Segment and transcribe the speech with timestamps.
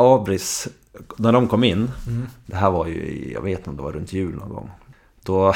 [0.00, 0.68] Abris,
[1.16, 1.90] när de kom in,
[2.46, 4.70] det här var ju, jag vet inte om det var runt jul någon gång.
[5.22, 5.54] Då, i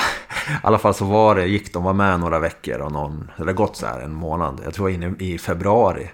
[0.62, 3.52] alla fall så var det, gick de var med några veckor och någon, det har
[3.52, 4.60] gått så här en månad.
[4.64, 6.10] Jag tror inne i februari.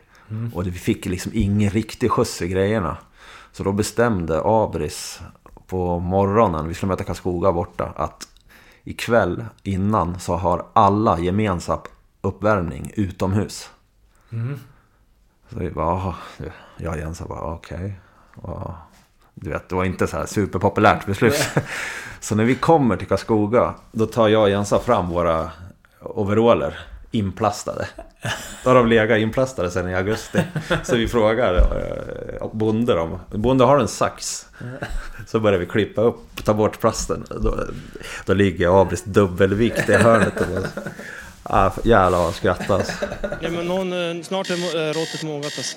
[0.54, 2.96] Och vi fick liksom ingen riktig skjuts i grejerna.
[3.52, 5.20] Så då bestämde Abris
[5.66, 8.28] på morgonen, vi skulle möta Karlskoga borta, att
[8.84, 11.78] ikväll innan så har alla gemensam
[12.20, 13.70] uppvärmning utomhus.
[15.48, 16.14] Så vi bara,
[16.76, 18.00] jag och Jens bara, okej.
[18.34, 18.70] Och
[19.34, 21.48] Du vet, det var inte så här superpopulärt beslut.
[22.20, 25.50] så när vi kommer till Karlskoga, då tar jag och Jensa fram våra
[26.00, 26.78] overaller
[27.10, 27.88] inplastade.
[28.64, 30.42] Då har de legat inplastade sedan i augusti.
[30.82, 34.46] Så vi frågar eh, bonde om, bonde har en sax.
[35.26, 37.24] Så börjar vi klippa upp, ta bort plasten.
[37.28, 37.64] Då,
[38.26, 40.40] då ligger Abris dubbelvikt i hörnet.
[40.40, 40.68] Och
[41.42, 42.92] ah, jävlar vad han skrattar alltså.
[43.40, 45.76] Ja, men någon, eh, snart är eh, råttet mogat alltså.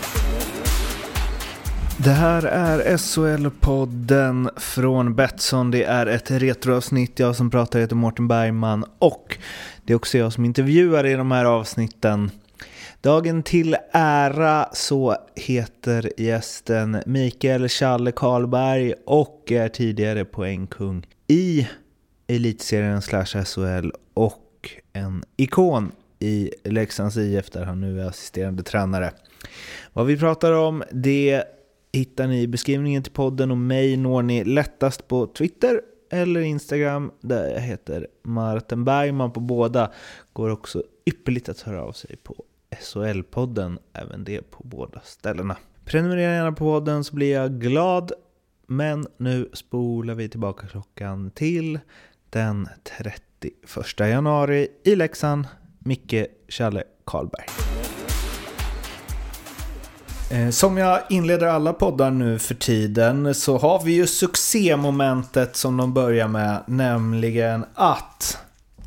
[2.03, 5.71] Det här är SHL-podden från Betsson.
[5.71, 7.19] Det är ett retroavsnitt.
[7.19, 9.37] Jag som pratar heter Mårten Bergman och
[9.85, 12.31] det är också jag som intervjuar i de här avsnitten.
[13.01, 21.67] Dagen till ära så heter gästen Mikael Challe Karlberg och är tidigare poängkung i
[22.27, 29.11] elitserien slash SHL och en ikon i Leksands IF där han nu är assisterande tränare.
[29.93, 31.43] Vad vi pratar om det
[31.93, 37.11] hittar ni i beskrivningen till podden och mig når ni lättast på Twitter eller Instagram
[37.21, 39.91] där jag heter Martin Bergman på båda.
[40.33, 42.35] Går också ypperligt att höra av sig på
[42.81, 45.57] SHL-podden, även det på båda ställena.
[45.85, 48.11] Prenumerera gärna på podden så blir jag glad.
[48.67, 51.79] Men nu spolar vi tillbaka klockan till
[52.29, 52.67] den
[52.99, 55.47] 31 januari i Leksand.
[55.79, 57.45] Micke Challe Karlberg.
[60.31, 65.77] Eh, Som jag inleder alla poddar nu för tiden så har vi ju succémomentet som
[65.77, 68.37] de börjar med, nämligen att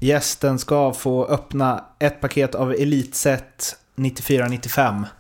[0.01, 5.05] gästen ska få öppna ett paket av Elitset 94-95.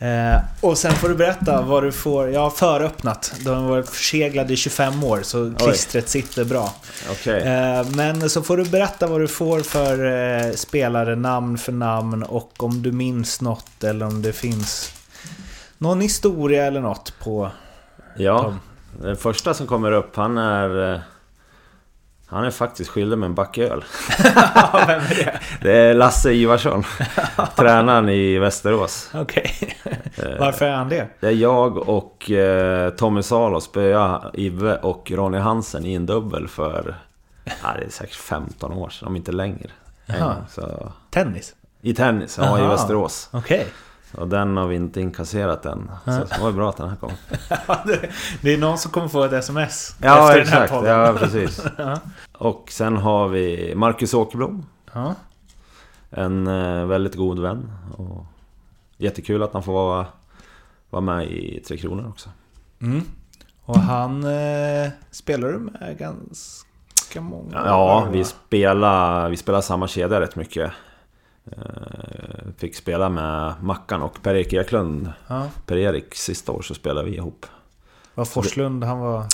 [0.00, 2.30] Eh, och sen får du berätta vad du får.
[2.30, 3.32] Jag har föröppnat.
[3.44, 6.74] De har varit förseglade i 25 år så klistret sitter bra.
[7.10, 7.42] Okej.
[7.42, 10.06] Eh, Men så får du berätta vad du får för
[10.46, 14.92] eh, spelare, namn för namn och om du minns något eller om det finns
[15.78, 17.50] någon historia eller något på...
[18.16, 18.54] Ja,
[19.00, 20.92] den första som kommer upp, han är...
[20.94, 21.00] eh,
[22.26, 23.84] Han är faktiskt skyldig med en back öl.
[24.86, 25.40] Vem är det?
[25.62, 26.84] Det är Lasse Ivarsson,
[27.56, 29.10] tränaren i Västerås.
[29.14, 29.76] Okej.
[30.38, 31.08] Varför är han det?
[31.20, 36.48] Det är jag och eh, Tommy Salo spöade Ive och Ronny Hansen i en dubbel
[36.48, 36.94] för...
[37.44, 39.70] Ja, det är säkert 15 år sedan, om inte längre.
[40.06, 41.54] Gång, så, Tennis?
[41.80, 42.70] I tennis, ja i Aha.
[42.70, 43.28] Västerås.
[43.32, 43.66] Okej.
[44.14, 45.90] Och den har vi inte inkasserat än.
[46.04, 47.10] Så det var bra att den här kom.
[48.42, 50.72] Det- är någon som kommer få ett sms Ja, efter den här exakt.
[50.80, 51.00] podden.
[51.00, 51.62] Ja, precis.
[52.32, 54.66] Och sen har vi Marcus Åkerblom.
[54.92, 55.14] Ja.
[56.10, 57.72] En eh, väldigt god vän.
[57.96, 58.24] Och
[58.96, 60.06] jättekul att han får vara,
[60.90, 62.30] vara med i Tre Kronor också.
[62.82, 63.02] Mm.
[63.64, 69.88] Och han eh, spelar du med ganska många Ja, år, vi spelar, vi spelar samma
[69.88, 70.72] kedja rätt mycket.
[71.56, 75.12] Eh, Fick spela med Mackan och Per-Erik Eklund.
[75.26, 75.46] Ja.
[75.66, 77.46] Per-Erik sista år så spelade vi ihop.
[78.14, 79.24] Var Forslund, han var...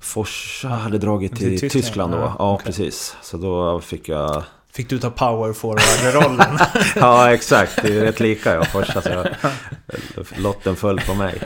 [0.00, 2.18] Forsa hade dragit Till Tyskland, Tyskland, då.
[2.18, 2.66] ja, Ja, okej.
[2.66, 3.16] precis.
[3.22, 4.42] Så då fick jag...
[4.72, 6.58] Fick du ta power forward-rollen?
[6.96, 7.82] Ja, exakt.
[7.82, 9.02] Det är rätt lika jag Forsa.
[9.02, 9.26] Så jag,
[10.36, 11.42] lotten föll på mig.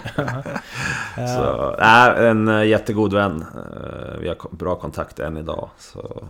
[1.16, 3.44] Så, nej, en eh, jättegod vän.
[3.54, 5.68] Eh, Vi har bra kontakt än idag.
[5.78, 6.24] Så,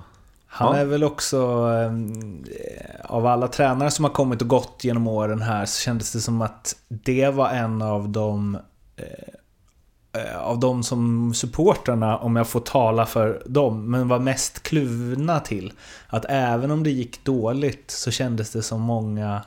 [0.54, 0.80] Han Ja.
[0.80, 1.36] är väl också,
[1.80, 6.20] eh, av alla tränare som har kommit och gått genom åren här så kändes det
[6.20, 8.58] som att det var en av de
[8.96, 14.62] eh, eh, av de som supportrarna, om jag får tala för dem, men var mest
[14.62, 15.72] kluvna till.
[16.08, 19.42] Att även om det gick dåligt så kändes det som många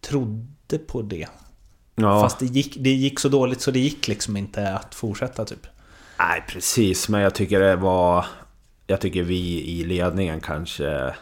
[0.00, 1.26] trodde på det.
[1.94, 2.20] ja.
[2.22, 5.66] Fast det gick, det gick så dåligt så det gick liksom inte att fortsätta typ.
[6.18, 7.08] Nej, precis.
[7.08, 8.26] Men jag tycker det var...
[8.90, 11.14] Jag tycker vi i ledningen kanske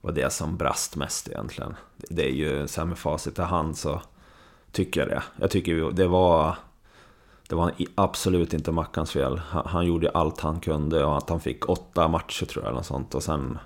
[0.00, 1.74] var det som brast mest egentligen.
[1.96, 4.02] Det är ju så här med facit i hand så
[4.72, 5.22] tycker jag det.
[5.36, 6.56] Jag tycker det var...
[7.48, 9.38] det var absolut inte Mackans fel.
[9.38, 12.82] Han, han gjorde allt han kunde och att han fick åtta matcher tror jag eller
[12.82, 13.14] sånt.
[13.14, 13.58] Och sen...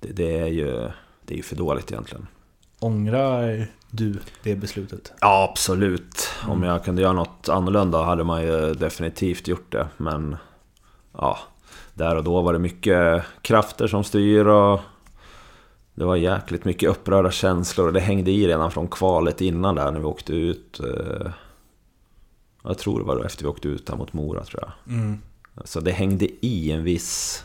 [0.00, 0.90] Det, det är ju
[1.26, 2.26] det är ju för dåligt egentligen.
[2.78, 5.12] Ångrar du det beslutet?
[5.20, 6.28] Ja, absolut.
[6.48, 9.88] Om jag kunde göra något annorlunda hade man ju definitivt gjort det.
[9.96, 10.36] Men
[11.12, 11.38] ja,
[11.94, 14.80] där och då var det mycket krafter som styr och
[15.94, 19.90] det var jäkligt mycket upprörda känslor och det hängde i redan från kvalet innan där
[19.92, 20.80] när vi åkte ut.
[20.80, 21.30] eh,
[22.64, 24.72] Jag tror det var då efter vi åkte ut här mot Mora tror jag.
[25.64, 27.44] Så det hängde i en viss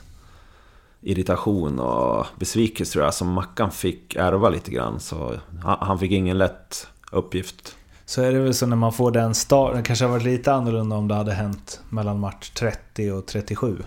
[1.02, 5.00] irritation och besvikelse tror jag som Mackan fick ärva lite grann.
[5.00, 7.76] Så han, han fick ingen lätt uppgift.
[8.06, 10.54] Så är det väl så när man får den starten, det kanske har varit lite
[10.54, 13.78] annorlunda om det hade hänt mellan match 30 och 37.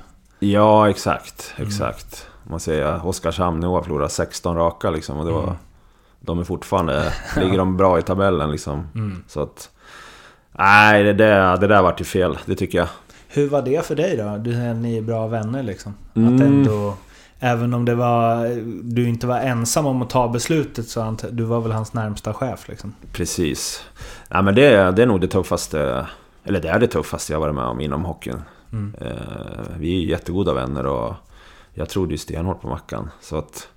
[0.40, 1.54] Ja, exakt.
[1.56, 2.26] Exakt.
[2.44, 5.18] Man säger Oskarshamn nu har förlorat 16 raka liksom.
[5.18, 5.56] Och det var,
[6.20, 7.12] De är fortfarande...
[7.36, 8.86] ligger de bra i tabellen liksom.
[9.26, 9.70] Så att...
[10.52, 12.38] Nej, det där, det där vart ju fel.
[12.46, 12.88] Det tycker jag.
[13.28, 14.36] Hur var det för dig då?
[14.36, 15.94] Du säger att ni är bra vänner liksom.
[16.10, 16.42] Att Mm.
[16.42, 16.94] ändå...
[17.42, 18.48] Även om det var,
[18.82, 22.34] du inte var ensam om att ta beslutet så ant, du var väl hans närmsta
[22.34, 22.94] chef liksom?
[23.12, 23.84] Precis.
[24.30, 26.06] Nej, men det, det är nog det tuffaste...
[26.44, 28.42] Eller det är det tuffaste jag varit med om inom hockeyn.
[29.00, 31.14] Eh, vi är ju jättegoda vänner och
[31.74, 33.10] jag trodde ju stenhårt på Mackan.
[33.20, 33.68] Så att...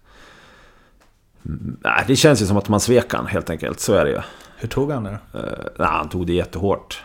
[1.46, 3.80] Mm, Nej, det känns ju som att man svek han helt enkelt.
[3.80, 4.20] Så är det ju.
[4.58, 5.40] Hur tog han det då?
[5.40, 7.04] Eh, nej, han tog det jättehårt.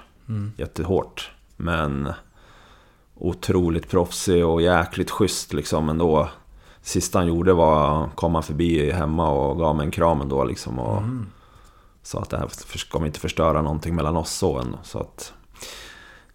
[0.56, 1.30] Jättehårt.
[1.56, 2.12] Men
[3.14, 6.28] otroligt proffsig och jäkligt schysst liksom ändå.
[6.82, 10.78] Sista han gjorde var att komma förbi hemma och gav mig en kram ändå liksom.
[10.78, 11.02] Och
[12.08, 12.48] Sa att det här
[12.78, 14.78] ska inte förstöra någonting mellan oss så ändå.
[14.82, 15.32] Så att...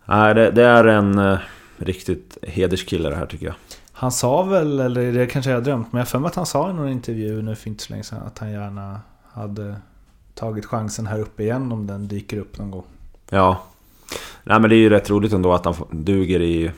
[0.06, 1.40] Nej, det, det är en eh,
[1.78, 3.56] riktigt hederskille det här tycker jag.
[3.92, 6.36] Han sa väl, eller det kanske jag har drömt, men jag har för mig att
[6.36, 9.02] han sa i någon intervju nu för inte så länge sedan att han gärna
[9.32, 9.76] hade
[10.34, 12.84] tagit chansen här uppe igen om den dyker upp någon gång.
[13.30, 13.64] Ja.
[14.44, 16.72] Nej men det är ju rätt roligt ändå att han duger i,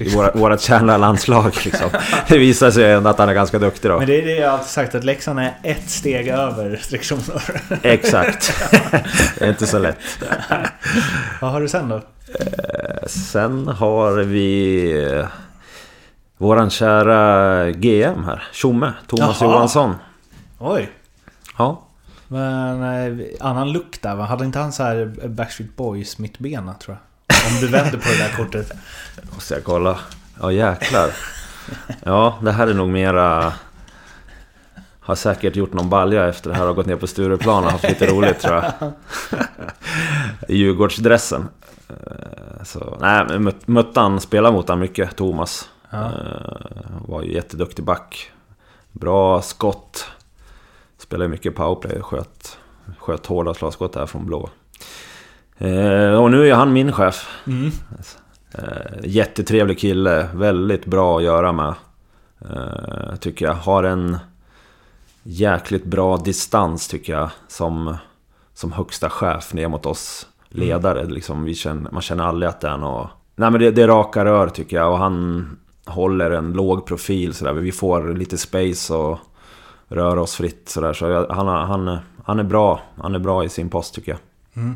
[0.00, 1.90] i våra, vårat kära landslag liksom.
[2.28, 3.98] Det visar sig ändå att han är ganska duktig då.
[3.98, 7.62] Men det är det jag alltid sagt, att Leksand är ett steg över restriktioner.
[7.82, 8.70] Exakt.
[9.38, 9.98] det är inte så lätt.
[11.40, 12.00] Vad har du sen då?
[13.06, 15.26] Sen har vi eh,
[16.38, 18.42] våran kära GM här.
[18.52, 19.52] Tjomme, Thomas Jaha.
[19.52, 19.94] Johansson.
[20.58, 20.90] Oj!
[21.58, 21.82] Ja.
[22.28, 24.24] Men eh, annan look där va?
[24.24, 27.11] Hade inte han så här Backstreet Boys mittbena tror jag?
[27.28, 28.72] Om du vänder på det där kortet.
[29.34, 29.98] Måste jag kolla.
[30.40, 31.10] Ja jäklar.
[32.04, 33.52] Ja, det här är nog mera...
[35.00, 37.84] Har säkert gjort någon balja efter det här och gått ner på Stureplan och haft
[37.88, 38.92] lite roligt tror jag.
[40.48, 41.48] I Djurgårdsdressen.
[41.88, 45.68] Eh, Så, nej, Muttan spelar mot han mycket, Thomas.
[45.90, 45.98] Ja.
[46.04, 48.30] Eh, Var ju jätteduktig back.
[48.92, 50.06] Bra skott.
[50.98, 52.58] Spelar ju mycket powerplay sköt,
[52.98, 54.50] sköt hårda slagskott där från blå.
[55.62, 57.28] Eh, Och nu är han min chef.
[58.54, 61.74] Eh, jättetrevlig kille, väldigt bra att göra med.
[62.40, 63.54] Eh, tycker jag.
[63.54, 64.18] Har en
[65.22, 67.30] jäkligt bra distans tycker jag.
[67.48, 67.96] Som,
[68.54, 71.04] som högsta chef ner mot oss ledare.
[71.04, 73.10] Liksom, vi känner, man känner aldrig att det är något...
[73.36, 74.92] Nej men det, det är raka rör tycker jag.
[74.92, 75.46] Och han
[75.86, 77.52] håller en låg profil sådär.
[77.52, 79.18] Vi får lite space och
[79.88, 80.92] rör oss fritt sådär.
[80.92, 82.80] Så jag, han, han, han är bra.
[83.02, 84.20] Han är bra i sin post tycker jag.
[84.64, 84.70] Eh,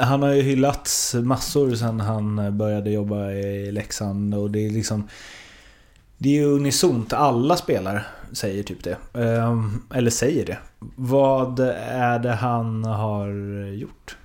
[0.00, 5.08] han har ju hyllats massor sen han började jobba i Leksand och det är liksom...
[6.18, 8.96] Det är ju unisont, alla spelare säger typ det.
[9.12, 9.62] Eh,
[9.94, 10.58] eller säger det.
[10.96, 11.60] Vad
[11.90, 13.28] är det han har
[13.74, 14.16] gjort?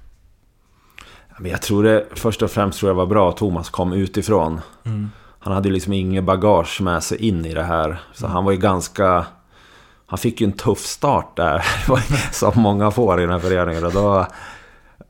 [1.43, 4.61] Jag tror det, först och främst tror jag var bra att Thomas kom utifrån.
[5.39, 8.01] Han hade ju liksom inget bagage med sig in i det här.
[8.13, 9.25] Så han var ju ganska...
[10.05, 11.65] Han fick ju en tuff start där.
[12.31, 13.85] Som många får i den här föreningen.
[13.85, 14.27] Och då...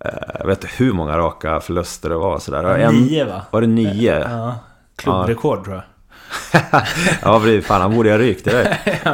[0.05, 2.39] eh, Jag vet inte hur många raka förluster det var.
[2.39, 2.63] Sådär.
[2.63, 3.41] En- Nio va?
[3.51, 4.19] Var det nio?
[4.19, 4.55] Ja.
[4.95, 5.83] Klubbrekord tror jag.
[7.21, 7.65] ja, precis.
[7.65, 8.87] Fan, han borde ju ha rykt direkt.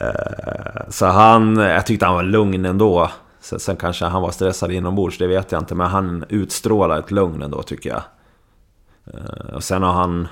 [0.00, 1.56] Eh, Så han...
[1.56, 3.10] Jag tyckte han var lugn ändå.
[3.40, 5.74] Sen, sen kanske han var stressad inombords, det vet jag inte.
[5.74, 8.02] Men han utstrålar ett lugn ändå, tycker jag.
[9.14, 10.28] Eh, Och sen har han...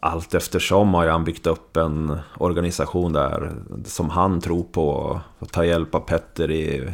[0.00, 3.52] Allt eftersom har han byggt upp en organisation där
[3.84, 5.20] som han tror på.
[5.38, 6.92] Och ta hjälp av Petter i,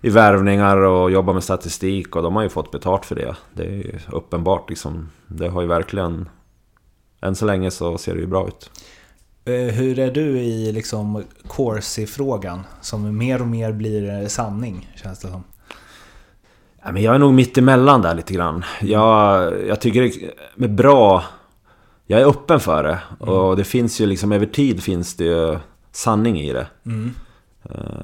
[0.00, 2.16] i värvningar och jobba med statistik.
[2.16, 3.36] Och de har ju fått betalt för det.
[3.52, 5.10] Det är ju uppenbart liksom.
[5.26, 6.28] Det har ju verkligen...
[7.22, 8.70] Än så länge så ser det ju bra ut.
[9.44, 12.60] Eh, Hur är du i liksom Corsi-frågan?
[12.80, 15.44] Som mer och mer blir sanning, känns det som.
[16.82, 18.64] Ja, men jag är nog mitt emellan där lite grann.
[18.80, 20.12] Jag, jag tycker
[20.56, 21.24] det är bra...
[22.06, 22.98] Jag är öppen för det.
[23.18, 25.58] Och det finns ju liksom över tid finns det ju
[25.92, 26.66] sanning i det.
[26.86, 27.08] Eh,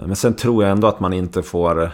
[0.07, 1.91] Men sen tror jag ändå att man inte får...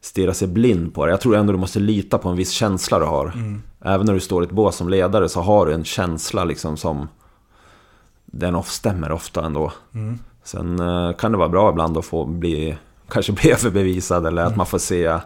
[0.00, 1.12] stirra sig blind på det.
[1.12, 3.32] Jag tror ändå du måste lita på en viss känsla du har.
[3.84, 6.76] Även när du står i ett bås som ledare så har du en känsla liksom
[6.76, 7.08] som...
[8.26, 9.72] Den of- stämmer ofta ändå.
[10.44, 12.76] Sen eh, kan det vara bra ibland att få bli...
[13.08, 15.00] Kanske bli överbevisad eller att man får se...
[15.02, 15.20] Ja,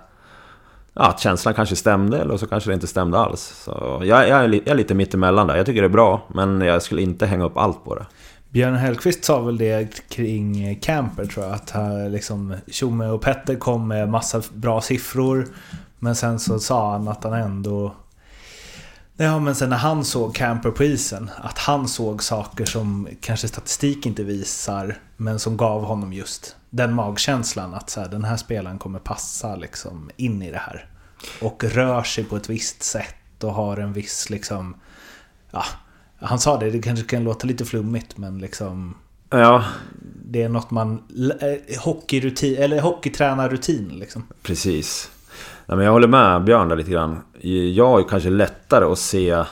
[1.07, 3.41] att känslan kanske stämde eller så kanske det inte stämde alls.
[3.65, 5.57] Så jag, jag, är, jag är lite mittemellan där.
[5.57, 8.07] Jag tycker det är bra, men jag skulle inte hänga upp allt på det.
[8.55, 11.55] Björn Hellkvist sa väl det kring Camper tror jag.
[11.55, 15.49] Att här, liksom, Tjomme och Petter kom med massa bra siffror.
[15.99, 17.95] Men sen så sa han att han ändå...
[19.17, 21.31] Ja men sen när han såg Camper på isen.
[21.37, 24.99] Att han såg saker som kanske statistik inte visar.
[25.17, 29.57] Men som gav honom just den magkänslan att så här, den här spelaren kommer passa
[29.57, 30.89] liksom in i det här.
[31.41, 34.77] Och rör sig på ett visst sätt och har en viss liksom...
[35.51, 35.65] Ja,
[36.25, 38.95] han sa det, det kanske kan låta lite flummigt men liksom...
[39.31, 39.65] Ja,
[40.27, 41.03] Det är något man...
[41.41, 44.27] eh, Hockeyrutin, eller hockeytränarrutin liksom.
[44.43, 45.11] Precis.
[45.67, 47.21] Ja, men jag håller med Björn där lite grann.
[47.75, 49.45] Jag har ju kanske lättare att se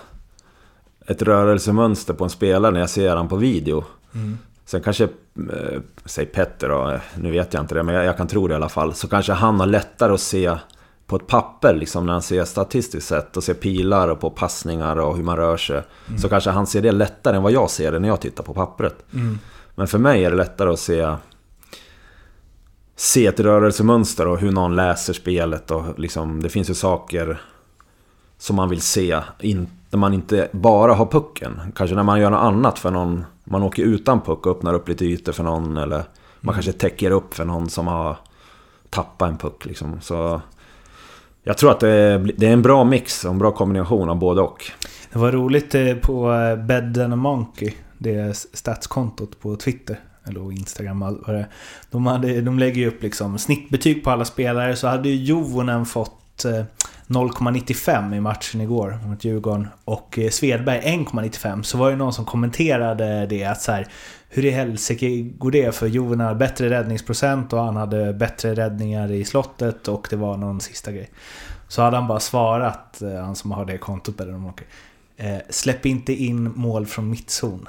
[1.07, 3.85] ett rörelsemönster på en spelare när jag ser han på video.
[4.65, 8.27] Sen kanske, eh, säg Petter då, nu vet jag inte det, men jag, jag kan
[8.27, 8.95] tro det i alla fall.
[8.95, 10.57] Så kanske han har lättare att se
[11.13, 14.97] på ett papper, liksom när han ser statistiskt sett och ser pilar och på passningar
[14.97, 15.83] och hur man rör sig.
[16.19, 18.55] Så kanske han ser det lättare än vad jag ser det när jag tittar på
[18.55, 19.05] pappret.
[19.75, 21.15] Men för mig är det lättare att se
[22.97, 27.41] se ett rörelsemönster och hur någon läser spelet och liksom, det finns ju saker
[28.39, 31.61] som man vill se in, när man inte bara har pucken.
[31.77, 34.89] Kanske när man gör något annat för någon, man åker utan puck och öppnar upp
[34.89, 36.05] lite ytor för någon eller
[36.41, 38.17] man kanske täcker upp för någon som har
[38.91, 40.01] tappat en puck liksom.
[40.01, 40.41] Så
[41.43, 44.65] jag tror att det är, en bra mix och en bra kombination av både och.
[45.13, 46.25] Det var roligt eh, på
[46.69, 50.01] Bedden Bed and Monkey, det statskontot på Twitter.
[50.29, 51.47] Eller Instagram och vad det
[51.91, 54.77] de, hade, de lägger ju upp liksom snittbetyg på alla spelare.
[54.77, 56.65] Så hade ju Jovonen fått eh,
[57.13, 59.69] 0,95 i matchen igår mot Djurgården.
[59.85, 61.63] Och eh, Svedberg 1,95.
[61.63, 63.87] Så var det någon som kommenterade det att så här,
[64.29, 65.75] Hur i helsike går det?
[65.75, 70.37] För Jovonen hade bättre räddningsprocent och han hade bättre räddningar i slottet och det var
[70.37, 71.11] någon sista grej.
[71.69, 74.67] Så hade han bara svarat, eh, han som har det kontot and a Monkey.
[75.17, 77.69] Eh, släpp inte in mål från mittzon.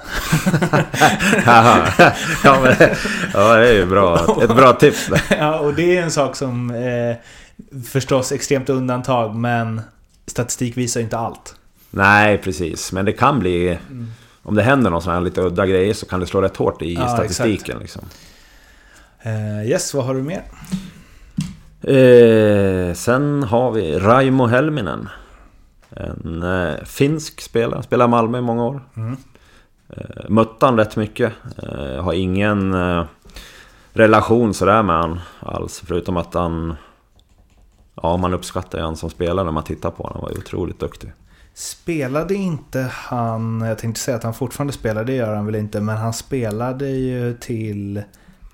[1.46, 1.86] ja,
[2.62, 2.74] men,
[3.34, 4.38] ja, det är ju bra.
[4.42, 5.10] Ett bra tips.
[5.38, 7.16] ja, och det är en sak som eh,
[7.86, 9.80] förstås extremt undantag, men
[10.26, 11.56] statistik visar inte allt.
[11.90, 12.92] Nej, precis.
[12.92, 13.78] Men det kan bli...
[14.42, 16.82] Om det händer någon sån här lite udda grejer så kan det slå rätt hårt
[16.82, 17.78] i Ja, statistiken.
[17.78, 18.02] Liksom.
[19.22, 20.42] Eh, yes, vad har du mer?
[21.82, 25.08] Eh, sen har vi Raimo Helminen.
[25.90, 28.80] En eh, finsk spelare, spelar i Malmö i många år.
[29.88, 31.32] Eh, mött han rätt mycket.
[32.00, 32.74] Har ingen
[33.92, 35.82] relation sådär med han alls.
[35.86, 36.76] Förutom att han...
[38.04, 40.12] Ja, man uppskattar ju han som spelare när man tittar på honom.
[40.14, 41.12] Han var ju otroligt duktig.
[41.54, 45.80] Spelade inte han, jag tänkte säga att han fortfarande spelar, det gör han väl inte,
[45.80, 48.02] men han spelade ju till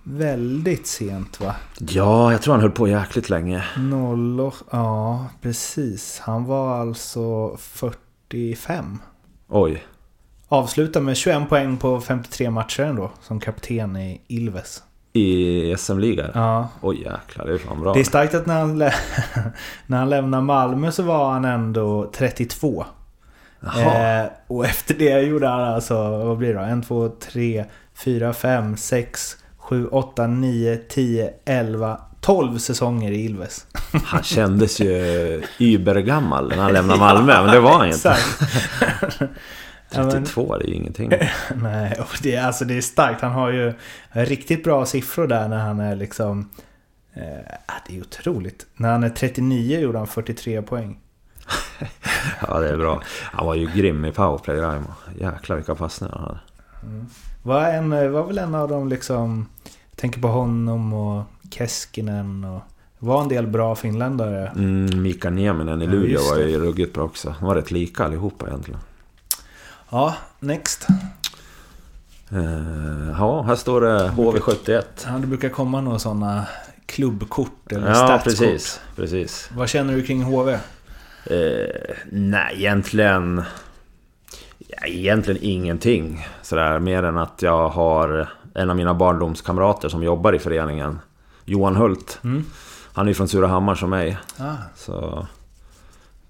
[0.03, 1.55] väldigt sent va?
[1.79, 3.65] Ja, jag tror han höll på jäkligt länge.
[3.79, 6.21] Noll och, ja precis.
[6.25, 8.99] Han var alltså 45.
[9.49, 9.85] Oj.
[10.49, 14.83] Avslutar med 21 poäng på 53 matcher ändå, som kapten i Ilves.
[15.13, 16.31] I SM-liga?
[16.35, 17.93] Ja, Oj jäklar, det är fan bra.
[17.95, 18.95] Det är starkt att när han, lä-
[19.87, 22.85] när han lämnade Malmö så var han ändå 32.
[23.61, 24.21] Jaha.
[24.23, 26.79] Eh, och efter det gjorde han alltså, vad blir det då?
[26.81, 27.65] 1, 2, 3,
[28.05, 33.67] 4, 5, 6, 7, 8, 9, 10, 11, 12 säsonger i Ilves.
[34.05, 38.17] Han kändes ju übergammal när han lämnade Malmö, men det var han inte.
[39.91, 39.97] Exakt.
[39.99, 41.13] Ja, men- 32, är ju ingenting.
[41.55, 43.21] Nej, och det, är- alltså, det är starkt.
[43.21, 43.73] Han har ju
[44.11, 46.51] riktigt bra siffror där när han är liksom...
[47.15, 47.23] Eh,
[47.67, 48.67] ah, det är otroligt.
[48.77, 50.99] När han är 39 gjorde han 43 poäng.
[52.49, 53.03] Ja, det är bra.
[53.23, 54.87] Han var ju grym i powerplay, Raimo.
[55.21, 56.41] Jäklar vilka passningar han hade.
[57.43, 59.47] Var, en, var väl en av dem liksom...
[59.91, 62.61] Jag tänker på honom och Keskinen och...
[62.99, 64.47] Var en del bra finländare.
[64.57, 67.35] Mm, Mika Nieminen i Ja, Luleå just var ju ruggigt bra också.
[67.39, 68.81] De var rätt lika allihopa egentligen.
[69.91, 70.87] Ja, next.
[72.33, 74.83] Eh, ja, här står det HV71.
[75.07, 76.45] Ja, det brukar komma några sådana
[76.87, 78.25] klubbkort eller Ja, statskort.
[78.25, 78.81] precis.
[78.97, 79.51] precis.
[79.57, 80.53] Vad känner du kring HV?
[80.53, 83.43] Eh, nej, egentligen...
[84.59, 86.27] Ja, egentligen ingenting.
[86.43, 90.99] Sådär, mer än att jag har en av mina barndomskamrater som jobbar i föreningen.
[91.45, 92.19] Johan Hult.
[92.25, 92.45] Mm.
[92.93, 94.19] Han är ju från Surahammar som mig.
[94.39, 95.27] Ah, Så...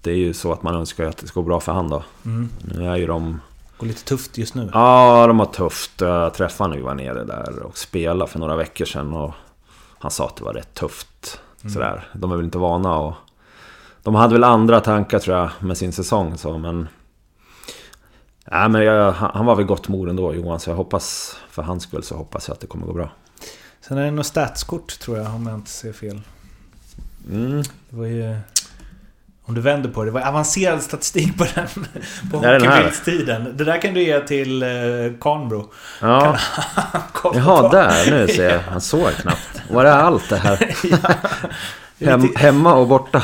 [0.03, 2.03] Det är ju så att man önskar att det ska gå bra för han då.
[2.25, 2.49] mm.
[2.61, 3.41] Nu är ju de...
[3.81, 4.69] Går lite tufft just nu.
[4.73, 6.01] Ja, de har tufft.
[6.01, 9.13] Jag träffade vi var nere där och spelade för några veckor sedan.
[9.13, 9.33] Och
[9.99, 12.07] han sa att det var rätt tufft Sådär.
[12.13, 13.13] De är väl inte vana och...
[14.03, 16.87] De hade väl andra tankar tror jag med sin säsong så men...
[18.51, 21.37] Nej men jag, han han var väl gott mod ändå Johan så jag hoppas...
[21.49, 23.11] För hans skull så hoppas jag att det kommer gå bra.
[23.81, 26.21] Sen är det något statskort tror jag, om jag inte ser fel.
[27.31, 27.63] Mm.
[27.89, 28.37] Det var ju...
[29.45, 31.67] Om du vänder på det, det var avancerad statistik på den.
[32.31, 33.57] På Det hockeybildstiden.
[33.57, 34.69] Det där kan du ge till eh,
[35.19, 35.71] Karnbro.
[36.01, 36.37] Ja.
[37.13, 38.59] Kolla Jaha, där nu ser jag.
[38.59, 39.61] Han såg knappt.
[39.69, 40.75] Var är allt det här?
[42.05, 43.23] Hem, hemma och borta.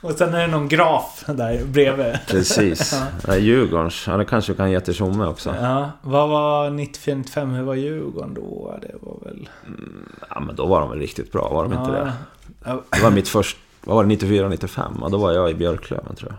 [0.00, 2.18] Och sen är det någon graf där bredvid.
[2.26, 3.00] Precis.
[3.24, 4.04] Det är Djurgårdens.
[4.06, 5.54] Ja, det kanske vi kan ge till Tjomme också.
[5.60, 7.54] Ja, vad var 94-95?
[7.56, 8.78] Hur var Djurgården då?
[8.82, 9.48] Det var väl...
[10.30, 12.12] Ja, men då var de väl riktigt bra, var de inte det?
[12.64, 13.56] Ja, Det var mitt först...
[13.84, 14.08] Vad var det?
[14.08, 14.98] 94, 95?
[15.00, 16.38] Ja, då var jag i Björklöven tror jag.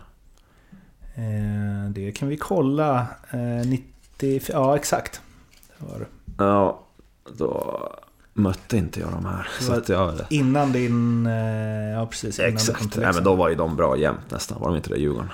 [1.24, 3.06] eh, det kan vi kolla.
[3.30, 4.40] Eh, 90...
[4.48, 5.20] Ja, exakt.
[6.38, 6.80] Ja,
[7.36, 7.80] då
[8.32, 9.48] mötte inte jag de här.
[9.60, 10.14] Så att jag...
[10.30, 11.26] Innan din...
[11.26, 12.38] Eh, ja, precis.
[12.38, 12.96] Innan Exakt.
[12.96, 14.60] Nej, men då var ju de bra jämt nästan.
[14.60, 15.30] Var de inte det, Djurgården?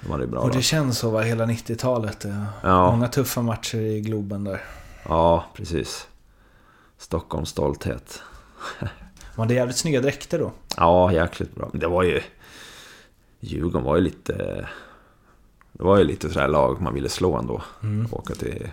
[0.00, 2.24] De var det bra Och det känns så va, hela 90-talet.
[2.24, 2.46] Ja.
[2.62, 2.90] Ja.
[2.90, 4.60] Många tuffa matcher i Globen där.
[5.08, 6.08] Ja, precis.
[6.98, 8.22] Stockholms stolthet.
[9.36, 10.52] Man hade jävligt snygga dräkter då.
[10.76, 11.68] Ja, jäkligt bra.
[11.72, 12.20] Men det var ju...
[13.40, 14.34] Djurgården var ju lite...
[15.72, 17.62] Det var ju lite sådär lag man ville slå ändå.
[17.82, 18.08] Mm.
[18.12, 18.70] Åka till...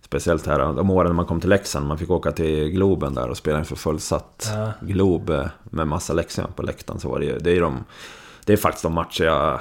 [0.00, 1.86] Speciellt här de åren när man kom till Leksand.
[1.86, 4.72] Man fick åka till Globen där och spela inför fullsatt Ja.
[4.80, 5.32] Glob
[5.64, 7.00] med massa Leksand på läktaren.
[7.00, 7.38] Så var det ju...
[7.38, 7.84] Det är, de,
[8.44, 9.60] det är faktiskt de matcher jag...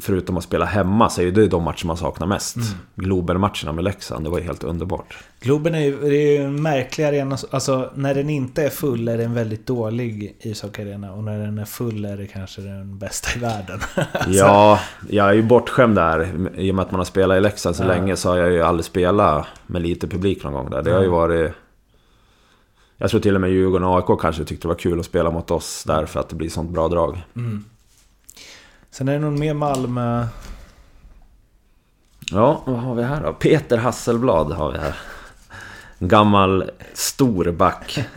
[0.00, 2.56] Förutom att spela hemma så är det de matcher man saknar mest.
[2.56, 2.68] Mm.
[2.94, 5.18] Globen-matcherna med Leksand, det var ju helt underbart.
[5.40, 7.38] Globen är ju, det är ju en märklig arena.
[7.50, 11.12] Alltså när den inte är full är det en väldigt dålig ishockeyarena.
[11.12, 13.80] Och när den är full är det kanske den bästa i världen.
[14.28, 16.48] Ja, jag är ju bortskämd där.
[16.56, 17.86] I och med att man har spelat i Leksand så Ja.
[17.86, 20.82] länge så har jag ju aldrig spelat med lite publik någon gång där.
[20.82, 21.52] Det har ju varit...
[22.98, 25.30] Jag tror till och med Djurgården och AIK kanske tyckte det var kul att spela
[25.30, 27.24] mot oss där för att det blir sånt bra drag.
[28.96, 30.26] Sen är det någon mer Malmö...
[32.32, 33.32] Ja, vad har vi här då?
[33.32, 34.94] Peter Hasselblad har vi här.
[35.98, 37.98] Gammal stor back.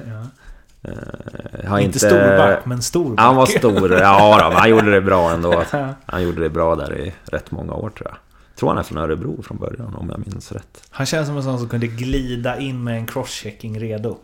[0.82, 3.26] Eh, har inte stor back, men stor back.
[3.26, 5.64] Han var stor, ja då, men han gjorde det bra ändå.
[6.06, 8.18] Han gjorde det bra där i rätt många år tror jag.
[8.56, 10.84] Tror han är från Örebro från början om jag minns rätt.
[10.90, 14.18] Han känns som en sån som kunde glida in med en crosschecking redo.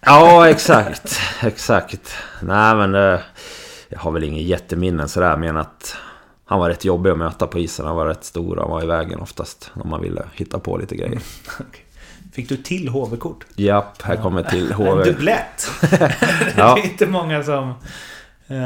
[0.00, 1.20] Ja, exakt.
[1.42, 2.14] Exakt.
[2.42, 3.20] Nej, men eh,
[3.88, 5.96] jag har väl ingen jätteminnen sådär, men att
[6.48, 7.86] han var rätt jobbig att möta på isen.
[7.86, 10.76] Han var rätt stor och han var i vägen oftast om man ville hitta på
[10.76, 11.18] lite grejer.
[12.32, 13.46] Fick du till HV-kort?
[13.56, 15.04] Japp, här kommer till En HV.
[15.04, 15.70] dubblett!
[16.56, 16.74] Ja.
[16.74, 17.68] Det är inte många som...
[17.68, 17.74] eh,
[18.48, 18.56] Det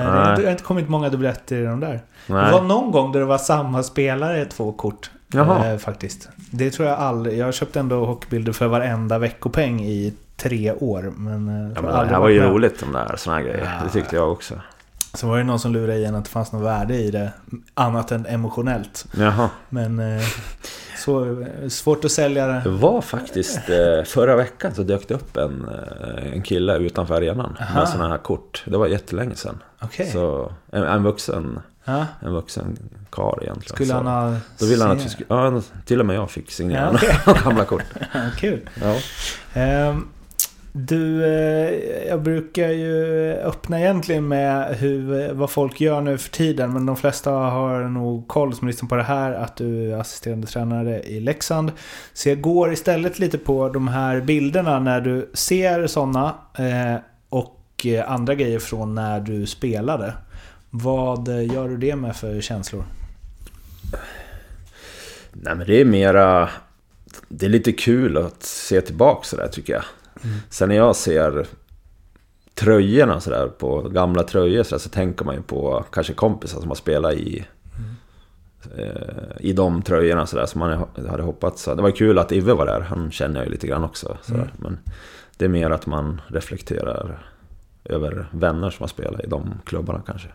[0.44, 2.00] har inte- kommit många dubbletter i de där.
[2.26, 2.44] Nej.
[2.46, 5.10] Det var någon gång där det var samma spelare två kort.
[5.34, 5.72] Jaha.
[5.72, 6.28] Eh, faktiskt.
[6.50, 7.38] Det tror jag aldrig...
[7.38, 11.12] Jag har köpt ändå hockeybilder för varenda veckopeng i tre år.
[11.16, 12.48] Men, eh, Ja, men det här var ju med.
[12.50, 13.80] roligt de där såna här grejer.
[13.84, 14.54] Det tyckte jag också.
[15.14, 17.32] Så var det någon som lurade i en att det fanns något värde i det.
[17.74, 19.06] Annat än emotionellt.
[19.18, 19.50] Jaha.
[19.68, 19.98] Men...
[20.16, 20.22] eh,
[20.98, 22.60] Så eh, svårt att sälja det.
[22.64, 25.66] Det var faktiskt eh, förra veckan så dök det upp en,
[26.32, 27.78] en kille utanför arenan Aha.
[27.80, 28.62] med sådana här kort.
[28.66, 29.62] Det var jättelänge sedan.
[29.80, 30.10] Okej.
[30.12, 32.06] Så en, en vuxen Ja.
[32.20, 32.78] en vuxen
[33.10, 33.74] karl egentligen.
[33.74, 34.36] Skulle han ha...
[34.58, 35.26] Då ville han att vi skulle...
[35.28, 37.82] Ja, till och med jag fick signera Ja, några gamla kort.
[38.38, 38.60] Kul.
[38.82, 38.96] Ja.
[39.60, 40.08] Ehm,
[40.74, 46.72] du, eh, jag brukar ju öppna egentligen med hur, vad folk gör nu för tiden.
[46.72, 50.46] Men de flesta har nog koll som lyssnar på det här att du är assisterande
[50.46, 51.72] tränare i Leksand.
[52.12, 56.96] Så jag går istället lite på de här bilderna när du ser sådana eh,
[57.28, 60.14] och eh, andra grejer från när du spelade.
[60.70, 62.84] Vad gör du det med för känslor?
[65.32, 66.48] Nej men det är mera...
[67.28, 69.82] Det är lite kul att se tillbaka sådär tycker jag.
[70.50, 71.46] Sen när jag ser
[72.54, 76.68] tröjorna sådär på gamla tröjor så, där, så tänker man ju på kanske kompisar som
[76.68, 77.46] har spelat i
[78.78, 81.64] eh, i de tröjorna sådär som man hade hoppats.
[81.64, 84.16] Det var kul att Ive var där, han känner jag ju lite grann också.
[84.22, 84.52] Sådär.
[84.56, 84.78] Men
[85.36, 87.26] det är mer att man reflekterar
[87.84, 90.28] över vänner som har spelat i de klubbarna kanske.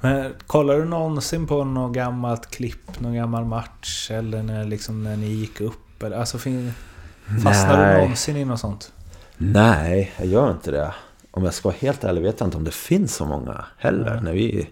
[0.00, 4.10] Men kollar du någonsin på något gammalt klipp, någon gammal match?
[4.10, 6.02] Eller när, liksom, när ni gick upp?
[6.02, 6.72] Eller, alltså, fin,
[7.44, 8.92] fastnar du någonsin i något sånt?
[9.36, 10.94] Nej, jag gör inte det.
[11.30, 14.20] Om jag ska vara helt ärlig vet jag inte om det finns så många heller.
[14.22, 14.68] När vi...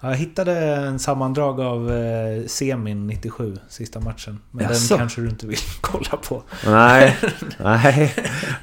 [0.00, 4.38] Ja, Jag hittade en sammandrag av eh, semin 97, sista matchen.
[4.50, 4.94] Men Jaså?
[4.94, 6.42] den kanske du inte vill kolla på.
[6.66, 7.16] Nej,
[7.58, 8.14] nej.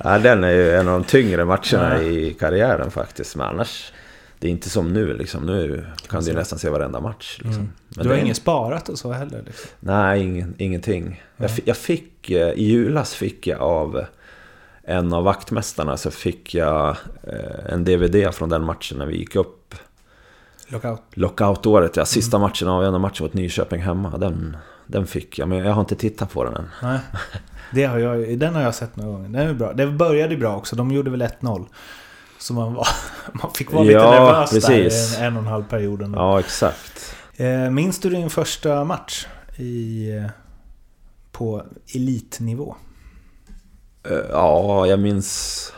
[0.04, 2.02] Ja, den är ju en av de tyngre matcherna Ja.
[2.02, 3.36] i karriären faktiskt.
[3.36, 3.92] Men annars,
[4.40, 5.46] det är inte som nu liksom.
[5.46, 7.40] Nu kan du nästan se varenda match.
[7.44, 7.54] Liksom.
[7.54, 8.04] Men Mm.
[8.04, 9.42] Du har är- inget sparat och så heller?
[9.46, 9.70] Liksom.
[9.80, 11.24] Nej, ingen, ingenting.
[11.38, 14.06] Jag, fi- jag fick, eh, i julas fick jag av
[14.84, 16.90] en av vaktmästarna så fick jag
[17.24, 19.76] eh, en DVD från den matchen när vi gick upp.
[20.68, 21.02] Lockout.
[21.14, 22.06] Lockout-året, ja.
[22.06, 24.18] Sista matchen, avgörande matchen mot Nyköping hemma.
[24.18, 26.68] Den, den fick jag, men jag har inte tittat på den än.
[26.82, 27.00] Nej.
[27.74, 29.30] Det har jag, den har jag sett några gånger.
[29.30, 29.74] Den är bra.
[29.74, 30.76] Det började bra också.
[30.76, 31.66] De gjorde väl 1-0.
[32.40, 32.88] Så man, var,
[33.34, 35.12] man fick vara lite Ja, nervös precis.
[35.18, 36.02] där en, en och en halv period.
[36.02, 36.20] ändå.
[36.20, 37.16] Ja, exakt.
[37.36, 39.26] Eh, minns du din första match
[39.58, 40.26] i, eh,
[41.32, 41.64] på
[41.96, 42.76] elitnivå?
[44.10, 45.74] Eh, Ja, jag minns...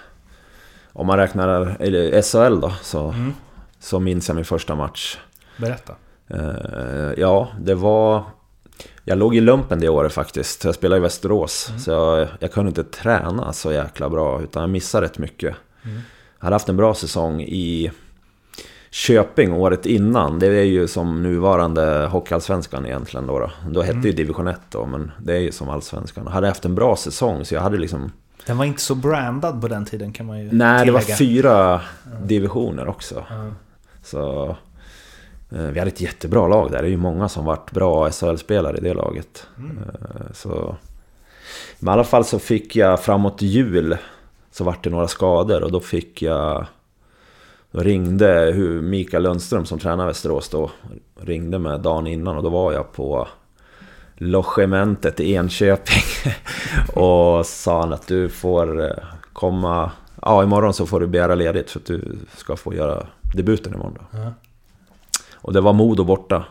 [0.93, 3.33] Om man räknar eller SHL då, så, Mm.
[3.79, 5.17] så minns jag min första match.
[5.57, 5.93] Berätta.
[7.17, 8.23] Ja, det var...
[9.03, 10.63] Jag låg i lumpen det året faktiskt.
[10.63, 11.71] Jag spelade i Västerås.
[11.79, 15.55] Så jag, jag kunde inte träna så jäkla bra, utan jag missade rätt mycket.
[15.83, 15.91] Jag
[16.41, 17.91] hade haft en bra säsong i
[18.91, 20.39] Köping året innan.
[20.39, 23.39] Det är ju som nuvarande Hockeyallsvenskan egentligen då.
[23.39, 26.27] Då, då hette ju Division 1 då, men det är ju som Allsvenskan.
[26.27, 28.11] Hade haft en bra säsong, så jag hade liksom...
[28.45, 31.17] Den var inte så brandad på den tiden kan man ju Nej, det var tillägga.
[31.17, 31.81] fyra
[32.23, 33.25] divisioner också.
[34.03, 34.49] Så...
[35.51, 36.81] eh, Vi hade ett jättebra lag där.
[36.81, 39.47] Det är ju många som varit bra SHL-spelare i det laget.
[39.57, 40.75] Eh, Så...
[41.79, 43.97] Men i alla fall så fick jag framåt jul
[44.51, 46.65] så vart det några skador och då fick jag...
[47.71, 50.71] Då ringde Mikael Lundström som tränar Västerås då.
[51.19, 53.27] Ringde mig dagen innan och då var jag på
[54.15, 56.33] logementet i Enköping.
[57.03, 59.91] och sa han att du får eh, komma...
[60.21, 63.97] Ja, imorgon så får du begära ledigt för att du ska få göra debuten imorgon
[63.99, 64.17] då.
[64.19, 64.33] Ja.
[65.33, 66.45] Och det var Modo borta.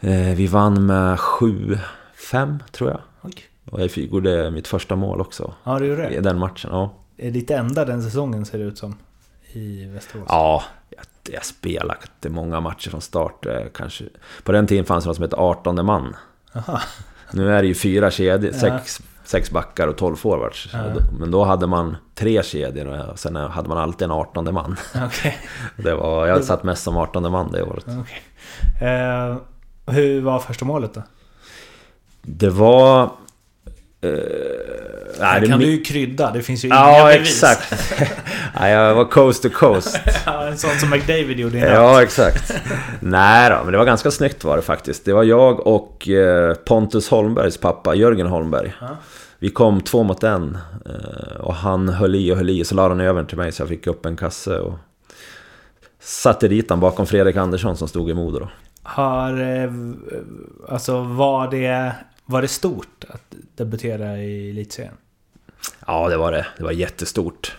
[0.00, 3.00] Eh, Vi vann med 7-5 tror jag.
[3.22, 3.34] Oj.
[3.70, 5.54] Och jag fick- gjorde mitt första mål också.
[5.64, 6.20] Ja, det gjorde I det.
[6.20, 6.94] den matchen, ja.
[7.18, 8.96] Är ditt enda den säsongen ser det ut som.
[9.52, 10.24] I Västerås.
[10.28, 11.98] Ja, jag, jag spelade
[12.28, 13.46] många matcher från start.
[13.46, 14.04] eh, Kanske.
[14.44, 16.16] På den tiden fanns det något som hette 18 man.
[16.54, 16.80] Aha.
[17.32, 18.60] Nu är det ju fyra kedjor, Ja.
[18.60, 20.68] sex, sex backar och 12 forwards.
[20.72, 20.84] Ja.
[21.18, 24.76] Men då hade man tre kedjor och sen hade man alltid en 18 man.
[25.06, 25.38] Okej.
[25.76, 27.86] Det var, jag satt mest som 18 man det året.
[28.00, 28.22] Okej.
[28.90, 29.36] Eh,
[29.94, 31.02] hur var första målet då?
[32.22, 33.10] Det var...
[34.00, 34.10] Eh,
[35.20, 37.28] nej, det kan du ju krydda, det finns ju inga Ja, bevis.
[37.42, 37.92] exakt.
[38.60, 40.00] nej, jag var coast to coast.
[40.26, 41.70] Ja, en sån som McDavid gjorde innan.
[41.70, 42.52] Ja, exakt.
[43.00, 45.04] Nej då, men det var ganska snyggt var det faktiskt.
[45.04, 48.72] Det var jag och eh, Pontus Holmbergs pappa, Jörgen Holmberg.
[49.38, 50.58] Vi kom två mot en.
[50.86, 53.62] eh, Och han höll i och höll i, så la han över till mig så
[53.62, 54.58] jag fick upp en kasse.
[54.58, 54.74] Och
[56.00, 58.48] satte dit han bakom Fredrik Andersson som stod i Modo då.
[58.82, 59.42] Har...
[60.68, 61.92] Alltså var det...
[62.26, 64.94] Var det stort att debutera i elitserien?
[65.86, 66.46] Ja, det var det.
[66.58, 67.56] Det var jättestort.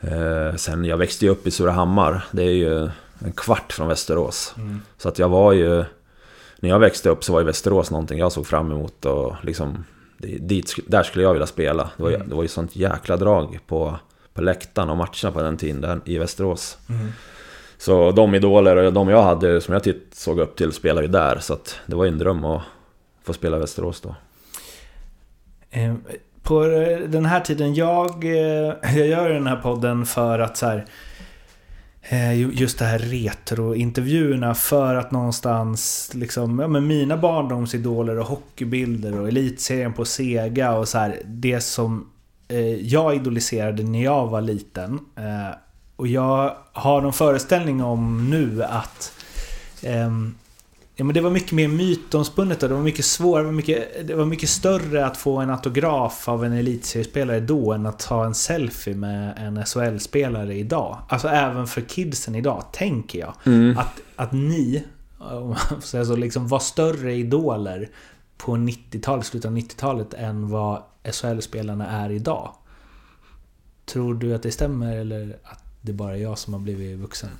[0.00, 2.24] Eh, sen, jag växte ju upp i Surahammar.
[2.30, 4.54] Det är ju en kvart från Västerås.
[4.96, 5.84] Så att jag var ju...
[6.60, 9.84] När jag växte upp så var ju Västerås någonting jag såg fram emot och liksom...
[10.40, 11.90] Dit, där skulle jag vilja spela.
[11.96, 13.98] Det var, ju- det var ju sånt jäkla drag på,
[14.34, 16.78] på läktaren och matcherna på den tiden där i Västerås.
[17.78, 21.12] Så de idoler och de jag hade som jag titt, såg upp till spelade ju
[21.12, 21.38] där.
[21.38, 22.62] Så att det var ju en dröm att
[23.28, 24.14] få spela Västerås då.
[25.70, 25.94] Eh,
[26.42, 26.64] på
[27.08, 30.86] den här tiden, jag, eh, jag gör den här podden för att så här,
[32.02, 39.20] eh, Just det här retrointervjuerna för att någonstans liksom, ja men mina barndomsidoler och hockeybilder
[39.20, 42.10] och elitserien på Sega och så här, det som
[42.80, 45.00] jag idoliserade när jag var liten.
[45.96, 49.12] Och jag har någon föreställning om nu att
[49.82, 50.34] ehm,
[51.00, 53.42] Ja, men det var mycket mer mytomspunnet och det var mycket svårare.
[53.42, 57.72] Det var mycket, det var mycket större att få en autograf av en elitseriespelare då
[57.72, 60.98] än att ta en selfie med en SHL-spelare idag.
[61.08, 63.34] Alltså även för kidsen idag, tänker jag.
[63.78, 64.84] Att, att ni,
[65.18, 67.88] om man säga så, liksom var större idoler
[68.36, 70.82] på 90-talet, slutet av 90-talet än vad
[71.12, 72.54] SHL-spelarna är idag.
[73.86, 77.30] Tror du att det stämmer eller att det bara är jag som har blivit vuxen?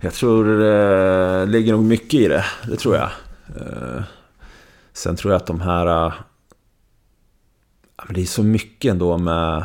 [0.00, 2.44] Jag tror det ligger nog mycket i det.
[2.68, 3.10] Det tror jag.
[3.56, 4.02] Eh,
[4.92, 6.06] Sen tror jag att de här...
[6.06, 6.12] eh,
[8.10, 9.64] Det är så mycket ändå med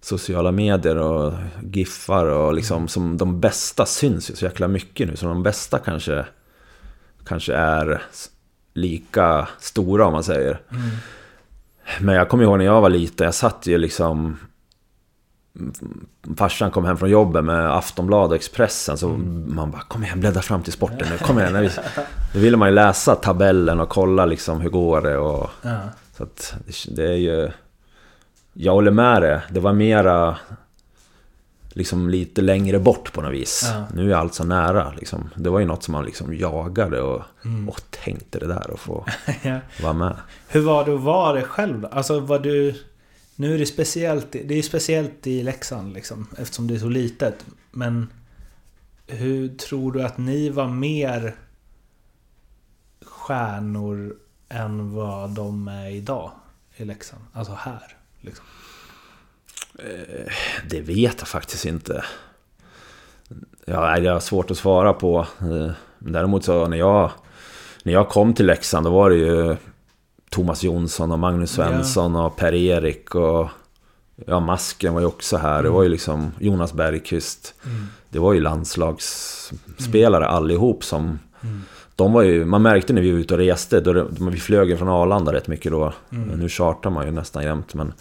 [0.00, 1.32] sociala medier och
[1.72, 5.16] giffar och liksom som de bästa syns ju så jäkla mycket nu.
[5.16, 6.26] Så de bästa kanske,
[7.26, 8.02] kanske är
[8.74, 10.60] lika stora om man säger.
[12.00, 14.36] Men jag kommer ihåg när jag var liten, jag satt ju liksom
[16.36, 19.08] farsan kom hem från jobbet med Aftonbladet och Expressen så
[19.46, 21.70] man bara Kom igen, bläddra fram till sporten nu, kom igen.
[22.32, 25.50] Då ville man ju läsa tabellen och kolla liksom hur går det och...
[25.62, 25.76] Ja.
[26.16, 26.54] Så att
[26.88, 27.50] det- är ju...
[28.52, 29.42] Jag håller med det.
[29.50, 30.36] Det var mera...
[31.68, 33.70] Liksom lite längre bort på något vis.
[33.74, 33.84] Ja.
[33.94, 35.28] Nu är allt så nära liksom.
[35.34, 37.22] Det var ju något som man liksom jagade och,
[37.68, 39.04] och tänkte det där och få
[39.42, 39.58] Ja.
[39.82, 40.16] vara med.
[40.48, 41.86] Hur var det att vara det själv?
[41.90, 42.74] Alltså var du...
[43.36, 47.46] Nu är det speciellt, det är speciellt i Leksand liksom, eftersom det är så litet.
[47.70, 48.12] Men
[49.06, 51.34] hur tror du att ni var mer
[53.02, 54.16] stjärnor
[54.48, 56.30] än vad de är idag
[56.76, 57.22] i Leksand?
[57.32, 57.96] Alltså här.
[58.20, 58.44] Liksom.
[59.78, 60.32] Eh,
[60.70, 62.04] det vet jag faktiskt inte.
[63.64, 65.26] Ja, det har svårt att svara på.
[65.40, 67.10] Eh, däremot så när jag,
[67.82, 69.56] när jag kom till Leksand då var det ju
[70.36, 73.48] Thomas Jonsson och Magnus Svensson och Per-Erik och
[74.26, 75.62] ja, Masken var ju också här.
[75.62, 77.54] Det var ju liksom Jonas Bergqvist.
[78.08, 81.18] Det var ju landslagsspelare allihop som...
[81.94, 84.70] De var ju, man märkte när vi var ute och reste, då det, vi flög
[84.70, 85.92] ju från Arlanda rätt mycket då.
[86.34, 87.92] Nu chartar man ju nästan jämt men...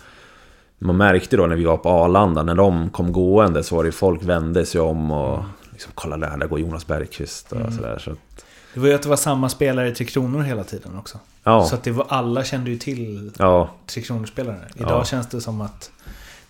[0.80, 3.92] Man märkte då när vi var på Arlanda, när de kom gående så var det
[3.92, 5.44] folk vände sig om och...
[5.72, 7.98] Liksom, kolla där, där går Jonas Bergqvist och sådär.
[8.00, 8.45] Så att,
[8.76, 11.20] Det var ju att det var samma spelare i Tre Kronor hela tiden också.
[11.44, 14.60] ja, Så att det var, alla kände ju till ja, Tre Kronor-spelare.
[14.76, 15.06] Idag Ja.
[15.06, 15.92] känns det som att...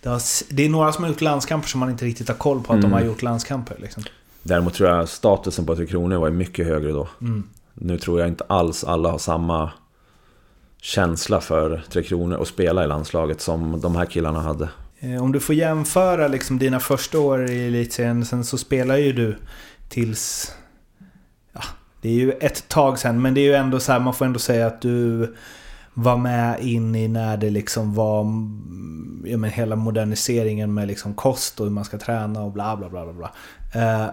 [0.01, 2.63] Det, har, det är några som har gjort landskamper som man inte riktigt har koll
[2.63, 3.75] på att de har gjort landskamper.
[3.79, 4.03] Liksom.
[4.43, 7.07] Däremot tror jag statusen på Tre Kronor var mycket högre då.
[7.73, 9.71] Nu tror jag inte alls alla har samma
[10.81, 14.69] känsla för Tre Kronor och spela i landslaget som de här killarna hade.
[14.99, 19.13] Eh, Om du får jämföra liksom dina första år i elitserien, sen så spelar ju
[19.13, 19.37] du
[19.89, 20.51] tills...
[22.05, 24.25] Det är ju ett tag sen, men det är ju ändå så här, man får
[24.25, 25.33] ändå säga att du
[25.93, 31.13] var med in i när det liksom var mm, ja, men hela moderniseringen med liksom
[31.13, 33.13] kost och hur man ska träna och bla bla bla bla.
[33.13, 33.31] bla.
[33.81, 34.07] Eh,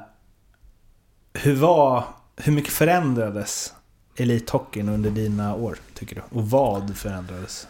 [1.32, 2.04] hur var...
[2.36, 3.72] Hur mycket förändrades
[4.16, 6.22] elithockeyn under dina år, tycker du?
[6.38, 7.68] Och vad förändrades?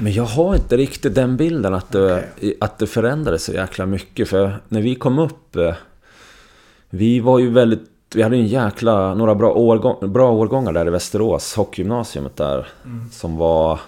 [0.00, 2.24] Men jag har inte riktigt den bilden att det,
[2.60, 4.28] att det förändrades så jäkla mycket.
[4.28, 5.56] För när vi kom upp...
[5.56, 5.74] eh,
[6.90, 7.94] Vi var ju väldigt...
[8.14, 9.14] Vi hade en jäkla...
[9.14, 12.68] Några bra, årgång, bra årgångar där i Västerås, hockeygymnasiet där.
[13.12, 13.80] Som var...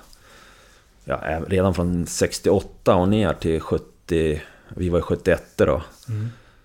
[1.05, 4.43] Ja, redan från 68 och ner till 70...
[4.69, 5.83] Vi var ju 71 då.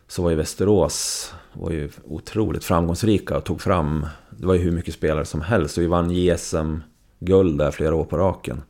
[0.08, 4.08] Så var ju Västerås var ju otroligt framgångsrika och tog fram...
[4.30, 5.78] Det var ju hur mycket spelare som helst.
[5.78, 8.62] Och vi vann JSM-guld där flera år på raken.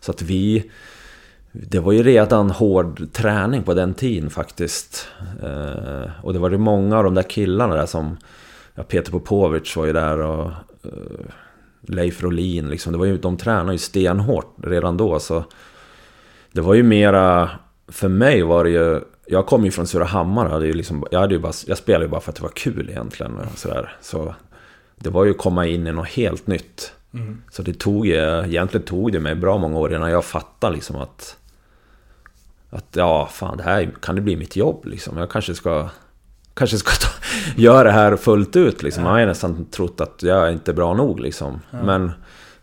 [0.00, 0.70] Så att vi...
[1.56, 5.08] Det var ju redan hård träning på den tiden faktiskt.
[5.42, 8.16] Eh, och det var ju många av de där killarna där som...
[8.74, 10.50] Ja, Peter Popovic var ju där och...
[10.84, 11.26] Eh,
[11.80, 12.92] Leif Rolin liksom.
[12.92, 15.44] Det var ju, de tränade ju stenhårt redan då så...
[16.52, 17.50] Det var ju mera...
[17.88, 19.00] För mig var det ju...
[19.26, 20.48] Jag kom ju från Surahammar.
[20.48, 22.50] Hade ju liksom, jag, hade ju bara, jag spelade ju bara för att det var
[22.50, 23.38] kul egentligen.
[23.52, 23.96] Och sådär.
[24.00, 24.34] Så
[24.96, 26.92] det var ju att komma in i något helt nytt.
[27.50, 30.96] Så det tog ju, egentligen tog det mig bra många år innan jag fattade liksom
[30.96, 31.36] att...
[32.74, 35.16] Att ja, fan det här kan det bli mitt jobb liksom.
[35.16, 35.88] Jag kanske ska...
[36.54, 37.08] Kanske ska ta,
[37.60, 39.02] göra det här fullt ut liksom.
[39.02, 41.60] Man har ju nästan trott att jag är inte är bra nog liksom.
[41.70, 42.12] Men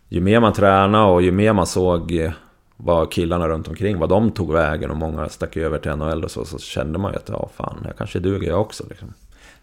[0.07, 2.31] ju mer man tränade och ju mer man såg eh,
[2.77, 6.31] vad killarna runt omkring, vad de tog vägen och många stack över till NHL och
[6.31, 9.13] så, så kände man ju att ja, fan, jag kanske duger jag också liksom.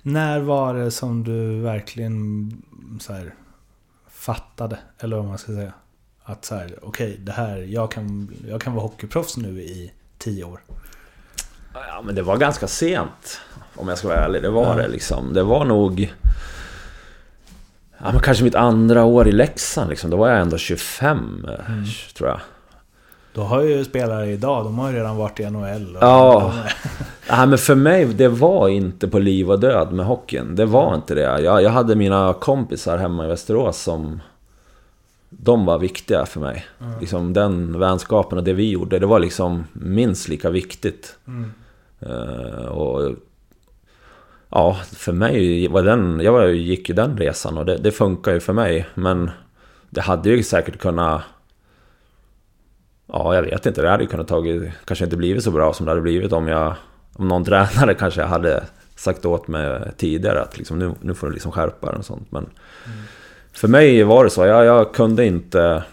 [0.03, 2.51] När var det som du verkligen
[3.01, 3.35] så här,
[4.11, 4.79] fattade?
[4.99, 5.73] Eller vad man ska säga.
[6.23, 10.45] Att så här, okej, det här, jag kan, jag kan vara hockeyproffs nu i tio
[10.45, 10.61] år.
[11.75, 13.41] Ja, men det var ganska sent.
[13.77, 14.43] Om jag ska vara ärlig.
[14.43, 15.33] Det var det liksom.
[15.35, 16.15] Det var nog...
[17.99, 20.11] Ja, men kanske mitt andra år i Leksand liksom.
[20.11, 21.65] Då var jag ändå 25, eh,
[22.17, 22.41] tror jag.
[23.35, 25.97] Då har ju spelare idag, de har ju redan varit i NHL.
[25.97, 26.53] Och Ja.
[27.29, 30.57] Ja, men för mig, det var inte på liv och död med hockeyn.
[30.57, 31.41] Det var inte det.
[31.41, 34.21] Jag, jag hade mina kompisar hemma i Västerås som...
[35.29, 36.67] De var viktiga för mig.
[37.01, 41.19] Liksom den vänskapen och det vi gjorde, det var liksom minst lika viktigt.
[42.01, 43.15] Eh, och...
[44.51, 46.21] Ja, för mig var den...
[46.21, 48.87] Jag var, gick ju den resan och det, det funkar ju för mig.
[48.95, 49.31] Men
[49.91, 51.23] det hade ju säkert kunnat...
[53.07, 53.83] Ja, jag vet inte.
[53.83, 54.73] Det hade ju kunnat tagit...
[54.85, 56.75] Kanske inte blivit så bra som det hade blivit om jag...
[57.13, 58.65] Om någon tränare kanske hade
[58.97, 62.33] sagt åt mig tidigare att liksom, nu, nu får du liksom skärpa dig och sånt.
[62.33, 62.47] Men
[63.59, 64.45] för mig var det så.
[64.47, 65.85] Jag, jag kunde inte...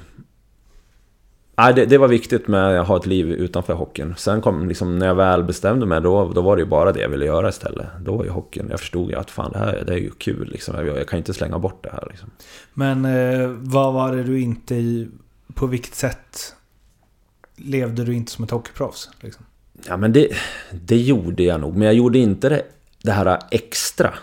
[1.57, 4.13] Nej, det, det var viktigt med att ha ett liv utanför hockeyn.
[4.17, 7.01] Sen kom liksom, när jag väl bestämde mig, då, då var det ju bara det
[7.01, 7.87] jag ville göra istället.
[8.01, 10.49] Då var ju hockeyn, jag förstod ju att fan det här det är ju kul
[10.51, 10.75] liksom.
[10.75, 12.29] Jag, jag kan inte slänga bort det här liksom.
[12.73, 14.75] Men eh, vad var det du inte...
[14.75, 15.07] i-
[15.53, 16.55] På vilket sätt
[17.55, 19.09] levde du inte som ett hockeyproffs?
[19.21, 19.45] Liksom?
[19.87, 20.27] Ja men det,
[20.71, 22.61] det gjorde jag nog, men jag gjorde inte det,
[23.05, 24.13] det här extra.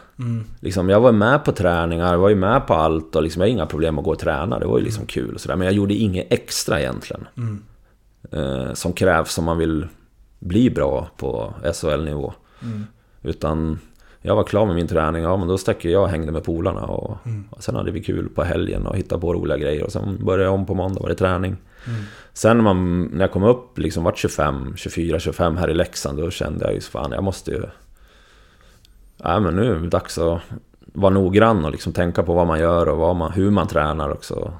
[0.60, 3.52] Liksom, jag var med på träningar, var ju med på allt och liksom, jag hade
[3.52, 4.58] inga problem att gå och träna.
[4.58, 5.56] Det var ju liksom kul och sådär.
[5.56, 7.26] Men jag gjorde inget extra egentligen.
[8.32, 9.86] Eh, som krävs om man vill
[10.38, 12.32] bli bra på SHL-nivå.
[13.22, 13.78] Utan
[14.22, 16.80] jag var klar med min träning, ja men då stack jag och hängde med polarna.
[16.80, 17.18] Och,
[17.50, 19.84] och sen hade vi kul på helgen och hittade på roliga grejer.
[19.84, 21.56] Och sen började jag om på måndag, var det träning.
[22.32, 26.18] Sen när, man, när jag kom upp, liksom vart 25, 24, 25 här i Leksand,
[26.18, 27.62] då kände jag ju fan, jag måste ju...
[29.24, 30.40] Nej men nu är det dags att
[30.92, 34.10] vara noggrann och liksom tänka på vad man gör och vad man, hur man tränar
[34.10, 34.52] också.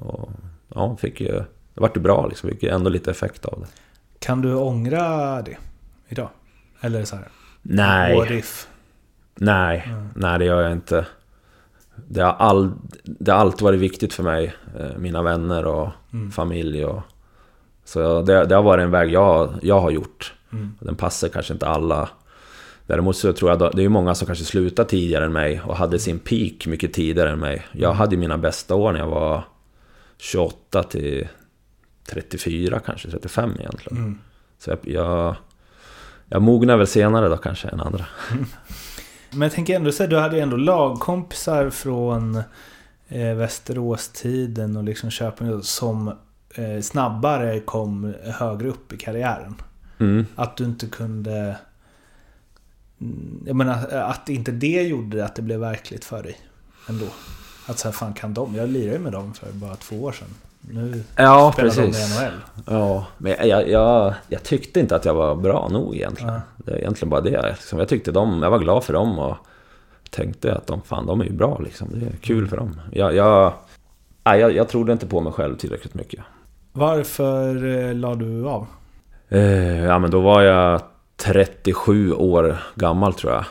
[0.00, 0.30] Och,
[0.74, 1.42] ja, fick ju...
[1.74, 3.66] Det vart ju bra liksom, fick ju ändå lite effekt av det.
[4.18, 5.56] Kan du ångra det
[6.08, 6.28] idag?
[6.80, 7.28] Eller så här?
[7.62, 8.18] Nej.
[8.18, 8.68] What if?
[9.34, 11.06] Nej, nej det gör jag inte.
[12.08, 12.72] Det har, all,
[13.04, 14.54] det har alltid varit viktigt för mig.
[14.78, 15.88] eh, Mina vänner och
[16.32, 16.84] familj.
[16.84, 17.02] Och,
[17.84, 20.34] så det, det har varit en väg jag, jag har gjort.
[20.80, 22.08] Den passar kanske inte alla.
[22.86, 25.60] Däremot så tror jag att det är ju många som kanske slutar tidigare än mig
[25.60, 27.66] och hade sin peak mycket tidigare än mig.
[27.72, 29.44] Jag hade ju mina bästa år när jag var
[30.18, 31.28] 28 till
[32.06, 34.18] 34 kanske, 35 egentligen.
[34.58, 35.36] Så jag, jag,
[36.28, 38.06] jag mognar väl senare då kanske än andra.
[39.30, 42.36] Men jag tänker ändå så du hade ändå lagkompisar från
[43.08, 46.08] eh, Västerås-tiden och liksom Köping som
[46.54, 49.54] eh, snabbare kom högre upp i karriären.
[49.98, 50.26] Mm.
[50.34, 51.56] Att du inte kunde...
[53.00, 56.36] Mm, Jag menar att inte det gjorde att det blev verkligt för dig
[56.88, 57.06] ändå.
[57.66, 58.54] Att så här, fan kan de?
[58.54, 60.28] Jag lirade ju med dem för bara två år sedan.
[60.70, 62.20] Nu Ja, spelar de i precis.
[62.20, 62.32] NHL.
[62.66, 66.34] Ja, men jag, jag, jag tyckte inte att jag var bra nog egentligen.
[66.34, 66.40] Ja.
[66.56, 67.42] Det är egentligen bara det.
[67.48, 69.36] Liksom, jag tyckte de, jag var glad för dem och
[70.10, 71.88] tänkte att de, fan, de är ju bra liksom.
[71.92, 72.80] Det är kul för dem.
[72.92, 73.52] Jag, jag,
[74.24, 76.20] jag, jag trodde inte på mig själv tillräckligt mycket.
[76.72, 78.66] Varför eh, la du av?
[79.28, 80.80] Eh, ja, men då var jag
[81.24, 83.44] 37 år gammal tror jag.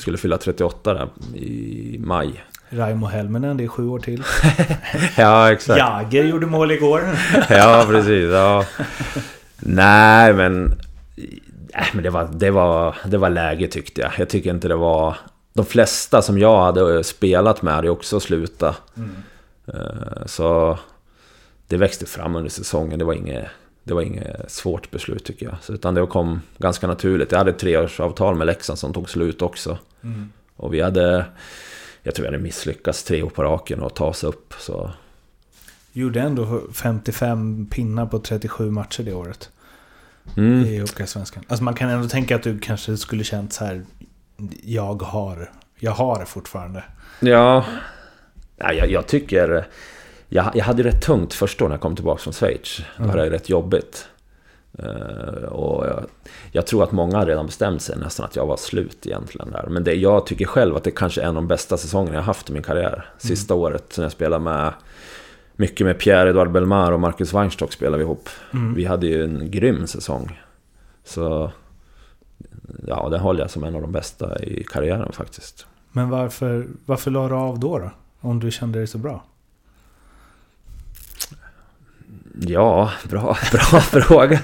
[0.00, 2.44] Skulle fylla 38 där i maj.
[2.70, 4.22] Raimo Helminen, det är sju år till.
[5.16, 5.78] Ja, exakt.
[5.78, 7.02] Jager gjorde mål igår.
[7.48, 8.30] ja, precis.
[8.30, 8.64] Ja.
[9.58, 10.78] Nej, men...
[11.74, 14.10] Nej, men det var, det, var, det var läge tyckte jag.
[14.18, 15.16] Jag tycker inte det var...
[15.52, 18.82] De flesta som jag hade spelat med hade också slutat.
[19.66, 20.78] Eh, Så
[21.68, 22.98] det växte fram under säsongen.
[22.98, 23.44] Det var inget,
[23.90, 25.56] det var inget svårt beslut tycker jag.
[25.62, 27.32] Så, utan det kom ganska naturligt.
[27.32, 29.78] Jag hade ett treårsavtal med Leksand som tog slut också.
[30.56, 31.24] Och vi hade...
[32.02, 34.54] Jag tror vi hade misslyckats tre år på raken och ta oss upp.
[34.58, 34.90] Så
[35.92, 39.50] Gjorde ändå 55 pinnar på 37 matcher det året.
[40.36, 40.64] Mm.
[40.64, 41.44] I Hockeyallsvenskan.
[41.48, 43.84] Alltså man kan ändå tänka att du kanske skulle känt så här.
[44.62, 46.84] Jag har, jag har det fortfarande.
[47.20, 47.64] Ja,
[48.56, 49.66] jag, jag tycker...
[50.32, 52.80] Jag, jag hade rätt tungt först då när jag kom tillbaka från Schweiz.
[52.96, 54.08] Då hade jag rätt jobbigt.
[54.78, 56.04] Eh, och jag,
[56.52, 59.66] jag tror att många redan bestämt sig nästan att jag var slut egentligen där.
[59.68, 62.22] Men det, jag tycker själv att det kanske är en av de bästa säsongerna jag
[62.22, 63.10] haft i min karriär.
[63.18, 64.72] Sista året när jag spelade med...
[65.56, 68.28] Mycket med Pierre-Edouard Belmar och Marcus Weinstock spelade vi ihop.
[68.76, 70.40] Vi hade ju en grym säsong.
[71.04, 71.52] Så...
[72.86, 75.66] Ja, den håller jag som en av de bästa i karriären faktiskt.
[75.92, 77.90] Men varför, varför la du av då, då?
[78.20, 79.24] Om du kände dig så bra?
[82.46, 84.40] Ja, bra, bra fråga.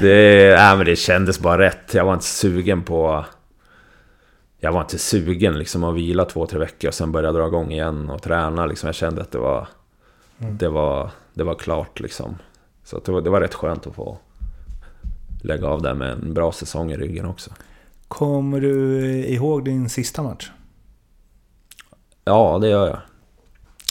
[0.00, 1.94] Det, nej, men det kändes bara rätt.
[1.94, 3.24] Jag var inte sugen på...
[4.58, 7.72] Jag var inte sugen liksom att vila två, tre veckor och sen börja dra igång
[7.72, 8.66] igen och träna.
[8.66, 8.86] Liksom.
[8.86, 9.68] Jag kände att det var...
[10.38, 12.38] Det var, det var klart liksom.
[12.84, 14.18] Så det, var, det var rätt skönt att få
[15.42, 17.50] lägga av där med en bra säsong i ryggen också.
[18.08, 20.50] Kommer du ihåg din sista match?
[22.24, 22.98] Ja, det gör jag.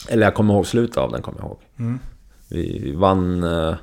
[0.08, 1.58] Eller jag kommer ihåg slutet av den, kommer jag ihåg.
[1.78, 1.98] Mm.
[2.48, 3.42] Vi vann...
[3.44, 3.74] eh,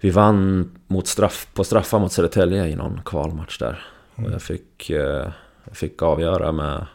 [0.00, 3.86] Vi vann mot straff, på straffar mot Södertälje i någon kvalmatch där.
[4.14, 5.30] Och jag fick, eh,
[5.64, 6.86] jag fick avgöra med...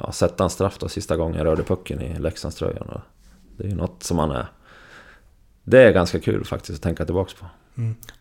[0.00, 3.00] Ja, sätta en straff då sista gången jag rörde pucken i Leksandströjan.
[3.56, 4.46] Det är ju något som man är...
[5.64, 7.46] Det är ganska kul faktiskt att tänka tillbaka på.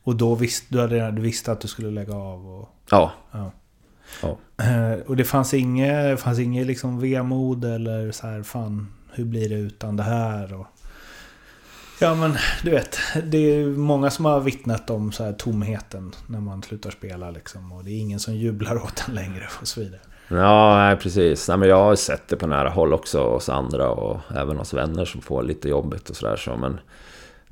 [0.04, 2.48] Och då visste du, hade, du visste att du skulle lägga av?
[2.48, 3.12] Och, Ja.
[3.32, 3.52] Ja.
[4.22, 4.38] ja.
[4.66, 9.50] Eh, och det fanns inget, fanns inget liksom vemod eller så här, fan, hur blir
[9.50, 10.54] det utan det här?
[10.54, 10.66] Och,
[12.02, 12.98] ja men, du vet.
[13.24, 17.72] Det är många som har vittnat om så här tomheten när man slutar spela liksom.
[17.72, 20.00] Och det är ingen som jublar åt en längre och så vidare.
[20.28, 21.48] Ja, nej, precis.
[21.48, 24.74] Nej, men jag har sett det på nära håll också hos andra och även hos
[24.74, 26.36] vänner som får lite jobbigt och sådär.
[26.36, 26.80] Så, men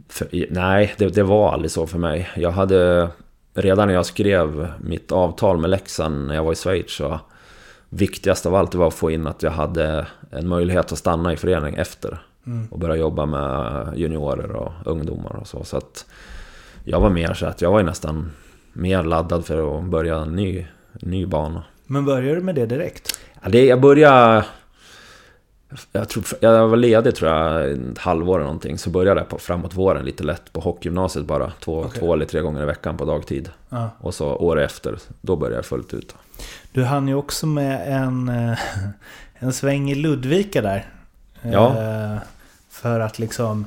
[0.10, 2.30] för, nej, det, det var aldrig så för mig.
[2.36, 3.10] Jag hade...
[3.54, 7.20] Redan när jag skrev mitt avtal med Leksand när jag var i Schweiz så...
[7.92, 11.38] Viktigast av allt var att få in att jag hade en möjlighet att stanna i
[11.38, 12.22] förening efter.
[12.72, 15.64] Och börja jobba med juniorer och ungdomar och så.
[15.64, 16.06] Så att
[16.84, 18.32] jag var mer så att jag var nästan
[18.74, 21.64] mer laddad för att börja en ny, ny bana.
[21.88, 23.20] Men började du med det direkt?
[23.42, 24.46] Ja, det, jag började...
[25.92, 28.78] Jag, tror, jag var ledig tror jag ett halvår eller någonting.
[28.78, 31.52] Så började jag på, framåt våren lite lätt på hockeygymnasiet bara.
[31.60, 32.00] Två, Okej.
[32.00, 33.50] två eller tre gånger i veckan på dagtid.
[33.70, 33.90] Ja.
[34.00, 36.16] Och så året efter, då började jag fullt ut.
[36.72, 38.32] Du hann ju också med en,
[39.40, 40.86] en sväng i Ludvika där.
[41.42, 41.78] Ja.
[41.78, 42.18] Eh,
[42.82, 43.66] För att liksom...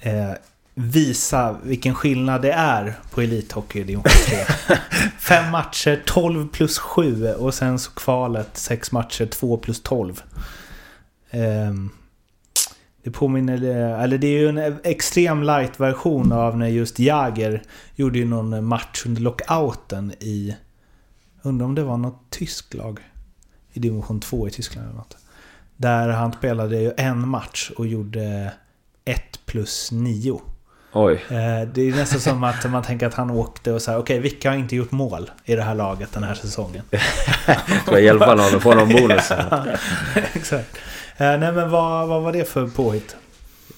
[0.00, 0.32] eh,
[0.74, 4.76] visa vilken skillnad det är på elithockey i division 3.
[5.18, 10.22] Fem matcher, 12 plus 7 och sen så kvalet, sex matcher, 2 plus 12.
[11.30, 11.90] Ehm,
[13.02, 13.64] det påminner,
[14.02, 17.62] eller det är ju en extrem light-version av när just Jager
[17.96, 20.56] gjorde ju någon match under lockouten i...
[21.42, 23.00] Undrar om det var något tyskt lag?
[23.72, 25.16] I division 2 i Tyskland eller något.
[25.80, 28.52] Där han spelade ju en match och gjorde
[29.04, 30.40] 1 plus 9.
[30.92, 31.12] Oj.
[31.14, 34.18] Eh, Det är nästan som att man tänker att han åkte och så här, okej
[34.18, 36.82] vilka har inte gjort mål i det här laget den här säsongen?
[37.82, 39.32] Ska jag hjälpa någon att få någon bonus?
[40.34, 40.76] Exakt.
[41.16, 43.16] Eh, Nej men vad, vad var det för påhitt?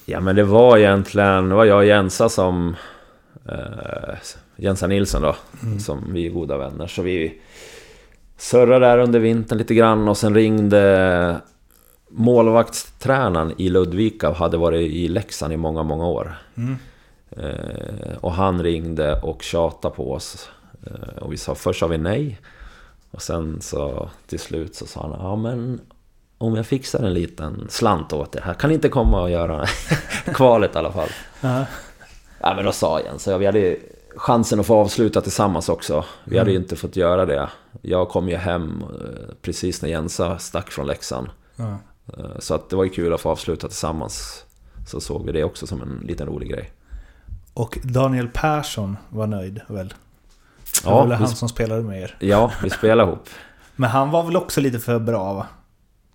[0.05, 2.75] Ja men det var egentligen, det var jag och Jensa som...
[3.49, 4.15] Eh,
[4.55, 5.35] Jensa Nilsson då,
[5.79, 6.87] som vi är goda vänner.
[6.87, 7.41] Så vi
[8.37, 11.41] surrade där under vintern lite grann och sen ringde
[12.15, 16.35] målvaktstränaren i Ludvika hade varit i Leksand i många, många år.
[17.37, 20.49] Eh, och han ringde och tjatade på oss.
[20.85, 22.39] Eh, och vi sa, först sa vi nej.
[23.11, 25.81] Och sen så till slut så sa han, ja men
[26.37, 29.65] om jag fixar en liten slant åt er här, kan ni inte komma och göra
[30.25, 31.09] kvalet i alla fall?
[31.41, 31.65] Ja.
[32.39, 33.77] Ja men då sa så vi hade
[34.15, 36.05] chansen att få avsluta tillsammans också.
[36.23, 37.49] Vi hade ju inte fått göra det.
[37.81, 41.27] Jag kom ju hem eh, precis när Jensa stack från Leksand.
[41.55, 41.77] Ja.
[42.17, 44.45] Eh, Så att det var ju kul att få avsluta tillsammans.
[44.87, 46.71] Så såg vi det också som en liten rolig grej.
[47.53, 49.87] Och Daniel Persson var nöjd väl?
[49.87, 49.95] Det
[50.89, 52.15] Ja, var väl han som spelade med er.
[52.19, 53.29] Ja, vi spelade ihop.
[53.75, 55.47] Men han var väl också lite för bra va?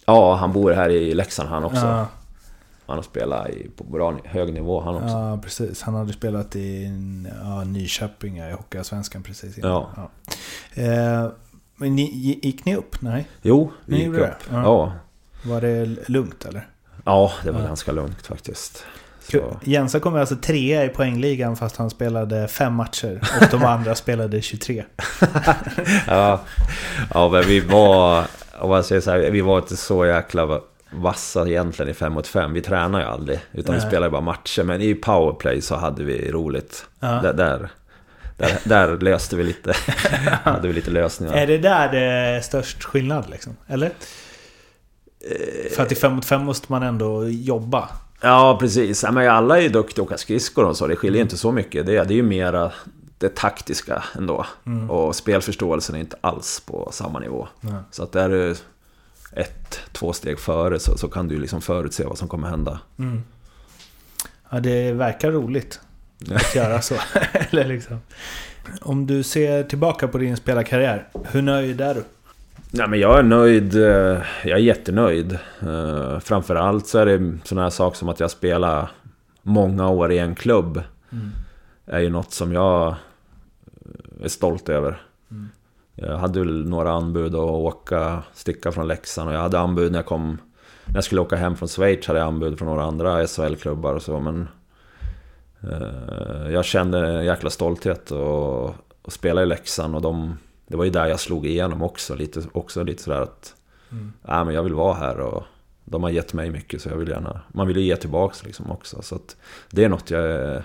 [0.07, 1.87] Ja, han bor här i Leksand han också.
[1.87, 2.07] Ja,
[2.87, 5.09] Han har spelat i, på bra, hög nivå han också.
[5.09, 5.83] ja precis.
[5.83, 6.85] Han hade spelat i
[7.43, 9.85] ja, Nyköping i Hockeyallsvenskan precis innan.
[9.97, 10.11] Ja.
[10.83, 11.31] Eh,
[11.77, 12.03] men ni,
[12.43, 13.03] gick ni upp?
[13.03, 13.29] Nej?
[13.43, 14.37] Jo, vi Ni gick upp.
[14.53, 14.63] Ja.
[14.63, 14.93] Ja.
[15.43, 16.67] Var det lugnt eller?
[17.05, 17.67] ja, det var Ja.
[17.67, 18.85] ganska lugnt faktiskt.
[19.33, 19.57] Så.
[19.65, 24.43] Jensa kom alltså trea i poängligan fast han spelade fem matcher och de andra spelade
[24.43, 24.85] 23.
[26.07, 26.41] Ja,
[27.15, 28.25] ja men vi var...
[28.59, 30.61] Om man säger så här, vi var inte så jäkla
[30.91, 32.53] vassa egentligen i 5 mot 5.
[32.53, 33.39] Vi tränade ju aldrig.
[33.53, 33.89] Utan vi Nej.
[33.89, 34.63] spelade bara matcher.
[34.63, 36.85] Men i powerplay så hade vi roligt.
[37.01, 37.07] Ja.
[37.09, 37.69] Där, där,
[38.37, 39.73] där, där löste vi lite...
[40.43, 41.35] hade vi lite lösningar.
[41.35, 43.57] Är det där det är störst skillnad liksom?
[43.67, 43.91] Eller?
[45.71, 47.89] För att i fem mot fem måste man ändå jobba.
[48.21, 49.05] Ja, precis.
[49.13, 50.87] Men alla är ju duktiga att åka skridskor och så.
[50.87, 51.87] Det skiljer inte så mycket.
[51.87, 52.73] Det, det är ju mera
[53.19, 54.47] det taktiska ändå.
[54.89, 57.49] Och spelförståelsen är inte alls på samma nivå.
[57.61, 57.75] Nej.
[57.91, 58.57] Så att där är
[59.33, 62.81] ett, två steg före så, så kan du liksom förutse vad som kommer hända.
[64.51, 65.81] Ja, det verkar roligt
[66.35, 66.95] att göra så.
[67.33, 68.01] Eller liksom.
[68.81, 72.05] Om du ser tillbaka på din spelarkarriär, hur nöjd är du?
[72.71, 73.75] Nej, men jag är nöjd.
[73.77, 75.39] eh, Jag är jättenöjd.
[75.61, 78.91] Eh, Framförallt så är det sådana här saker som att jag spelar
[79.43, 80.83] många år i en klubb.
[81.87, 82.95] är ju något som jag eh,
[84.25, 85.03] är stolt över.
[85.95, 90.07] Jag hade några anbud att åka, sticka från Leksand och jag hade anbud när jag
[90.07, 90.39] kom...
[90.85, 94.03] När jag skulle åka hem från Schweiz hade jag anbud från några andra SHL-klubbar och
[94.03, 94.49] så men...
[96.53, 98.65] Jag kände en jäkla stolthet och,
[99.03, 100.39] och spela i Leksand och de...
[100.69, 103.55] Det var ju där jag slog igenom också, lite, också lite sådär att...
[104.23, 105.43] Nej men jag vill vara här och...
[105.85, 107.41] De har gett mig mycket så jag vill gärna...
[107.49, 109.37] Man vill ju ge tillbaks liksom också så att...
[109.71, 110.55] Det är något jag...
[110.55, 110.63] eh,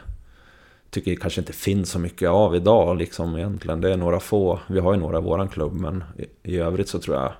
[0.93, 3.81] tycker kanske inte finns så mycket av idag liksom egentligen.
[3.81, 6.89] Det är några få, vi har ju några i våran klubb men i, i övrigt
[6.89, 7.33] så tror jag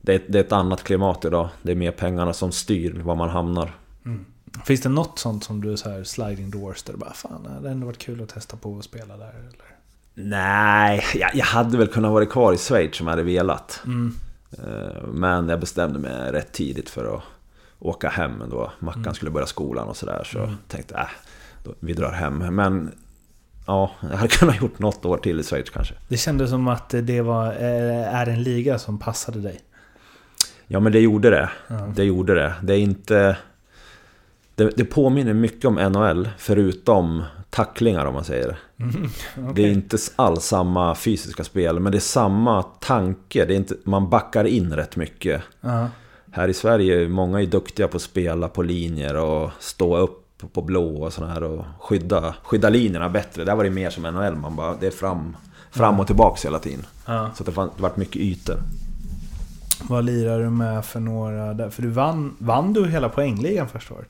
[0.00, 1.48] det är, det är ett annat klimat idag.
[1.62, 3.76] Det är mer pengarna som styr var man hamnar.
[4.64, 7.50] Finns det något sånt som du så här sliding doors där du bara fan, det
[7.50, 9.30] hade ändå varit kul att testa på att spela där?
[9.30, 9.75] Eller?
[10.18, 13.82] Nej, jag, jag hade väl kunnat vara kvar i Schweiz om jag hade velat.
[14.58, 17.22] Eh, Men jag bestämde mig rätt tidigt för att
[17.78, 18.72] åka hem då.
[18.78, 20.22] Mackan skulle börja skolan och sådär.
[20.32, 22.38] Så tänkte jag, äh, vi drar hem.
[22.38, 22.92] Men
[23.66, 25.94] ja, jag hade kunnat gjort något år till i Schweiz kanske.
[26.08, 29.60] Det kändes som att det var, eh, är en liga som passade dig.
[30.66, 31.50] Ja men det gjorde det.
[31.94, 32.54] Det gjorde det.
[32.62, 33.36] Det är inte...
[34.54, 38.58] Det, det påminner mycket om NHL, förutom tacklingar om man säger.
[39.54, 43.44] Det är inte alls samma fysiska spel, men det är samma tanke.
[43.44, 45.42] Det är inte, man backar in rätt mycket.
[45.60, 45.88] Ja.
[46.30, 50.22] Här i Sverige är många är duktiga på att spela på linjer och stå upp
[50.52, 53.44] på blå och sådär och skydda, skydda linjerna bättre.
[53.44, 55.36] Där var det mer som NHL, man bara, det är fram,
[55.70, 56.86] fram och tillbaks hela tiden.
[57.06, 57.30] Ja.
[57.34, 58.56] Så det fann- det vart mycket ytor.
[59.82, 61.70] Vad lirar du med för några där?
[61.70, 64.08] För du vann, vann du hela poängligan första året?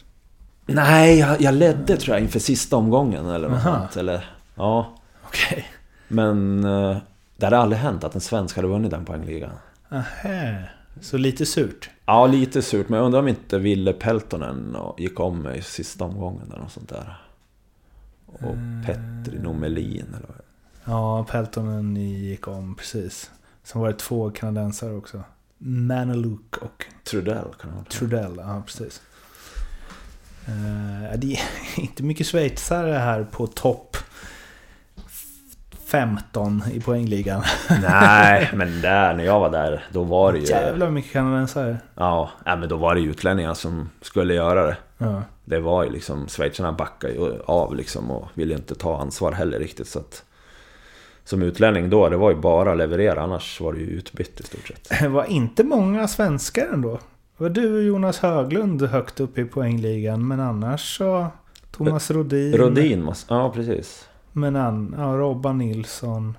[0.66, 3.96] Nej, jag, jag ledde tror jag inför sista omgången eller något sånt.
[3.96, 4.24] Eller,
[4.56, 4.94] ja.
[5.26, 5.66] Okej.
[6.08, 6.96] Men eh,
[7.36, 9.52] det hade aldrig hänt att en svensk hade vunnit den poängligan.
[9.90, 10.62] Okay.
[11.00, 11.90] Så lite surt.
[12.06, 12.88] Ja, lite surt.
[12.88, 16.62] Men jag undrar om inte Ville Peltonen och gick om mig i sista omgången eller
[16.62, 17.22] något sånt där.
[18.26, 20.36] Och Petri Nomelin eller vad
[20.84, 23.30] Ja, Peltonen gick om precis.
[23.62, 25.22] Sen var det två kanadensare också.
[25.58, 27.84] Manalook och Trudell kan det vara.
[27.84, 28.34] Trudell.
[28.36, 29.02] Ja, precis.
[30.46, 31.40] Eh, det är
[31.80, 33.96] inte mycket schweizare här på topp
[35.86, 37.42] 15 i poängligan.
[37.82, 40.44] Nej, men där när jag var där, då var det ju...
[40.44, 41.76] Jävlar mycket kanadensare.
[41.94, 44.76] Ja, men då var det ju utlänningar som skulle göra det.
[44.98, 45.22] Ja.
[45.44, 49.58] Det var ju liksom, schweizarna backade ju av liksom och ville inte ta ansvar heller
[49.58, 49.88] riktigt.
[49.88, 50.24] Så att,
[51.24, 54.42] som utlänning då, det var ju bara att leverera, annars var det ju utbytt i
[54.42, 54.88] stort sett.
[55.00, 56.92] Det var inte många svenskar ändå.
[57.36, 60.28] Det var du och Jonas Höglund högt upp i poängligan.
[60.28, 61.26] Men annars så...
[61.70, 62.56] Thomas Rodin.
[62.56, 64.08] Rodin, ja precis.
[64.38, 66.36] Men an, ja, Robban Nilsson.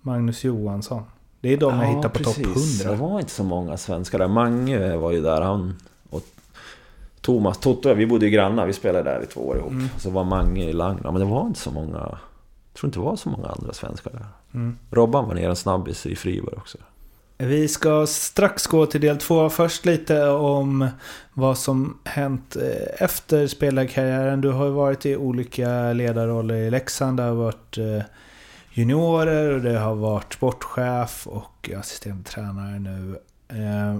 [0.00, 1.02] Magnus Johansson.
[1.40, 2.84] Det är de jag hittar på topp precis.
[2.84, 2.96] 100.
[2.96, 4.28] Det var inte så många svenskar där.
[4.28, 5.74] Mange var ju där, han
[6.10, 6.22] och
[7.20, 9.70] Thomas, Toto, vi bodde ju grannar, vi spelade där i två år ihop.
[9.70, 9.88] Mm.
[9.96, 11.98] Så var Mange i Langna, men det var inte så många...
[11.98, 14.26] Jag tror inte det var så många andra svenskar där.
[14.54, 14.78] Mm.
[14.90, 16.78] Robban var nere en snabbis i Friberg också.
[17.40, 19.50] Vi ska strax gå till del två.
[19.50, 20.88] Först lite om
[21.32, 24.40] vad som hänt eh, efter spelarkarriären.
[24.40, 27.16] Du har ju varit i olika ledarroller i Leksand.
[27.16, 28.02] Det har varit eh,
[28.72, 33.18] juniorer och det har varit sportchef och assisterande tränare nu.
[33.48, 33.96] Eh,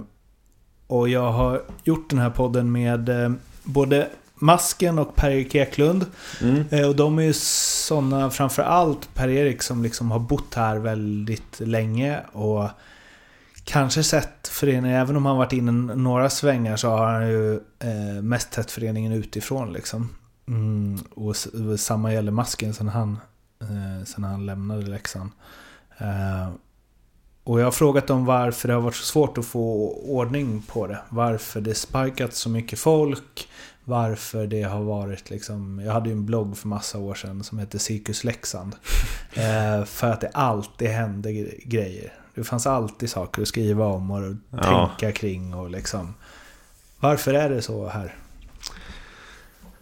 [0.87, 3.09] Och jag har gjort den här podden med
[3.63, 6.05] både Masken och Per-Erik Eklund.
[6.41, 6.89] Mm.
[6.89, 12.63] Och de är ju sådana, framförallt Per-Erik som liksom har bott här väldigt länge och
[13.69, 18.21] kanske sett föreningen, även om han varit inne några svängar så har han ju eh,
[18.21, 20.09] mest sett föreningen utifrån liksom.
[20.47, 21.35] Mm, och,
[21.79, 23.19] samma gäller Masken sen han,
[23.61, 25.31] eh, sen han lämnade Leksand.
[25.97, 26.49] Eh,
[27.43, 30.87] och jag har frågat dem varför det har varit så svårt att få ordning på
[30.87, 30.99] det.
[31.09, 33.47] Varför det sparkats så mycket folk.
[33.83, 35.81] Varför det har varit liksom...
[35.85, 38.75] Jag hade ju en blogg för massa år sedan som hette Cirkus Leksand.
[39.33, 42.13] Eh, för att det alltid hände gre- grejer.
[42.39, 44.21] Det fanns alltid saker att skriva om och
[44.51, 44.89] Ja.
[44.97, 46.13] tänka kring och liksom...
[46.99, 48.15] Varför är det så här?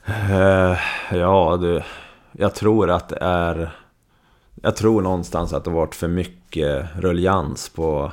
[0.05, 0.77] Eh,
[1.17, 1.83] ja, du.
[2.31, 3.69] Jag tror att det är...
[4.61, 8.11] Jag tror någonstans att det har varit för mycket ruljans på,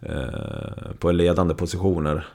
[0.00, 2.26] eh, på ledande positioner.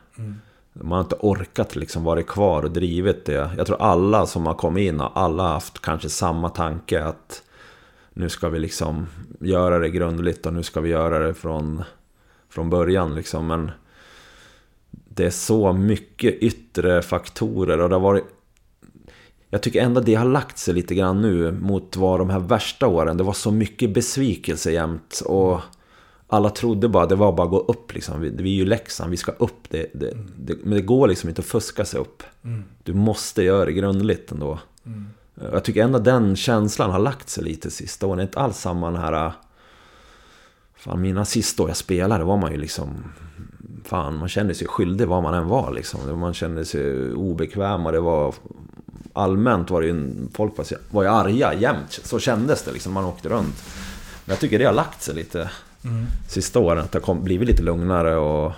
[0.73, 3.51] Man har inte orkat liksom vara kvar och drivit det.
[3.57, 7.43] Jag tror alla som har kommit in har alla haft kanske samma tanke att
[8.13, 9.07] nu ska vi liksom
[9.39, 11.83] göra det grundligt och nu ska vi göra det från,
[12.49, 13.47] från början liksom.
[13.47, 13.71] Men
[14.91, 18.25] det är så mycket yttre faktorer och det har varit
[19.49, 22.87] jag tycker ändå det har lagt sig lite grann nu mot vad de här värsta
[22.87, 23.17] åren.
[23.17, 25.21] Det var så mycket besvikelse jämt.
[25.25, 25.59] Och
[26.27, 28.21] alla trodde bara det var bara att gå upp liksom.
[28.21, 29.69] Vi, vi är ju Leksand, vi ska upp.
[29.69, 32.23] Det, det, det, men det går liksom inte att fuska sig upp.
[32.83, 34.59] Du måste göra det grundligt ändå.
[35.35, 38.19] Jag tycker ändå den känslan har lagt sig lite sista åren.
[38.19, 39.31] Inte alls samma den här...
[40.75, 43.03] Fan, mina sista år jag spelade var man ju liksom...
[43.85, 46.19] Fan, man kände sig skyldig vad man än var liksom.
[46.19, 48.35] Man kände sig obekväm och det var...
[49.13, 50.13] Allmänt var det ju...
[50.33, 51.99] Folk var, var ju arga jämt.
[52.03, 53.63] Så kändes det liksom man åkte runt.
[54.25, 55.49] Men jag tycker det har lagt sig lite
[56.27, 56.83] sista åren.
[56.83, 58.51] Att det har blivit lite lugnare och...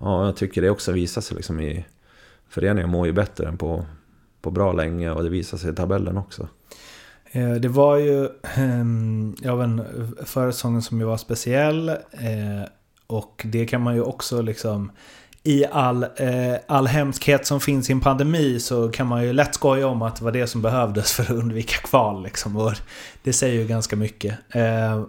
[0.00, 1.86] Ja, jag tycker det också visar sig liksom i...
[2.48, 3.84] Föreningen mår ju bättre än på,
[4.46, 6.48] på bra länge och det visar sig i tabellen också.
[7.32, 9.84] Eh, det var ju ehm, ja, men,
[10.24, 11.88] förra säsongen som ju var speciell.
[11.88, 12.64] Eh,
[13.06, 14.90] och det kan man ju också liksom...
[15.42, 19.54] I all, eh, all hemskhet som finns i en pandemi så kan man ju lätt
[19.54, 22.22] skoja om att det var det som behövdes för att undvika kval.
[22.22, 22.56] Liksom.
[22.56, 22.72] Och
[23.22, 24.38] det säger ju ganska mycket.
[24.50, 25.02] Eh,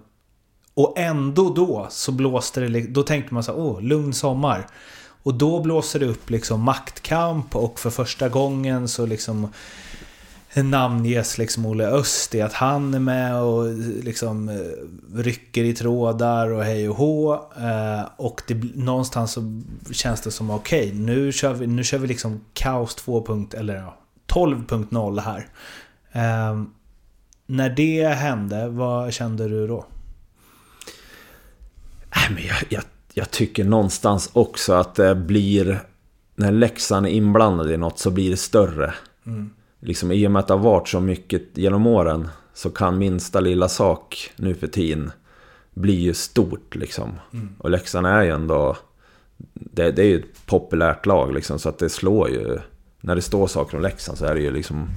[0.73, 2.81] Och ändå då så blåste det...
[2.81, 4.67] Då tänkte man så här, åh, lugn sommar.
[5.23, 9.47] Och då blåser det upp liksom maktkamp och för första gången så liksom
[10.63, 16.51] namnges liksom Olle Öst i att han är med och liksom eh, rycker i trådar
[16.51, 17.33] och hej och hå.
[17.35, 19.61] Eh, och det, någonstans så
[19.91, 23.47] känns det som okej, nu, kör vi, nu kör vi liksom kaos 2.
[23.53, 23.97] eller ja,
[24.27, 25.47] 12.0 här.
[26.11, 26.69] Ehm,
[27.45, 29.85] när det hände, vad kände du då?
[32.15, 32.83] Nej, men jag, jag,
[33.17, 35.83] jag tycker någonstans också att det blir...
[36.35, 38.93] När Leksand är inblandad i något så blir det större.
[39.79, 43.39] Liksom i och med att det har varit så mycket genom åren så kan minsta
[43.39, 45.11] lilla sak nu för tiden
[45.73, 47.19] bli ju stort liksom.
[47.57, 48.77] Och Leksand är ju ändå...
[49.53, 52.59] Det, det är ju ett populärt lag liksom så att det slår ju...
[53.01, 54.89] När det står saker om Leksand så är det ju liksom...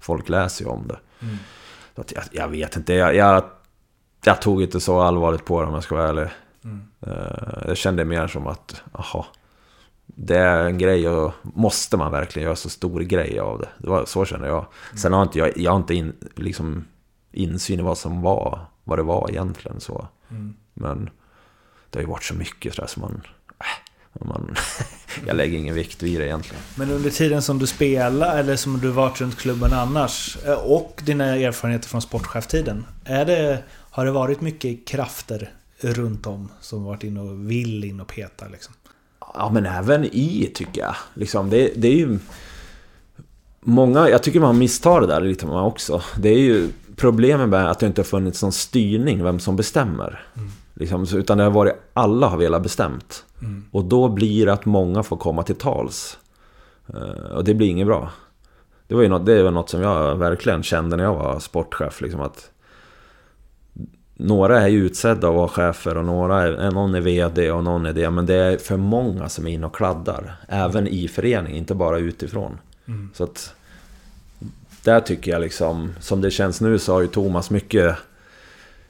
[0.00, 0.98] Folk läser ju om det.
[1.94, 3.44] Så att jag, jag vet inte, jag, jag,
[4.24, 6.28] jag tog inte så allvarligt på det om jag ska vara ärlig.
[7.06, 9.26] Eh, Jag kände mer som att, aha,
[10.06, 13.68] det är en grej och måste man verkligen göra så stor grej av det.
[13.78, 14.66] det var, så känner jag.
[14.96, 16.84] Sen har inte jag, jag har inte in, liksom
[17.32, 20.06] insyn i vad som var, vad det var egentligen så.
[20.74, 21.10] Men
[21.90, 23.22] det har ju varit så mycket sådär som man...
[23.60, 24.54] Äh, man
[25.26, 26.62] jag lägger ingen vikt vid det egentligen.
[26.74, 31.02] Men under tiden som du spelar, eller som du varit runt klubben annars, eh, och
[31.04, 32.86] dina erfarenheter från sportcheftiden.
[33.04, 35.50] Är det, har det varit mycket krafter
[35.84, 38.74] runt om som varit inne och vill in och peta liksom?
[39.34, 40.94] Ja, men även i tycker jag.
[41.14, 42.18] Liksom, det, det är ju...
[43.60, 46.02] Många, jag tycker man misstar det där lite man också.
[46.18, 50.26] Det är ju problemet med att det inte har funnits någon styrning vem som bestämmer.
[50.36, 50.48] Mm.
[50.74, 53.24] Liksom, utan det har varit alla har velat bestämt.
[53.40, 53.64] Mm.
[53.70, 56.18] Och då blir det att många får komma till tals.
[56.94, 58.10] Uh, och det blir inget bra.
[58.86, 62.00] Det var ju något, det var något som jag verkligen kände när jag var sportchef.
[62.00, 62.50] Liksom att
[64.16, 67.86] några är ju utsedda att vara chefer och några är, någon är VD och någon
[67.86, 68.10] är det.
[68.10, 70.36] Men det är för många som är inne och kladdar.
[70.48, 72.58] Även i föreningen, inte bara utifrån.
[72.88, 73.10] Mm.
[73.14, 73.54] Så att...
[74.84, 77.96] Där tycker jag liksom, som det känns nu så har ju Thomas mycket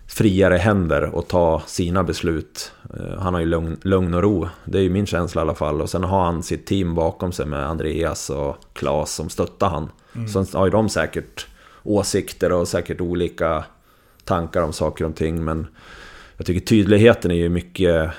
[0.07, 2.73] friare händer att ta sina beslut.
[2.95, 4.49] Eh, han har ju lugn, lugn och ro.
[4.65, 5.83] Det är ju min känsla i alla fall.
[5.83, 9.89] Och sen har han sitt team bakom sig med Andreas och Claes som stöttar han.
[10.15, 10.29] Mm.
[10.29, 11.47] Sen har ju de säkert
[11.83, 13.65] åsikter och säkert olika
[14.25, 15.45] tankar om saker och ting.
[15.45, 15.67] Men
[16.37, 18.11] jag tycker tydligheten är ju mycket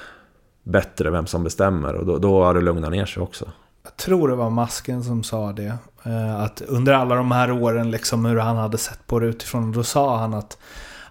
[0.64, 1.94] bättre vem som bestämmer.
[1.94, 3.52] Och då, då har det lugnat ner sig också.
[3.84, 5.78] Jag tror det var Masken som sa det.
[6.04, 9.72] Eh, att under alla de här åren, liksom hur han hade sett på det utifrån.
[9.72, 10.58] Då sa han att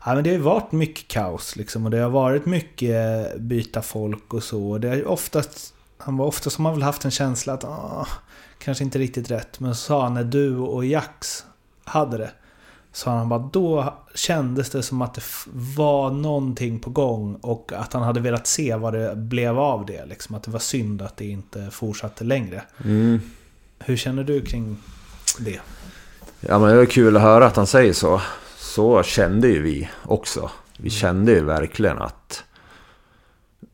[0.04, 3.82] Ja, men det har ju varit mycket kaos liksom och det har varit mycket byta
[3.82, 4.78] folk och så.
[4.78, 8.06] Det är oftast, han var ofta som har väl haft en känsla att ah,
[8.58, 9.60] kanske inte riktigt rätt.
[9.60, 11.44] Men så sa han när du och Jax
[11.84, 12.30] hade det.
[12.92, 15.22] Så han bara, då kändes det som att det
[15.76, 20.06] var någonting på gång och att han hade velat se vad det blev av det.
[20.06, 20.34] Liksom.
[20.34, 22.62] Att det var synd att det inte fortsatte längre.
[22.84, 23.20] Mm.
[23.78, 24.76] Hur känner du kring
[25.38, 25.60] det?
[26.40, 28.20] Ja men det är kul att höra att han säger så
[28.58, 30.50] så kände ju vi också.
[30.78, 32.44] Vi kände ju verkligen att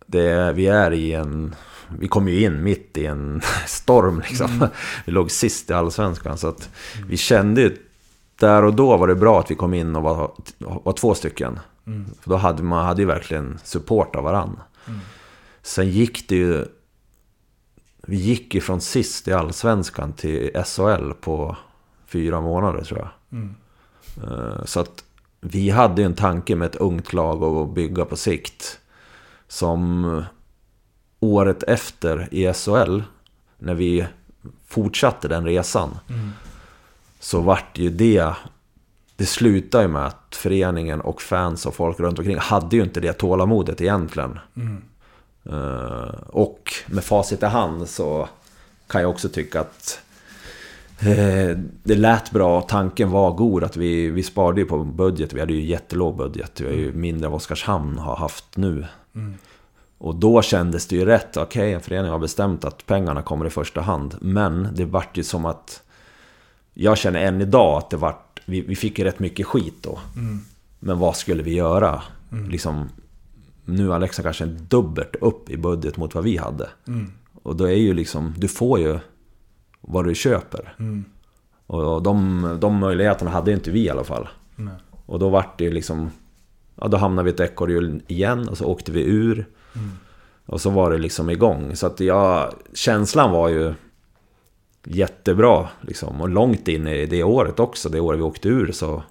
[0.07, 1.55] det, vi är i en...
[1.99, 4.51] Vi kom ju in mitt i en storm liksom.
[4.51, 4.69] Mm.
[5.05, 6.39] Vi låg sist i Allsvenskan.
[6.39, 6.69] Så att
[7.07, 7.77] vi kände ju...
[8.39, 11.59] Där och då var det bra att vi kom in och var, var två stycken.
[11.87, 12.07] Mm.
[12.21, 14.63] För då hade man hade ju verkligen support av varandra.
[14.87, 15.01] Mm.
[15.63, 16.67] Sen gick det ju...
[18.03, 21.57] Vi gick ju från sist i Allsvenskan till SHL på
[22.07, 23.39] fyra månader tror jag.
[23.39, 23.55] Mm.
[24.25, 25.05] Eh, så att
[25.41, 28.79] vi hade en tanke med ett ungt lag att bygga på sikt.
[29.49, 30.25] Som
[31.21, 33.01] året efter i SHL,
[33.59, 34.07] när vi
[34.67, 35.99] fortsatte den resan.
[36.09, 36.31] Mm.
[37.21, 38.33] Så vart ju det...
[39.17, 43.01] Det slutade ju med att föreningen och fans och folk runt omkring hade ju inte
[43.01, 44.39] det tålamodet egentligen.
[44.57, 44.83] Mm.
[45.47, 48.29] Uh, och med facit i hand så
[48.89, 50.01] kan jag också tycka att
[51.01, 55.33] eh, det lät bra, tanken var god att vi, vi sparade ju på budget.
[55.33, 56.61] Vi hade ju jättelåg budget.
[56.61, 58.87] Vi har ju mindre än vad Oskarshamn har haft nu.
[59.15, 59.35] Mm.
[59.99, 61.37] Och då kändes det ju rätt.
[61.37, 64.17] Okej, okay, förening har bestämt att pengarna kommer i första hand.
[64.21, 65.83] Men det vart ju som att...
[66.81, 68.41] Jag känner än idag att det vart...
[68.45, 69.99] Vi, vi fick ju rätt mycket skit då.
[70.17, 70.41] Mm.
[70.79, 72.03] Men vad skulle vi göra?
[72.33, 72.51] Mm.
[72.51, 72.89] Liksom,
[73.65, 76.69] nu Alexa kanske dubbelt upp i budget mot vad vi hade.
[76.87, 77.13] Mm.
[77.43, 78.35] Och då är ju liksom...
[78.37, 78.99] Du får ju
[79.81, 80.75] vad du köper.
[80.79, 81.05] Mm.
[81.67, 84.29] Och de, de möjligheterna hade inte vi i alla fall.
[84.57, 84.75] Nej.
[85.07, 86.11] Och då vart det liksom...
[86.75, 89.47] Ja, då hamnade vi i ett ekorrhjul igen och så åkte vi ur.
[89.75, 89.91] Mm.
[90.47, 91.77] Och så var det liksom igång.
[91.77, 93.75] Så att ja, känslan var ju
[94.89, 95.69] jättebra.
[95.81, 96.21] Liksom.
[96.21, 98.73] Och långt in i det året också, det året vi åkte ur.
[98.73, 99.03] Så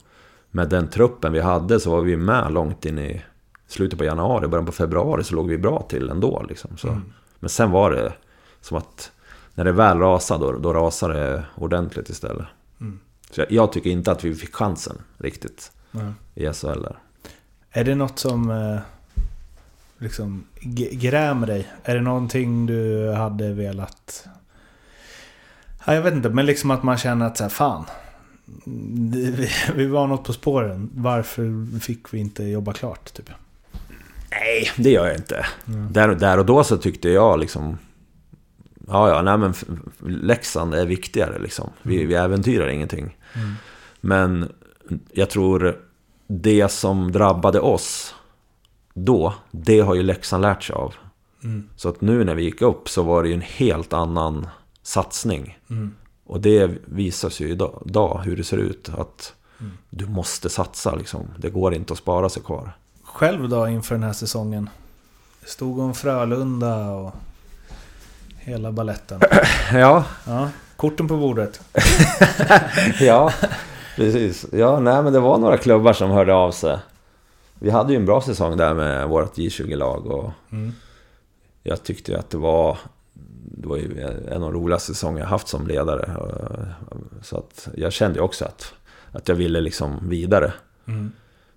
[0.51, 3.21] med den truppen vi hade så var vi med långt in i
[3.67, 6.45] slutet på januari, början på februari så låg vi bra till ändå.
[6.49, 6.78] Liksom.
[6.78, 7.13] Så, mm.
[7.39, 8.13] Men sen var det
[8.61, 9.11] som att
[9.55, 12.47] när det väl rasade, då, då rasade det ordentligt istället.
[12.82, 12.99] Mm.
[13.32, 16.13] Så jag, jag, tycker inte att vi fick chansen riktigt mm.
[16.36, 16.97] i SHL där.
[17.71, 18.80] Är det något som eh,
[19.97, 20.43] liksom
[20.91, 21.67] grämer dig?
[21.84, 24.28] Är det någonting du hade velat...
[25.88, 27.85] Ja, jag vet inte, men liksom att man känner att så här, fan.
[29.11, 30.89] Vi, vi var något på spåren.
[30.93, 33.13] Varför fick vi inte jobba klart?
[33.13, 33.29] Typ?
[34.31, 35.45] Nej, det gör jag inte.
[35.67, 35.93] Mm.
[35.93, 37.77] Där, där och då så tyckte jag liksom
[38.88, 39.53] Ja, ja, nej men
[39.99, 41.69] Leksand är viktigare liksom.
[41.81, 42.07] Vi, mm.
[42.07, 43.17] vi äventyrar ingenting.
[43.33, 43.53] Mm.
[44.01, 44.51] Men
[45.11, 45.77] jag tror
[46.27, 48.15] det som drabbade oss
[48.93, 50.95] då, det har ju Leksand lärt sig av.
[51.43, 51.69] Mm.
[51.75, 54.47] Så att nu när vi gick upp så var det ju en helt annan
[54.88, 55.59] satsning.
[55.69, 55.95] Mm.
[56.25, 58.89] Och det visar sig ju idag, idag hur det ser ut.
[58.97, 59.77] Att mm.
[59.89, 61.27] du måste satsa liksom.
[61.38, 62.71] Det går inte att spara sig kvar.
[63.03, 64.69] Själv då inför den här säsongen?
[65.45, 67.13] Stod om Frölunda och
[68.38, 69.21] hela balletten.
[69.73, 71.61] Ja, Ja, korten på bordet.
[72.99, 73.33] ja,
[73.95, 74.45] precis.
[74.51, 76.77] Ja, nej men det var några klubbar som hörde av sig.
[77.59, 80.73] Vi hade ju en bra säsong där med vårt J20-lag och Mm.
[81.63, 82.77] jag tyckte ju att det var...
[83.50, 86.10] Det var ju en av de roligaste säsonger jag haft som ledare.
[87.22, 88.74] Så att jag kände också att,
[89.12, 90.54] att jag ville liksom vidare.
[90.88, 91.12] Mm.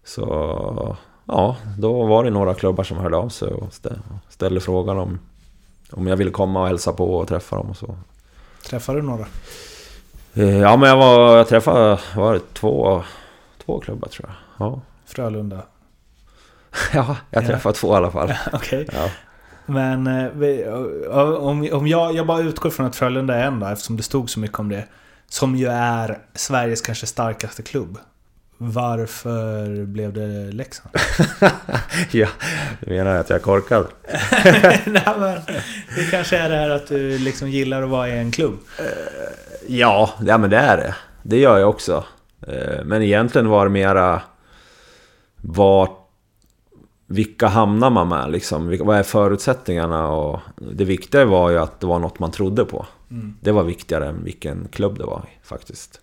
[0.05, 4.99] Så ja, då var det några klubbar som hörde av sig och stä- ställde frågan
[4.99, 5.19] om,
[5.93, 7.97] om jag ville komma och hälsa på och träffa dem och så.
[8.67, 9.27] Träffade du några?
[10.35, 13.03] Eh, Ja men jag var, jag träffade, var det två,
[13.65, 14.67] två klubbar tror jag.
[14.67, 15.63] Ja, Frölunda?
[16.95, 17.49] ja jag Ja.
[17.49, 18.33] träffade två i alla fall.
[18.53, 18.89] Okej.
[18.93, 19.09] Ja.
[19.71, 20.75] Men eh,
[21.39, 24.31] om, om jag, jag bara utgår från att Frölunda är en då, eftersom det stod
[24.31, 24.85] så mycket om det.
[25.29, 27.99] Som ju är Sveriges kanske starkaste klubb.
[28.59, 30.91] Varför blev det Leksand?
[32.11, 32.29] ja,
[32.81, 33.87] du menar att jag är korkad?
[34.87, 35.41] Nej, men
[35.97, 38.59] det kanske är det här att du liksom gillar att vara i en klubb.
[39.69, 40.95] Ja, ja men det är det.
[41.23, 42.05] Det gör jag också.
[42.47, 44.23] Eh, Men egentligen var det mera...
[45.37, 46.00] Vart...
[47.13, 48.79] Vilka hamnar man med liksom?
[48.81, 50.09] Vad är förutsättningarna?
[50.09, 52.87] Och det viktiga var ju att det var något man trodde på.
[53.41, 56.01] Det var viktigare än vilken klubb det var faktiskt.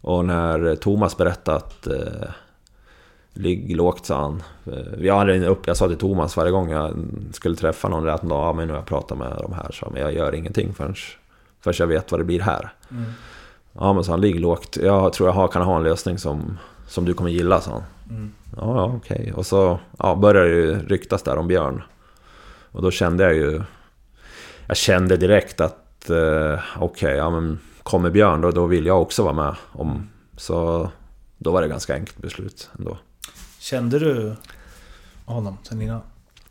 [0.00, 2.28] Och när Thomas berättade att eh,
[3.32, 4.42] Ligg lågt sa han.
[4.66, 6.94] Eh, Vi hade en upp, jag sa till Thomas varje gång jag
[7.32, 10.02] skulle träffa någon att ja, men nu har jag pratat med de här så men
[10.02, 10.94] jag gör ingenting förrän,
[11.60, 12.72] förrän jag vet vad det blir här.
[13.72, 14.76] Ja men sa han, ligg lågt.
[14.82, 17.82] Jag tror jag kan ha en lösning som, som du kommer gilla sa han.
[18.56, 19.32] Ja, ja okej.
[19.32, 21.82] Och så ja, började det ju ryktas där om Björn.
[22.72, 23.62] Och då kände jag ju...
[24.66, 29.22] Jag kände direkt att eh, okej, ja men kommer Björn då, då vill jag också
[29.22, 29.54] vara med.
[29.72, 30.88] Om, så
[31.38, 32.98] då var det ganska enkelt beslut ändå.
[33.58, 34.36] Kände du
[35.24, 36.00] honom sen innan?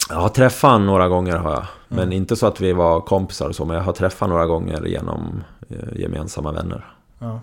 [0.10, 1.66] Jag har träffat honom några gånger har jag.
[1.88, 3.66] Men inte så att vi var kompisar och så.
[3.66, 6.86] Men jag har träffat några gånger genom eh, gemensamma vänner.
[7.20, 7.42] Ja.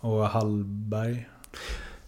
[0.00, 1.28] Och Hallberg?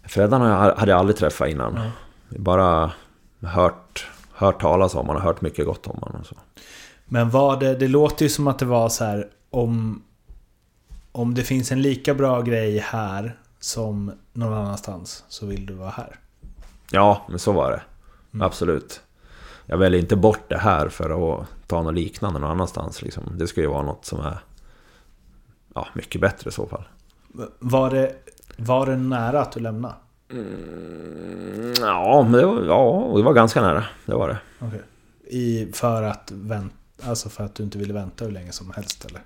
[0.08, 1.90] Freddan hade jag aldrig träffat innan.
[2.28, 2.92] Bara
[3.40, 6.20] hört, hört talas om honom hört mycket gott om honom.
[6.20, 6.36] och Så.
[7.04, 10.02] Men var det, det låter ju som att det var så här om,
[11.12, 15.90] om det finns en lika bra grej här som någon annanstans så vill du vara
[15.90, 16.18] här.
[16.90, 17.82] Ja, men så var det.
[18.44, 19.00] Absolut.
[19.66, 23.02] Jag väljer inte bort det här för att ta något liknande någon annanstans.
[23.02, 23.22] Liksom.
[23.32, 24.38] Det ska ju vara något som är
[25.74, 26.84] ja, mycket bättre i så fall.
[27.58, 28.12] Var det,
[28.56, 29.94] var det nära att du lämnade?
[30.30, 33.84] Mm, Ja, men det var, ja, det var ganska nära.
[34.06, 34.38] Det var det.
[34.58, 34.82] Okej.
[35.26, 39.04] I, för att vänta, alltså för att du inte ville vänta hur länge som helst
[39.04, 39.20] eller?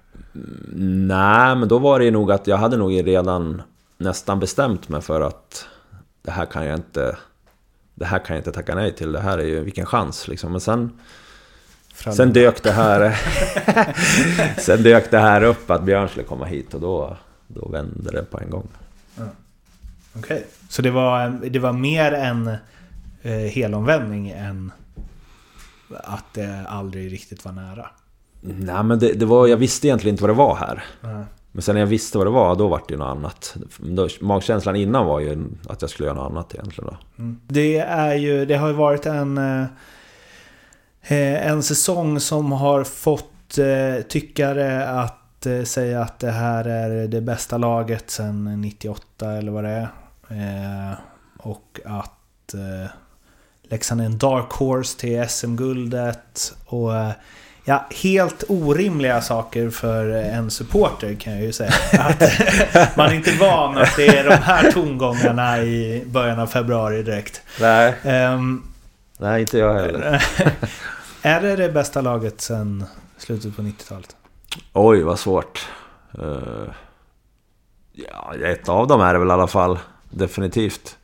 [1.06, 3.62] Nej, men då var det nog att jag hade nog redan
[3.98, 5.66] nästan bestämt mig för att
[6.22, 7.16] det här kan jag inte...
[7.94, 9.12] Det här kan jag inte tacka nej till.
[9.12, 10.52] Det här är ju vilken chans liksom.
[10.52, 10.98] Men sen...
[12.14, 13.18] Sen dök det här...
[14.60, 17.16] sen dök det här upp att Björn skulle komma hit och då,
[17.46, 18.68] då vände det på en gång.
[20.16, 20.46] Okej.
[20.68, 22.46] Så det var, det var mer en
[23.22, 24.72] eh, helomvändning än
[26.04, 27.86] att det aldrig riktigt var nära?
[28.40, 30.84] Nej men det, det var, jag visste egentligen inte vad det var här.
[31.00, 31.24] Nej.
[31.52, 33.56] Men sen när jag visste vad det var, då var det ju något annat.
[33.78, 37.24] Då, magkänslan innan var ju att jag skulle göra något annat egentligen då.
[37.48, 39.66] Det är ju, det har ju varit en, eh,
[41.46, 47.20] en säsong som har fått eh, tyckare att eh, säga att det här är det
[47.20, 49.88] bästa laget sedan 98 eller vad det är.
[50.30, 50.98] Eh,
[51.38, 52.90] och att eh,
[53.62, 56.54] Leksand är en dark horse till SM-guldet.
[56.66, 57.10] Och eh,
[57.64, 61.72] ja, helt orimliga saker för en supporter kan jag ju säga.
[62.72, 67.02] Att man är inte van att det är de här tongångarna i början av februari
[67.02, 67.42] direkt.
[67.60, 67.94] Nej.
[68.02, 68.62] Ehm,
[69.18, 70.22] Nej, inte jag heller.
[71.22, 72.84] är det det bästa laget sedan
[73.18, 74.16] slutet på 90-talet?
[74.72, 75.68] Oj, vad svårt.
[76.18, 76.72] Eh,
[77.92, 79.78] ja, ett av dem är det väl i alla fall.
[80.10, 80.98] Definitivt.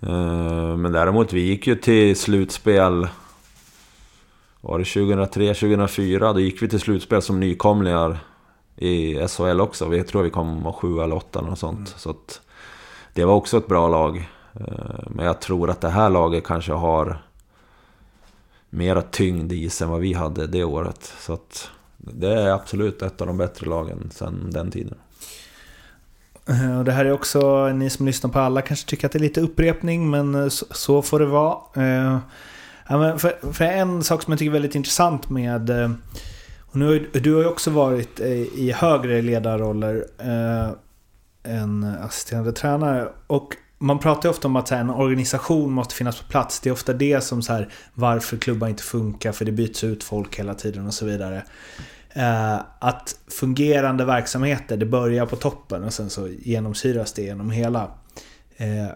[0.00, 3.08] Eh, men däremot, vi gick ju till slutspel...
[4.62, 6.32] Var det 2003, 2004?
[6.32, 8.18] Då gick vi till slutspel som nykomlingar
[8.76, 9.88] i SHL också.
[9.88, 11.88] Vi tror vi kom sju eller åtta något sånt.
[11.96, 12.40] Så att
[13.14, 14.28] det var också ett bra lag.
[14.54, 17.22] Eh, Men jag tror att det här laget kanske har
[18.70, 21.14] mera tyngd i sig än vad vi hade det året.
[21.18, 21.70] Så att
[22.00, 24.98] det är absolut ett av de bättre lagen sedan den tiden.
[26.48, 29.18] Eh, och det här är också, ni som lyssnar på alla kanske tycker att det
[29.18, 31.58] är lite upprepning, men eh, så, får det vara.
[31.76, 32.18] Eh,
[32.88, 35.70] ja, men för, för en sak som jag tycker är väldigt intressant med...
[36.72, 40.70] Och nu, du har ju också varit i högre ledarroller eh,
[41.42, 43.08] än assisterande tränare.
[43.26, 46.60] Och man pratar ju ofta om att så här, en organisation måste finnas på plats.
[46.60, 50.04] Det är ofta det som så här, varför klubbar inte funkar, för det byts ut
[50.04, 51.42] folk hela tiden och så vidare.
[52.12, 57.90] Eh, att fungerande verksamheter, det börjar på toppen och sen så genomsyras det genom hela.
[58.56, 58.88] Eh,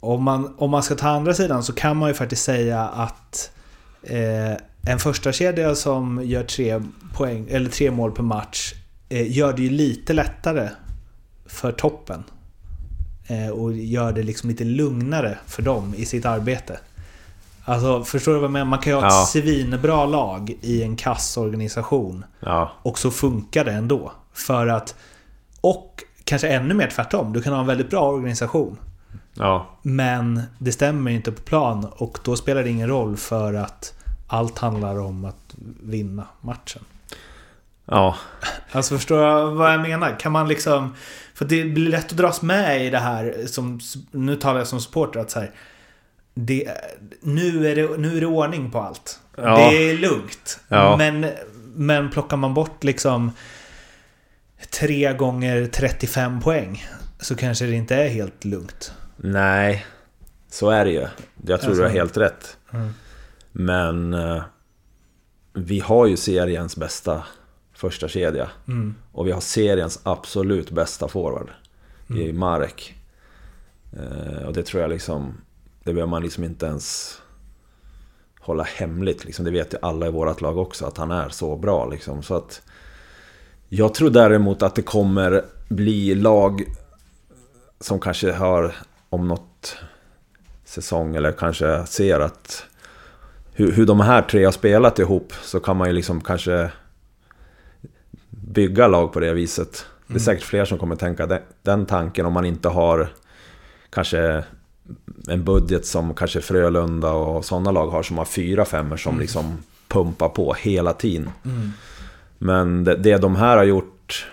[0.00, 3.50] om, man, om man ska ta andra sidan så kan man ju faktiskt säga att
[4.02, 4.52] eh,
[4.88, 6.82] en första kedja som gör tre,
[7.14, 8.74] poäng, eller tre mål per match
[9.08, 10.68] eh, gör det ju lite lättare
[11.46, 12.24] för toppen.
[13.30, 16.80] Eh, och gör det liksom lite lugnare för dem i sitt arbete.
[17.64, 18.66] Alltså, förstår du vad jag menar?
[18.66, 19.26] Man kan ju ha ett Ja.
[19.26, 22.24] svinbra lag i en kassorganisation.
[22.40, 24.12] Ja, Och så funkar det ändå.
[24.32, 24.94] För att...
[25.60, 27.32] Och kanske ännu mer tvärtom.
[27.32, 28.76] Du kan ha en väldigt bra organisation.
[29.34, 33.94] ja, Men det stämmer inte på plan och då spelar det ingen roll för att
[34.26, 36.82] allt handlar om att vinna matchen.
[37.84, 38.16] ja,
[38.72, 40.16] Alltså förstår jag vad jag menar?
[40.20, 40.94] Kan man liksom...
[41.38, 43.80] För det blir lätt att dras med i det här som...
[44.10, 45.50] Nu talar jag som supporter att så här,
[46.34, 46.68] det,
[47.20, 49.20] nu, är det, nu är det ordning på allt.
[49.36, 49.56] Ja.
[49.70, 50.60] Det är lugnt.
[50.68, 50.96] Ja.
[50.96, 51.26] Men,
[51.74, 53.32] men plockar man bort liksom...
[54.70, 56.86] Tre gånger 35 poäng.
[57.20, 58.92] Så kanske det inte är helt lugnt.
[59.16, 59.86] nej.
[60.50, 61.00] Så är det ju.
[61.00, 61.10] Jag
[61.46, 61.70] tror Alltså.
[61.70, 62.56] du har helt rätt.
[62.72, 62.94] Mm.
[63.52, 64.42] Men eh,
[65.54, 67.22] vi har ju seriens bästa
[67.74, 68.94] första kedja Mm.
[69.18, 71.50] Och vi har seriens absolut bästa forward
[72.08, 72.38] i Mm.
[72.38, 72.94] Marek.
[73.92, 75.34] Eh, och det tror jag liksom...
[75.82, 77.18] Det behöver man liksom inte ens
[78.40, 79.24] hålla hemligt.
[79.24, 79.44] Liksom.
[79.44, 81.86] Det vet ju alla i vårt lag också, att han är så bra.
[81.86, 82.22] Liksom.
[82.22, 82.62] Så att...
[83.68, 86.64] Jag tror däremot att det kommer bli lag
[87.80, 88.74] som kanske har
[89.10, 89.76] om något
[90.64, 92.64] säsong eller kanske ser att
[93.52, 96.70] hur, hur de här tre har spelat ihop så kan man ju liksom kanske
[98.48, 99.86] bygga lag på det viset.
[100.06, 103.08] Det är säkert fler som kommer tänka den, den tanken om man inte har
[103.90, 104.44] kanske
[105.28, 109.58] en budget som kanske Frölunda och sådana lag har som har fyra femmor som liksom
[109.88, 111.30] pumpar på hela tiden.
[112.38, 114.26] Men det, det de här har gjort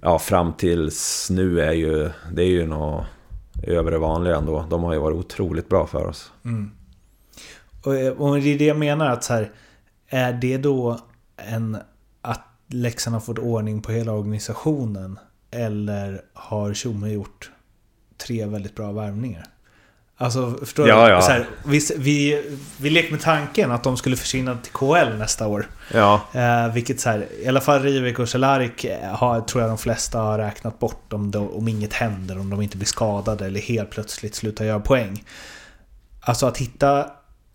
[0.00, 3.06] ja, fram tills nu är ju, det är ju något
[3.62, 4.66] över det vanliga ändå.
[4.70, 6.32] De har ju varit otroligt bra för oss.
[7.84, 7.92] Och,
[8.28, 9.50] och det är det jag menar att så här,
[10.08, 11.00] är det då
[11.36, 11.76] en
[12.72, 15.18] Leksand har fått ordning på hela organisationen
[15.50, 17.50] eller har Tjomme gjort
[18.26, 19.44] tre väldigt bra värvningar?
[20.16, 21.10] Alltså, förstår Ja, du?
[21.12, 21.20] ja.
[21.22, 22.42] Så här, vi, vi,
[22.76, 25.66] vi leker med tanken att de skulle försvinna till KL nästa år.
[25.94, 29.70] Ja, Eh, vilket så här, i alla fall Rivik och Cehlarik eh, har, tror jag
[29.70, 33.46] de flesta har räknat bort om, de, om inget händer, om de inte blir skadade
[33.46, 35.24] eller helt plötsligt slutar göra poäng.
[36.20, 37.06] Alltså att hitta,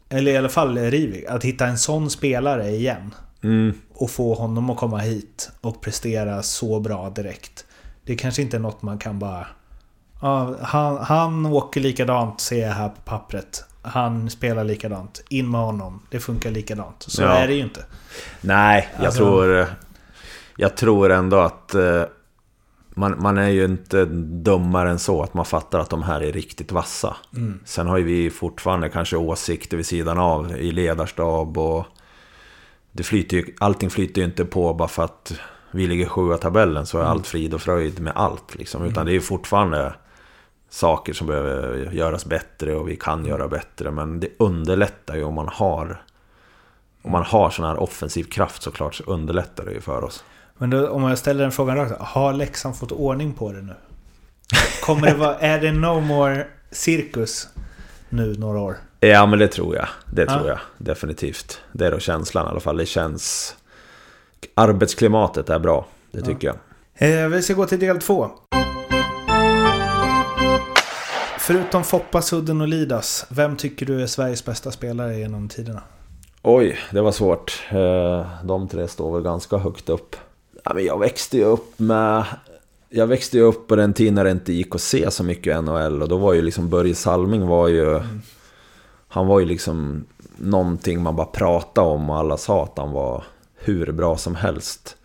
[0.10, 3.14] eller i alla fall Rivik, att hitta en sån spelare igen
[3.44, 7.66] mm, och få honom att komma hit och prestera så bra direkt.
[8.04, 9.48] Det kanske inte är något man kan bara...
[10.62, 13.64] Han, han åker likadant ser jag här på pappret.
[13.82, 15.24] Han spelar likadant.
[15.30, 16.02] In med honom.
[16.10, 17.06] Det funkar likadant.
[17.08, 17.28] Så Ja.
[17.30, 17.86] är det ju inte.
[18.42, 19.66] Nej, jag Alltså- tror...
[20.58, 21.76] Jag tror ändå att...
[21.76, 22.04] eh,
[22.90, 26.32] Man, man är ju inte dummare än så att man fattar att de här är
[26.32, 27.16] riktigt vassa.
[27.36, 27.60] Mm.
[27.66, 31.86] Sen har ju vi fortfarande kanske åsikter vid sidan av i ledarstab och...
[32.98, 35.34] Det flyter ju, allting flyter ju inte på bara för att
[35.72, 37.12] vi ligger sjua tabellen så är Mm.
[37.12, 38.86] allt frid och fröjd med allt liksom.
[38.86, 39.94] Utan det är ju fortfarande
[40.70, 43.92] saker som behöver göras bättre och vi kan göra bättre.
[43.92, 46.02] Men det underlättar ju om man har
[47.02, 50.24] om man har sån här offensiv kraft såklart så underlättar det ju för oss.
[50.58, 52.02] Men då, om jag ställer den frågan rakt.
[52.02, 53.74] Har Leksand fått ordning på det nu?
[54.84, 57.48] Kommer det vara, är det no more cirkus
[58.10, 58.78] nu några år?
[59.00, 59.88] Ja men det tror jag.
[60.14, 60.34] Det Ja.
[60.38, 61.62] tror jag definitivt.
[61.72, 62.78] Det är då känslan i alla fall.
[62.78, 63.56] Det känns...
[64.54, 65.88] Arbetsklimatet är bra.
[66.12, 66.56] Det tycker jag.
[67.24, 68.30] Eh, vi ska gå till del två.
[71.40, 75.82] Förutom Foppa, Sudden och Lidas, vem tycker du är Sveriges bästa spelare genom tiderna?
[76.42, 77.64] Oj, det var svårt.
[77.70, 80.16] Eh, De tre står väl ganska högt upp.
[80.64, 82.24] Ja, jag växte ju upp med...
[82.90, 85.64] Jag växte ju upp på den tiden när det inte gick att se så mycket
[85.64, 88.02] NHL och då var ju liksom Börje Salming var ju...
[89.18, 90.06] Han var ju liksom
[90.38, 93.24] någonting man bara pratade om och alla sa att han var
[93.56, 94.96] hur bra som helst.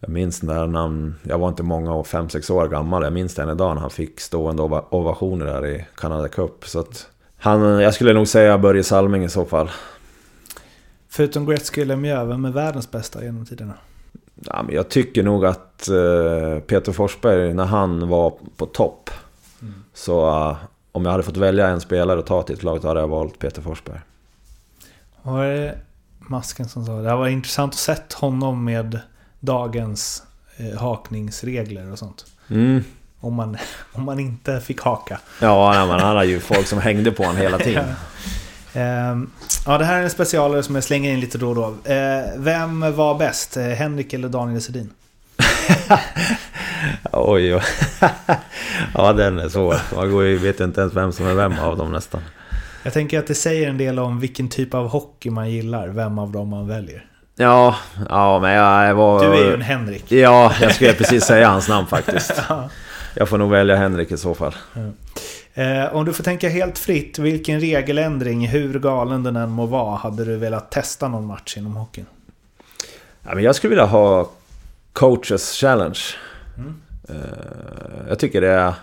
[0.00, 3.34] Jag minns när han, jag var inte många år, fem sex år gammal, jag minns
[3.34, 6.64] den idag när han fick stående ova- ovationer där i Canada Cup.
[6.66, 7.06] Så att
[7.38, 9.70] han, jag skulle nog säga Börje Salming i så fall.
[11.08, 13.74] Förutom Gretzky och Lemieux, vem är världens bästa genom tiderna?
[14.34, 19.10] Ja, men jag tycker nog att eh, Peter Forsberg, när han var på topp,
[19.94, 20.56] så eh,
[20.92, 23.08] om jag hade fått välja en spelare att ta till ett lag, så hade jag
[23.08, 24.00] valt Peter Forsberg.
[25.22, 25.78] Var det
[26.18, 27.02] masken som sa det?
[27.02, 29.00] Det var intressant att sett honom med
[29.40, 30.22] dagens
[30.56, 32.26] eh, hakningsregler och sånt.
[32.48, 32.84] Mm.
[33.20, 33.56] Om man,
[33.92, 35.20] om man inte fick haka.
[35.40, 37.86] Ja, nej, men han hade ju folk som hängde på honom hela tiden.
[38.72, 39.30] Ehm,
[39.66, 41.92] ja, det här är en specialare som jag slänger in lite då och då.
[41.92, 43.56] Eh, vem var bäst?
[43.56, 44.90] Eh, Henrik eller Daniel Sedin?
[47.12, 47.62] Oj, oj.
[48.94, 49.76] ja, den är svår.
[49.94, 52.20] Man går ju, vet inte ens vem som är vem av dem nästan.
[52.82, 56.18] Jag tänker att det säger en del om vilken typ av hockey man gillar, vem
[56.18, 57.06] av dem man väljer.
[57.36, 57.76] Ja,
[58.08, 59.24] ja men jag, var...
[59.24, 60.12] Du är ju en Henrik.
[60.12, 62.32] Ja, jag skulle precis säga hans namn faktiskt.
[63.14, 64.54] Jag får nog välja Henrik i så fall.
[65.54, 69.96] Eh, om du får tänka helt fritt, vilken regeländring, hur galen den än må vara,
[69.96, 72.06] hade du velat testa någon match inom hockeyn?
[73.22, 74.30] Ja, men jag skulle vilja ha
[74.92, 76.00] coaches challenge.
[77.08, 77.14] Eh,
[78.08, 78.74] Jag tycker det.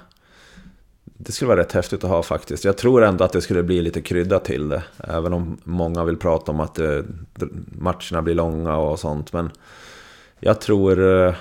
[1.20, 2.66] Det skulle vara rätt häftigt att ha faktiskt.
[2.66, 4.84] Jag tror ändå att det skulle bli lite krydda till det.
[5.04, 7.00] Även om många vill prata om att eh,
[7.78, 9.34] matcherna blir långa och sånt.
[9.34, 9.52] Men
[10.40, 11.26] jag tror...
[11.28, 11.34] eh,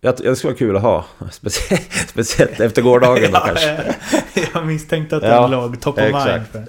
[0.00, 1.04] Jag, det skulle vara kul att ha.
[1.30, 3.94] Speciellt, speciellt efter gårdagen då kanske.
[4.54, 6.16] jag misstänkte att Ja, den låg top of mind.
[6.16, 6.52] exakt.
[6.52, 6.64] För.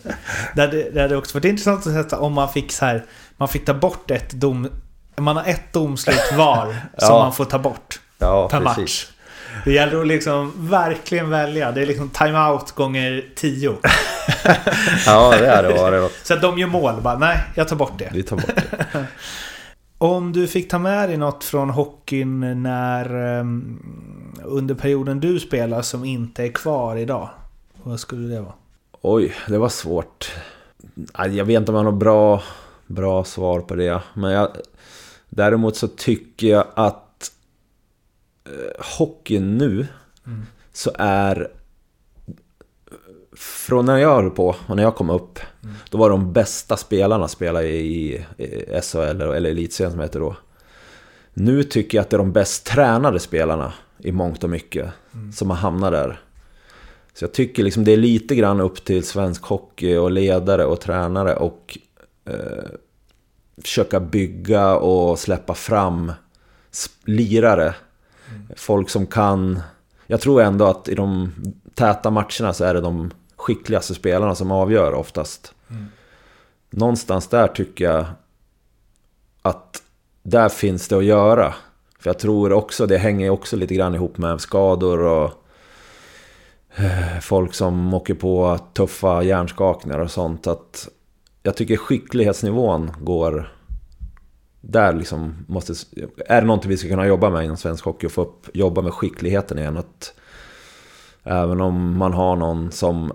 [0.56, 3.06] Det, hade, det hade också varit intressant att sätta om man fick så här,
[3.38, 4.68] man fick ta bort ett dom...
[5.16, 7.20] Man har ett domslut var som Ja.
[7.20, 8.78] man får ta bort Ja, per precis.
[8.78, 9.07] match.
[9.65, 11.72] Det gäller att liksom verkligen välja.
[11.72, 13.78] Det är liksom timeout gånger tio.
[15.05, 16.11] Ja, det hade varit något.
[16.24, 17.01] Så att de gör mål.
[17.01, 18.09] Bara, nej, jag tar bort det.
[18.13, 19.05] Vi tar bort det.
[19.97, 23.80] Om du fick ta med dig något från hockeyn när ehm,
[24.43, 27.30] under perioden du spelar som inte är kvar idag.
[27.84, 28.53] Vad skulle det vara?
[29.01, 30.32] Oj, det var svårt.
[31.13, 32.41] Jag vet inte om jag har något bra,
[32.88, 34.01] bra svar på det.
[34.13, 34.49] Men jag,
[35.30, 37.07] däremot så tycker jag att
[38.48, 39.88] eh, hockeyn nu
[40.74, 41.52] så är...
[43.36, 45.39] Från när jag höll på och när jag kom upp.
[45.89, 50.36] Då var de bästa spelarna spela i, i SHL eller Elitserien som heter då.
[51.34, 54.91] Nu tycker jag att det är de bäst tränade spelarna i mångt och mycket
[55.34, 56.22] som har hamnat där.
[57.14, 60.82] Så jag tycker liksom det är lite grann upp till svensk hockey och ledare och
[60.82, 61.78] tränare och
[62.26, 62.66] eh,
[63.64, 66.12] försöka bygga och släppa fram
[66.72, 66.91] sp-
[68.56, 69.62] Folk som kan...
[70.08, 71.32] Jag tror ändå att i de
[71.76, 75.54] täta matcherna så är det de skickligaste spelarna som avgör oftast.
[76.70, 78.06] Någonstans där tycker jag
[79.42, 79.84] att
[80.24, 81.54] där finns det att göra.
[82.00, 85.32] För jag tror också, det hänger också lite grann ihop med skador och
[86.76, 90.48] eh, folk som åker på tuffa hjärnskakningar och sånt.
[90.48, 90.90] Att
[91.44, 93.57] jag tycker skicklighetsnivån går...
[94.70, 95.74] Där liksom måste...
[96.28, 98.82] Är det någonting vi ska kunna jobba med inom svensk hockey och få upp, jobba
[98.82, 99.78] med skickligheten igen?
[99.78, 100.13] Att
[101.24, 103.13] även om man har någon som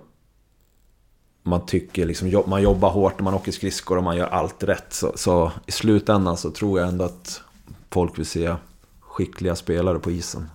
[1.43, 4.93] man tycker liksom, man jobbar hårt och man åker skridskor och man gör allt rätt.
[4.93, 7.43] Så, så i slutändan så tror jag ändå att
[7.91, 8.55] folk vill se
[9.01, 10.49] skickliga spelare på isen.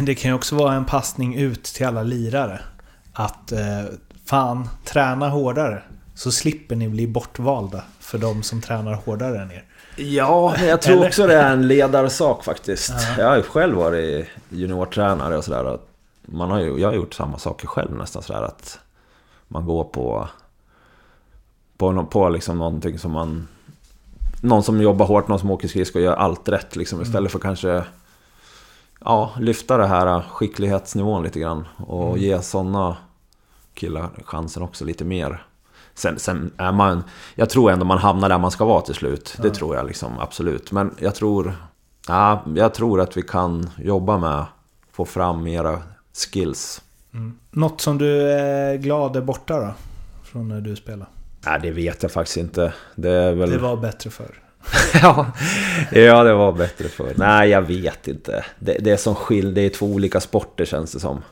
[0.00, 2.60] Det kan ju också vara en passning ut till alla lirare.
[3.12, 3.84] Att eh,
[4.24, 5.82] fan, träna hårdare.
[6.18, 9.64] Så slipper ni bli bortvalda för de som tränar hårdare än er.
[9.96, 12.92] Ja, jag tror också det är en ledarsak faktiskt.
[13.18, 15.78] Jag har ju själv varit juniortränare och sådär.
[16.22, 18.78] Man har ju, jag har gjort samma saker själv nästan sådär att
[19.48, 20.28] man går på...
[21.76, 23.48] På, på liksom någonting som man...
[24.42, 27.02] Någon som jobbar hårt, någon som åker skridskor och gör allt rätt liksom.
[27.02, 27.84] Istället för kanske...
[29.04, 31.68] Ja, lyfta det här skicklighetsnivån lite grann.
[31.86, 32.96] Och ge sådana
[33.74, 35.44] killar chansen också lite mer.
[35.98, 37.04] Sen, sen är man...
[37.34, 39.36] Jag tror ändå man hamnar där man ska vara till slut.
[39.42, 40.72] Det tror jag liksom, absolut.
[40.72, 41.56] Men jag tror...
[42.08, 44.48] Ja, jag tror att vi kan jobba med att
[44.92, 45.82] få fram mera
[46.32, 46.82] skills.
[47.50, 49.74] Något som du är glad är borta då?
[50.24, 51.08] Från när du spelar.
[51.46, 52.72] Nej, det vet jag faktiskt inte.
[52.94, 53.50] Det väl...
[53.50, 54.42] Det var bättre förr.
[55.02, 55.26] ja,
[55.92, 57.12] ja, det var bättre förr.
[57.16, 58.44] Nej, jag vet inte.
[58.58, 59.54] Det, det är som skill...
[59.54, 61.22] Det är två olika sporter känns det som.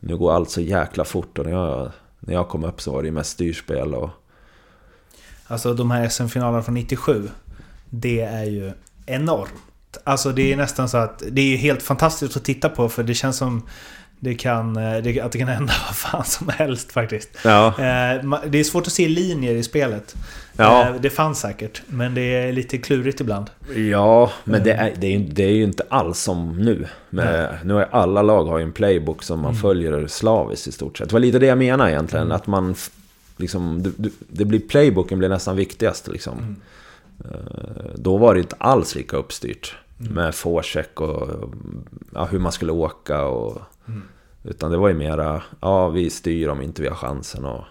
[0.00, 1.90] Nu går allt så jäkla fort och när jag,
[2.30, 4.10] när jag kom upp så var det ju mest styrspel och...
[5.46, 7.28] Alltså de här SM-finalerna från 97.
[7.90, 8.72] Det är ju
[9.06, 9.98] enormt.
[10.04, 13.14] Alltså det är nästan så att det är helt fantastiskt att titta på för det
[13.14, 13.68] känns som
[14.20, 17.28] det kan, eh, det, att det kan hända vad fan som helst faktiskt.
[17.44, 17.66] Ja.
[17.66, 20.16] Eh, Det är svårt att se linjer i spelet.
[20.56, 20.88] Ja.
[20.88, 23.50] Eh, Det fanns säkert, men det är lite klurigt ibland.
[23.90, 26.86] Ja, men det är, det, är, ju- det är ju inte alls som nu.
[27.10, 30.98] Med, nu har alla lag har ju en playbook som man följer slaviskt i stort
[30.98, 31.08] sett.
[31.08, 32.32] Det var lite det jag menade egentligen.
[32.32, 32.74] Att man
[33.36, 33.94] liksom...
[34.28, 36.56] Det blir playbooken blir nästan viktigast liksom.
[37.24, 37.30] Eh,
[37.96, 39.74] Då var det inte alls lika uppstyrt.
[39.96, 41.28] Med forecheck och
[42.14, 43.58] ja, hur man skulle åka och...
[44.42, 47.64] Utan det var ju mera, ja vi styr om inte vi har chansen och...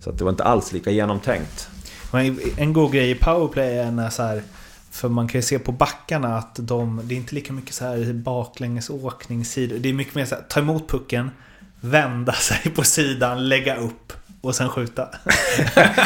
[0.00, 1.68] Så att det var inte alls lika genomtänkt.
[2.12, 4.42] Men En god grej i powerplay är när så här,
[4.90, 7.84] För man kan ju se på backarna att de, det är inte lika mycket så
[7.84, 9.78] här baklängesåkningssidor.
[9.78, 11.30] Det är mycket mer så här, ta emot pucken,
[11.80, 15.08] vända sig på sidan, lägga upp och sen skjuta.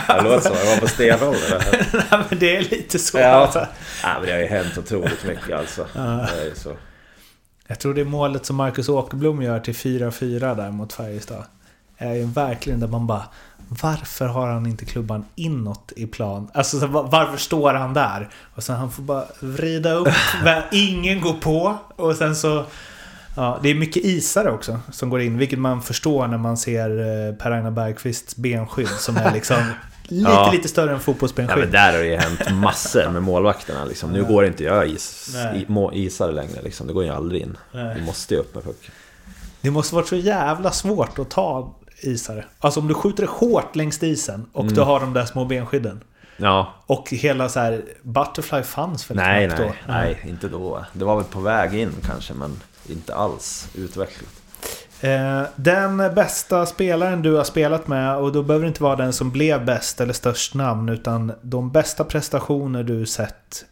[0.09, 1.87] Det låter som jag var på stenålder.
[2.11, 3.19] Nej, men det är lite så.
[3.19, 3.27] Ja.
[3.27, 3.67] Alltså.
[4.03, 5.87] Ja, men det har ju hänt otroligt mycket alltså.
[5.95, 6.77] Det är så.
[7.71, 11.45] Jag tror det målet som Marcus Åkerblom gör till 4-4 där mot Färjestad.
[11.99, 13.23] Är ju verkligen där man bara...
[13.83, 16.51] Varför har han inte klubban inåt i plan?
[16.55, 18.29] Alltså så va- varför står han där?
[18.55, 20.09] Och sen han får bara vrida upp,
[20.45, 21.79] men ingen går på.
[21.97, 22.65] Och sen så...
[23.37, 26.91] Ja, det är mycket isare också som går in, vilket man förstår när man ser
[26.91, 29.57] eh, Per-Agnar Bergqvists benskydd som är liksom
[30.09, 30.51] lite, Ja.
[30.53, 31.59] lite större än Ja, fotbollsbenskydd.
[31.59, 33.85] men där har det ju hänt massor med målvakterna.
[33.85, 34.13] Liksom.
[34.13, 35.63] Nu går inte göra is, Nej.
[35.63, 36.63] i, må, isare längre.
[36.63, 36.87] Liksom.
[36.87, 37.57] Det går ju aldrig in.
[37.73, 37.95] Nej.
[37.95, 38.91] Vi måste ju upp med pucken.
[39.61, 42.45] Det måste varit så jävla svårt att ta isare.
[42.59, 44.75] Alltså om du skjuter hårt längs isen och Mm.
[44.75, 46.01] du har de där små benskydden.
[46.37, 49.93] Ja, Och hela så här Butterfly fanns väl nej, knappt nej, då?
[49.93, 50.85] nej, inte då.
[50.93, 54.31] Det var väl på väg in kanske, men inte alls utvecklat.
[55.01, 59.13] Eh, den bästa spelaren du har spelat med, och då behöver det inte vara den
[59.13, 63.65] som blev bäst eller störst namn, utan de bästa prestationer du sett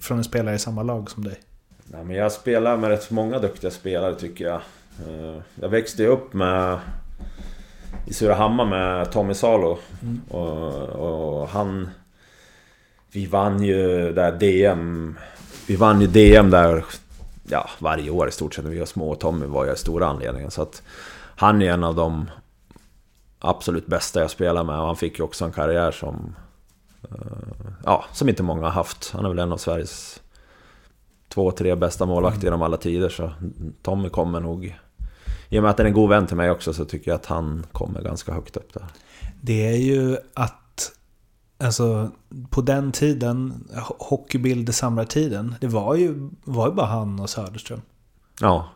[0.00, 1.40] från en spelare i samma lag som dig.
[1.84, 4.60] Nej, men jag spelar med rätt många duktiga spelare tycker jag.
[5.08, 6.78] Eh, Jag växte upp med...
[8.06, 9.78] I Surahammar med Tommy Salo.
[10.30, 11.90] Och, och han...
[13.12, 15.18] Vi vann ju där DM...
[15.66, 16.84] Vi vann ju DM där
[17.52, 19.10] ja, varje år i stort sett när vi var små.
[19.10, 20.50] Och Tommy var ju stora anledningen.
[20.50, 20.82] Så att
[21.36, 22.30] han är en av de
[23.38, 24.78] absolut bästa jag spelar med.
[24.78, 26.34] Och han fick ju också en karriär som...
[27.02, 29.10] Eh, ja, som inte många har haft.
[29.12, 30.22] Han är väl en av Sveriges
[31.28, 33.08] två, tre bästa målvakter genom alla tider.
[33.08, 33.32] Så
[33.82, 34.78] Tommy kommer nog...
[35.48, 37.16] I och med att han är en god vän till mig också så tycker jag
[37.16, 38.86] att han kommer ganska högt upp där.
[39.40, 40.61] Det är ju att
[41.62, 42.10] Alltså
[42.50, 47.80] på den tiden, ho- hockeybild samlartiden, det var ju, var ju bara han och Söderström.
[48.40, 48.68] Ja,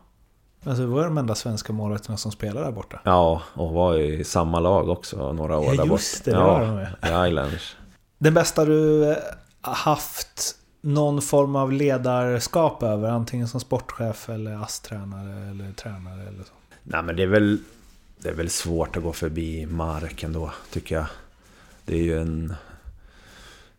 [0.64, 3.00] Alltså det var de enda svenska målvakterna som spelade där borta.
[3.04, 5.92] ja och var i samma lag också några år Ja, där borta.
[5.92, 6.86] just det, det var de.
[7.08, 7.76] Ja, Islanders.
[8.18, 9.16] Den bästa du eh,
[9.60, 16.52] haft någon form av ledarskap över, antingen som sportchef eller ASS-tränare eller tränare eller så.
[16.82, 17.58] Nej men det är väl...
[18.18, 21.06] Det är väl svårt att gå förbi Mark ändå, tycker jag.
[21.84, 22.54] Det är ju en...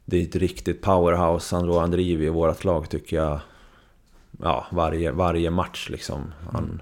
[0.09, 3.39] Det är ett riktigt powerhouse han driver i vårt lag, tycker jag.
[4.39, 6.33] Ja, varje, varje match liksom.
[6.53, 6.81] Han,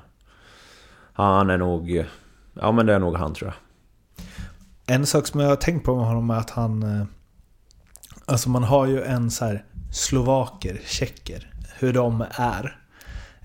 [1.13, 2.05] han är nog...
[2.53, 4.25] Ja men det är nog han tror jag.
[4.95, 6.83] En sak som jag har tänkt på med honom är att han...
[6.83, 7.05] eh,
[8.25, 12.79] Alltså man har ju en så här slovaker, tjecker, hur de är.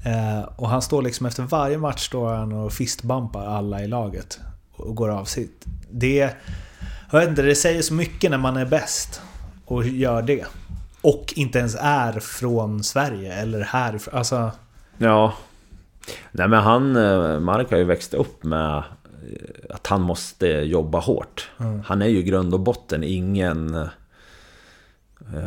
[0.05, 4.41] Eh, och han står liksom efter varje match står han och fistbumpar alla i laget.
[4.73, 5.65] Och går av sitt.
[5.91, 6.35] Det...
[7.13, 9.23] Jag vet inte, det säger så mycket när man är bäst.
[9.71, 10.47] Och gör det.
[11.01, 14.15] Och inte ens är från Sverige eller härifrån.
[14.15, 14.51] Alltså...
[14.99, 15.35] Ja.
[16.33, 18.83] Nej men han, eh, Mark har ju växt upp med eh,
[19.75, 21.51] att han måste jobba hårt.
[21.87, 23.75] Han är ju grund och botten ingen...
[23.75, 23.89] eh,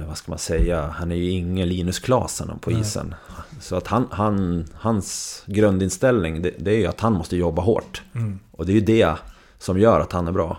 [0.08, 0.88] Vad ska man säga?
[0.88, 3.16] Han är ju ingen Linus Klasen på isen.
[3.62, 8.02] Så att han, han, hans grundinställning det, det är ju att han måste jobba hårt.
[8.52, 9.16] Och det är ju det
[9.58, 10.58] som gör att han är bra.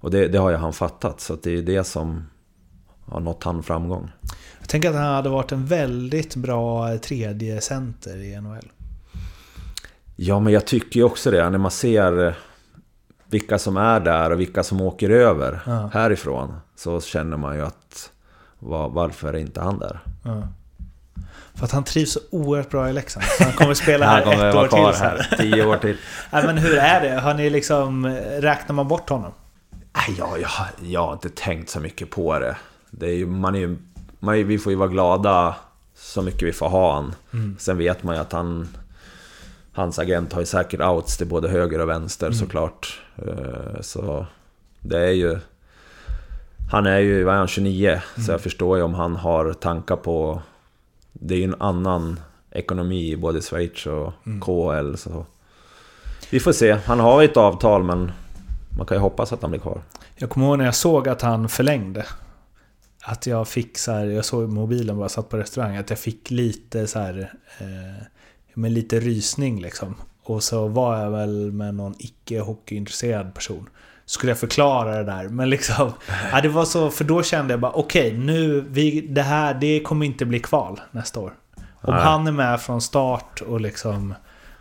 [0.00, 1.20] Och det, det har ju han fattat.
[1.20, 2.26] Så det är det som
[3.08, 4.10] har nått han framgång.
[4.60, 8.70] Jag tänker att han hade varit en väldigt bra tredje center i NHL.
[10.16, 11.50] Ja, men jag tycker ju också det.
[11.50, 12.34] När man ser
[13.28, 15.90] vilka som är där och vilka som åker över Ja.
[15.92, 16.54] härifrån.
[16.76, 18.10] Så känner man ju att
[18.58, 20.00] var, varför är inte han där?
[20.24, 20.48] Ja.
[21.54, 23.24] För att han trivs så oerhört bra i Leksand.
[23.40, 24.98] Han kommer spela här Han kommer ett vara år kvar till.
[24.98, 25.36] så här.
[25.38, 25.96] tio år till.
[26.30, 27.20] Nej, men hur är det?
[27.20, 28.06] Har ni liksom...
[28.40, 29.32] Räknar man bort honom?
[29.70, 30.50] Nej, jag, jag,
[30.90, 32.56] jag har inte tänkt så mycket på det.
[32.98, 33.76] Det är ju, man är ju,
[34.20, 35.56] man är, vi får ju vara glada
[35.94, 37.14] så mycket vi får ha han.
[37.58, 38.68] Sen vet man ju att han...
[39.72, 43.00] Hans agent har ju säkert outs till både höger och vänster såklart.
[43.16, 44.26] Eh, Så
[44.80, 45.38] det är ju...
[46.70, 48.00] Han är ju, vad är han, 29?
[48.26, 50.42] Så jag förstår ju om han har tankar på...
[51.12, 52.20] Det är ju en annan
[52.50, 54.94] ekonomi i både Schweiz och KL.
[54.96, 55.26] Så
[56.30, 56.72] vi får se.
[56.86, 58.12] Han har ett avtal men
[58.76, 59.80] man kan ju hoppas att han blir kvar.
[60.16, 62.06] Jag kommer ihåg när jag såg att han förlängde.
[63.08, 66.30] Att jag fick så här, jag såg mobilen bara satt på restaurang, att jag fick
[66.30, 68.04] lite så här, eh,
[68.54, 69.94] med lite rysning liksom.
[70.22, 73.68] Och så var jag väl med någon icke hockeyintresserad person.
[74.04, 75.92] Skulle jag förklara det där, men liksom...
[76.32, 79.80] Ja, det var så, för då kände jag bara okej, nu, vi, det här, det
[79.80, 81.34] kommer inte bli kval nästa år.
[81.56, 82.02] Om Nej.
[82.02, 84.14] han är med från start och liksom...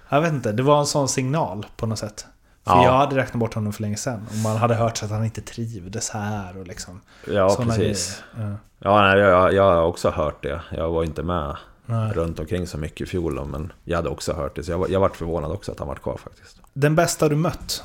[0.09, 2.25] Jag vet inte, det var en sån signal på något sätt.
[2.65, 2.83] För Ja.
[2.83, 4.27] jag hade räknat bort honom för länge sedan.
[4.29, 7.01] Och man hade hört att han inte trivdes här och liksom.
[7.27, 8.23] Ja, precis.
[8.33, 8.51] grejer.
[8.51, 8.57] Ja.
[8.79, 10.61] Ja, nej, jag, jag har också hört det.
[10.71, 12.13] Jag var inte med Nej.
[12.13, 14.63] runt omkring så mycket i fjol men jag hade också hört det.
[14.63, 16.61] Så jag, jag vart förvånad också att han var kvar faktiskt.
[16.73, 17.83] Den bästa du mött?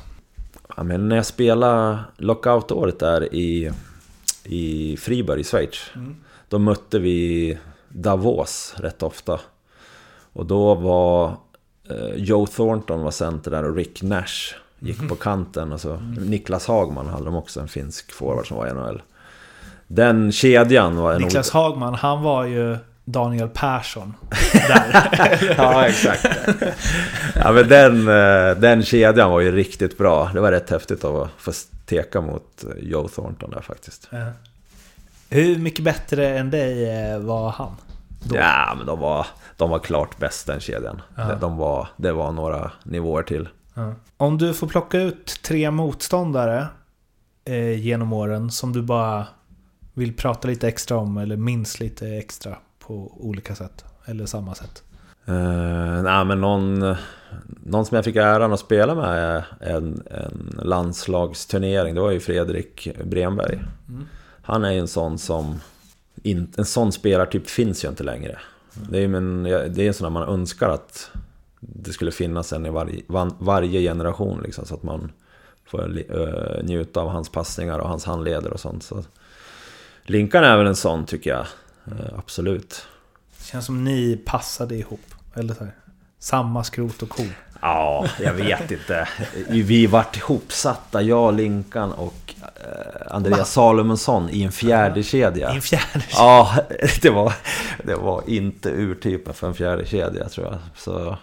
[0.77, 3.71] Ja, men när jag spelade lockout-året där i,
[4.43, 5.91] i Friberg i Schweiz.
[6.49, 7.57] Då mötte vi
[7.89, 9.39] Davos rätt ofta.
[10.33, 11.37] Och då var
[11.89, 15.71] eh, Joe Thornton var center där och Rick Nash gick på kanten.
[15.71, 19.01] Och så Niklas Hagman hade de också, en finsk forward som var i NHL.
[19.87, 24.13] Den kedjan var en Niklas Hagman, han var ju Daniel Persson.
[24.53, 25.53] Där.
[25.57, 26.27] Ja, exakt.
[27.35, 30.29] ja, men den, eh, den kedjan var ju riktigt bra.
[30.33, 31.51] Det var rätt häftigt att få
[31.85, 34.07] teka mot eh, Joe Thornton där faktiskt.
[34.09, 34.25] Ja.
[35.29, 37.71] Hur mycket bättre än dig eh, var han?
[38.23, 38.35] Då?
[38.35, 39.27] Ja, men de var,
[39.57, 41.01] de var klart bäst den kedjan.
[41.15, 41.35] Ja.
[41.41, 43.49] De var, det var några nivåer till.
[43.73, 43.93] Ja.
[44.17, 46.67] Om du får plocka ut tre motståndare
[47.45, 49.27] eh, genom åren som du bara
[49.93, 53.85] vill prata lite extra om eller minns lite extra på olika sätt.
[54.05, 54.83] Eller samma sätt.
[55.29, 56.95] Uh, nej, men någon,
[57.63, 61.95] någon som jag fick äran att spela med är en, en landslagsturnering.
[61.95, 63.61] Det var ju Fredrik Bremberg.
[64.41, 65.59] Han är ju en sån som...
[66.23, 68.39] In, en sån spelartyp finns ju inte längre.
[68.89, 71.11] Det är, ju- en sån där man önskar att
[71.61, 73.01] det skulle finnas en i varje,
[73.39, 74.41] varje generation.
[74.43, 75.11] Liksom, så att man
[75.65, 78.83] får njuta av hans passningar och hans handleder och sånt.
[78.83, 79.03] Så.
[80.03, 81.45] Linkan är väl en sån tycker jag.
[81.85, 82.87] Eh, absolut.
[83.43, 85.15] Känns som ni passade ihop.
[85.35, 85.75] Eller så här.
[86.19, 87.23] Samma skrot och ko.
[87.61, 89.07] Ja, jag vet inte.
[89.47, 95.51] Vi vart ihopsatta, jag, Linkan och eh, Andreas Salomonsson i en fjärde kedja.
[95.51, 96.55] I en fjärde Ja,
[97.01, 97.33] det var,
[97.83, 100.57] det var inte urtypen för en fjärde kedja tror jag.
[100.75, 101.17] Så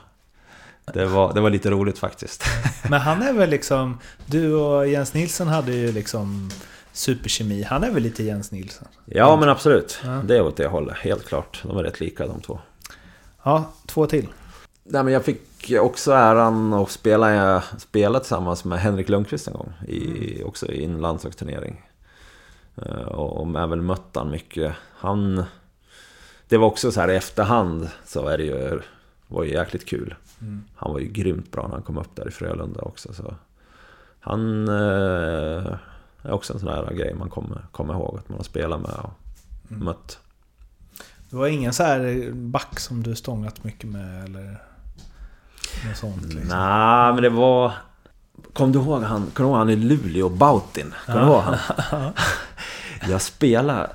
[0.94, 2.44] det var, det var lite roligt faktiskt.
[2.90, 3.98] Men han är väl liksom...
[4.26, 6.50] Du och Jens Nilsson hade ju liksom
[6.92, 7.62] superkemi.
[7.62, 8.88] Han är väl lite Jens Nilsson?
[9.04, 9.98] Ja, men absolut.
[10.04, 10.10] Ja.
[10.24, 11.60] Det är åt det hållet, helt klart.
[11.62, 12.58] De är rätt lika de två.
[13.42, 14.28] Ja, två till.
[14.84, 19.72] Nej, men jag fick också äran att spela, spela tillsammans med Henrik Lundqvist en gång.
[19.88, 21.82] I, Också i en landslagsturnering.
[22.76, 24.74] Eh, Och, och även mött han mycket.
[24.98, 25.44] Han...
[26.48, 28.80] Det var också så här i efterhand så är det ju,
[29.26, 30.14] var ju jäkligt kul.
[30.74, 33.12] Han var ju grymt bra när han kom upp där i Frölunda också.
[33.12, 33.34] Så.
[34.20, 35.74] Han eh,
[36.22, 38.90] är också en sån här grej man kommer, kommer ihåg att man har spelat med
[38.90, 39.10] och
[39.68, 40.18] mött.
[41.30, 44.62] Det var ingen så här back som du stångat mycket med eller
[45.86, 46.58] något sånt liksom.
[46.58, 47.72] Nej, men det var...
[48.52, 50.94] Kom du ihåg han, kom du ihåg han i Luleå, Bautin?
[51.06, 52.12] Kom du ihåg han?
[53.08, 53.90] Jag spelade...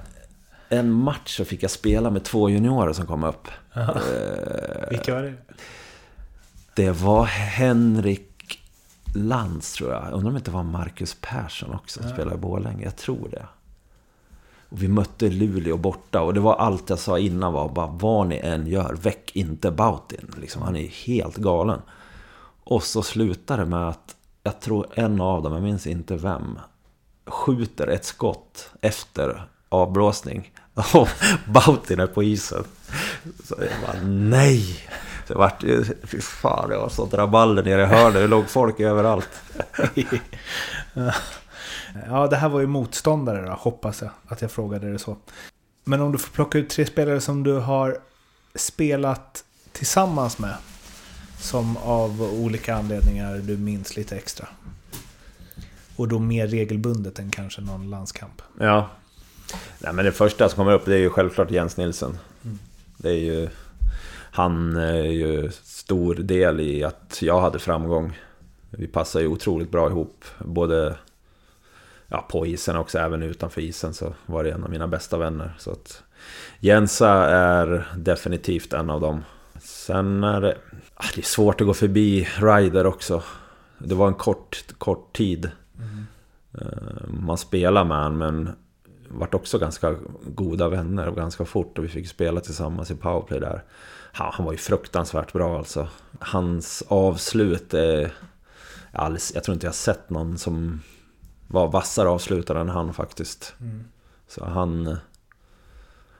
[0.69, 3.47] En match så fick jag spela med två juniorer som kom upp.
[3.75, 5.33] Eh, Vilka var det?
[6.75, 8.59] Det var Henrik
[9.15, 10.03] Lantz tror jag.
[10.03, 12.83] Undrar om det inte var Marcus Persson också som spelade i Borlänge.
[12.83, 13.47] Jag tror det.
[14.69, 18.27] Och vi mötte Luleå borta och det var allt jag sa innan var bara vad
[18.27, 20.33] ni än gör, väck inte Bautin.
[20.41, 21.81] Liksom, han är helt galen.
[22.63, 26.59] Och så slutar det med att jag tror en av dem, jag minns inte vem,
[27.25, 30.51] skjuter ett skott efter avblåsning.
[30.93, 31.09] Och
[31.47, 32.63] Bautin är på isen.
[33.43, 34.77] Så jag bara nej!
[35.27, 38.13] Så det vart ju, fy fan, det var sånt rabalder nere i hörnet.
[38.13, 39.29] Det låg folk överallt.
[42.07, 45.17] Ja, det här var ju motståndare då, hoppas jag att jag frågade det så.
[45.83, 47.97] Men om du får plocka ut tre spelare som du har
[48.55, 50.55] spelat tillsammans med.
[51.39, 54.47] Som av olika anledningar du minns lite extra.
[55.95, 58.41] Och då mer regelbundet än kanske någon landskamp.
[58.59, 58.89] Ja.
[59.79, 62.17] Nej, men det första som kommer upp det är ju självklart Jens Nilsson.
[62.97, 63.49] Det är ju...
[64.35, 68.19] Han eh, är ju stor del i att jag hade framgång.
[68.69, 70.25] Vi passar ju otroligt bra ihop.
[70.39, 70.95] Både
[72.07, 75.53] ja, på isen också, även utanför isen så var det en av mina bästa vänner.
[75.57, 76.03] Så att
[76.59, 79.23] Jensa är definitivt en av dem.
[79.61, 80.57] Sen är det...
[80.93, 83.23] Ah, det är svårt att gå förbi Ryder också.
[83.77, 85.51] Det var en kort, kort tid.
[85.79, 86.05] mm.
[87.25, 88.49] Man spelade med honom men
[89.07, 89.95] vart också ganska
[90.25, 93.63] goda vänner och ganska fort och vi fick spela tillsammans i powerplay där.
[94.15, 95.87] Han, han var ju fruktansvärt bra alltså.
[96.19, 98.13] Hans avslut är...
[98.91, 100.81] Alldeles, jag tror inte jag sett någon som
[101.47, 103.55] var vassare avslutare än han faktiskt.
[104.27, 104.97] Så han...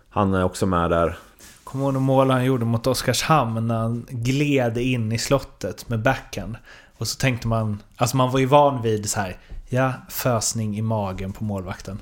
[0.10, 1.18] Han är också med där.
[1.64, 6.02] Kommer ihåg de mål han gjorde mot Oskarshamn när han gled in i slottet med
[6.02, 6.56] backhand.
[6.98, 9.38] Och så tänkte man, alltså man var ju van vid så här,
[9.70, 12.00] ja, fösning i magen på målvakten.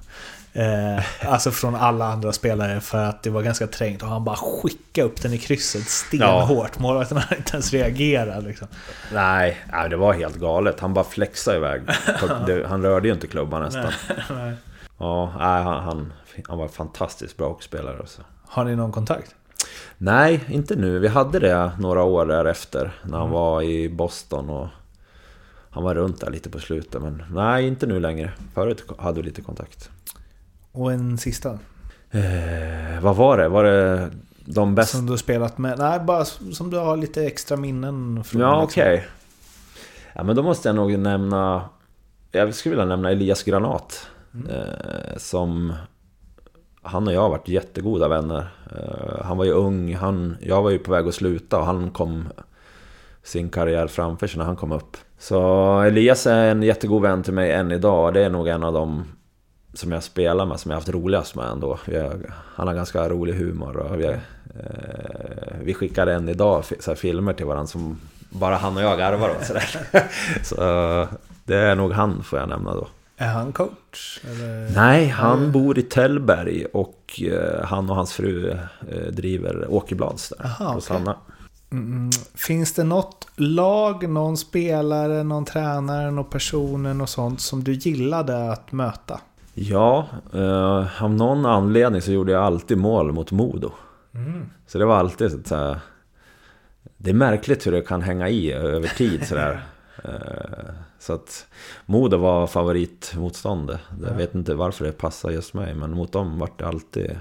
[0.53, 4.35] Eh, alltså från alla andra spelare för att det var ganska trängt och han bara
[4.35, 6.79] skickade upp den i krysset stenhårt.
[6.79, 8.67] Målvakten hade inte ens reagerat liksom.
[9.13, 10.79] Nej, nej, det var helt galet.
[10.79, 11.81] Han bara flexade iväg.
[12.67, 13.91] Han rörde ju inte klubban nästan.
[14.29, 14.53] Nej.
[14.97, 16.13] Ja, nej, han, han,
[16.47, 17.97] han var fantastiskt bra hockeyspelare.
[17.99, 18.21] Alltså.
[18.47, 19.35] Har ni någon kontakt?
[19.97, 20.99] Nej, inte nu.
[20.99, 22.91] Vi hade det några år därefter.
[23.03, 24.67] När han var i Boston och...
[25.69, 27.01] Han var runt där lite på slutet.
[27.01, 28.31] Men nej, inte nu längre.
[28.53, 29.89] Förut hade vi lite kontakt.
[30.71, 31.59] Och en sista?
[32.11, 33.49] Eh, vad var det?
[33.49, 34.09] Var det
[34.45, 34.97] de bästa?
[34.97, 35.77] Som du har spelat med?
[35.77, 38.41] Nej, bara som du har lite extra minnen från.
[38.41, 38.81] Ja, liksom.
[38.81, 39.07] okej.
[40.13, 41.69] Ja, men då måste jag nog nämna...
[42.31, 44.07] Jag skulle vilja nämna Elias Granat.
[44.49, 45.73] Eh, som...
[46.81, 48.47] Han och jag har varit jättegoda vänner.
[48.75, 51.91] Eh, han var ju ung, han, jag var ju på väg att sluta och han
[51.91, 52.29] kom
[53.23, 54.97] sin karriär framför sig när han kom upp.
[55.17, 58.13] Så Elias är en jättegod vän till mig än idag.
[58.13, 59.05] Det är nog en av dem
[59.73, 61.79] som jag spelar med, som jag haft roligast med ändå.
[61.85, 62.19] Har,
[62.55, 64.15] han har ganska rolig humor och vi, eh,
[65.63, 67.99] vi skickar än idag så här filmer till varandra som
[68.29, 69.45] bara han och jag garvar åt.
[69.45, 69.69] sådär.
[70.43, 70.55] Så
[71.43, 72.87] det är nog han får jag nämna då.
[73.17, 74.19] Är han coach?
[74.23, 74.69] Eller?
[74.75, 78.49] Nej, han bor i Tällberg och eh, han och hans fru
[78.89, 80.81] eh, driver Åkerblads där Aha, okej.
[80.81, 81.17] Sanna.
[81.71, 87.73] Mm, finns det något lag, någon spelare, någon tränare, någon person och sånt som du
[87.73, 89.19] gillade att möta?
[89.53, 93.71] Ja, eh, av någon anledning så gjorde jag alltid mål mot Modo.
[94.67, 95.79] Så det var alltid så här...
[96.97, 99.63] Det är märkligt hur det kan hänga i över tid sådär.
[100.03, 101.45] Eh, Så att
[101.85, 103.79] Modo var favoritmotståndet.
[104.07, 107.19] Jag vet inte varför det passar just mig, men mot dem var det alltid...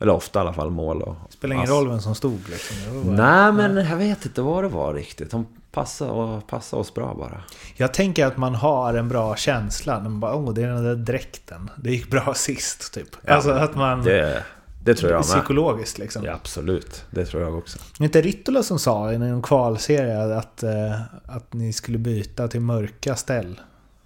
[0.00, 1.16] Eller ofta i alla fall mål och...
[1.30, 1.70] Spelar ingen ass.
[1.70, 2.76] roll vem som stod liksom.
[3.16, 5.30] Bara- Nej, men jag vet inte vad det var riktigt.
[5.30, 7.42] De passade, och passade oss bra bara.
[7.76, 10.00] Jag tänker att man har en bra känsla.
[10.00, 11.70] Man bara, åh, det är den där dräkten.
[11.76, 13.08] Det gick bra sist, typ.
[13.28, 14.02] alltså att man...
[14.02, 14.44] Det,
[14.84, 15.24] det tror jag med.
[15.24, 16.24] Psykologiskt liksom.
[16.24, 17.04] Ja, absolut.
[17.10, 17.78] Det tror jag också.
[17.98, 22.48] Det är inte Rittola som sa i någon kvalserie att, eh, att ni skulle byta
[22.48, 23.60] till mörka ställ.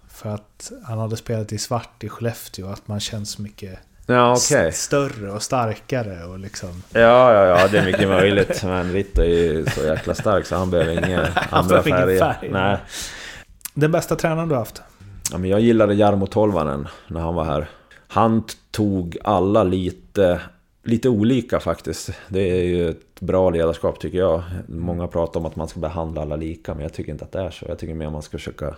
[0.07, 2.67] För att han hade spelat i svart i Skellefteå.
[2.67, 6.83] Att man känns mycket Ja, s- större och starkare och liksom...
[6.93, 8.63] Ja, ja, ja, det är mycket möjligt.
[8.63, 12.19] Men Ritt är ju så jäkla stark så han behöver inga andra färger.
[12.19, 12.49] färg.
[12.51, 12.77] Nej.
[13.73, 14.81] Den bästa tränaren du har haft?
[15.31, 17.69] Ja, men jag gillade Jarmo Tolvanen när han var här.
[18.07, 20.41] Han tog alla lite,
[20.83, 22.09] lite olika faktiskt.
[22.27, 24.43] Det är ju ett bra ledarskap tycker jag.
[24.67, 27.39] Många pratar om att man ska behandla alla lika, men jag tycker inte att det
[27.41, 27.65] är så.
[27.69, 28.75] Jag tycker mer man ska försöka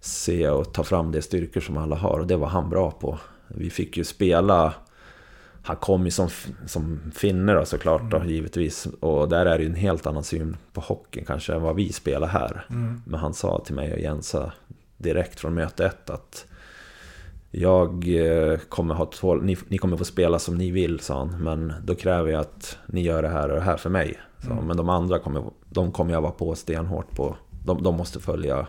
[0.00, 2.18] se och ta fram de styrkor som alla har.
[2.18, 3.18] Och det var han bra på.
[3.54, 4.74] Vi fick ju spela...
[5.64, 6.28] Han kom ju som,
[6.66, 8.86] som finne då såklart då, givetvis.
[9.00, 11.92] Och där är det ju en helt annan syn på hockeyn kanske än vad vi
[11.92, 12.64] spelar här.
[13.06, 14.52] Men han sa till mig och Jensa
[14.96, 16.46] direkt från möte ett att
[17.50, 21.42] jag eh, kommer ha tål, ni, ni kommer få spela som ni vill, sa han.
[21.42, 24.20] Men då kräver jag att ni gör det här och det här för mig.
[24.38, 27.36] Så, Men de andra kommer, de kommer jag vara på stenhårt på.
[27.64, 28.66] De, de måste följa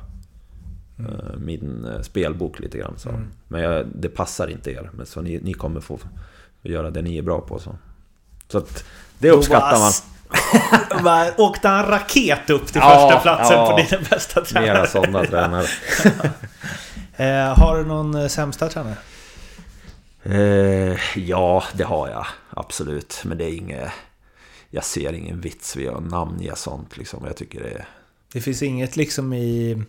[1.00, 2.94] eh, min eh, spelbok lite grann.
[2.98, 3.10] Så.
[3.48, 4.90] Men jag, det passar inte er.
[4.94, 6.00] Men så ni, ni kommer få
[6.62, 7.60] göra det ni är bra på.
[7.60, 7.76] Så,
[8.48, 8.84] så att,
[9.20, 9.92] det uppskattar man.
[11.38, 13.72] Åkte han raket upp till Ja, första platsen ja.
[13.72, 14.88] på din bästa Mera tränare?
[14.88, 15.68] sådana tränare.
[17.16, 18.98] Eh, har du någon eh, sämsta tränare?
[20.24, 22.26] Eh, ja, det har jag.
[22.50, 23.22] Absolut.
[23.26, 23.92] Men det är inget...
[24.70, 27.26] Jag ser ingen vits vid att namnge sånt liksom.
[27.26, 27.88] Jag tycker det är...
[28.32, 29.84] Det finns inget liksom i...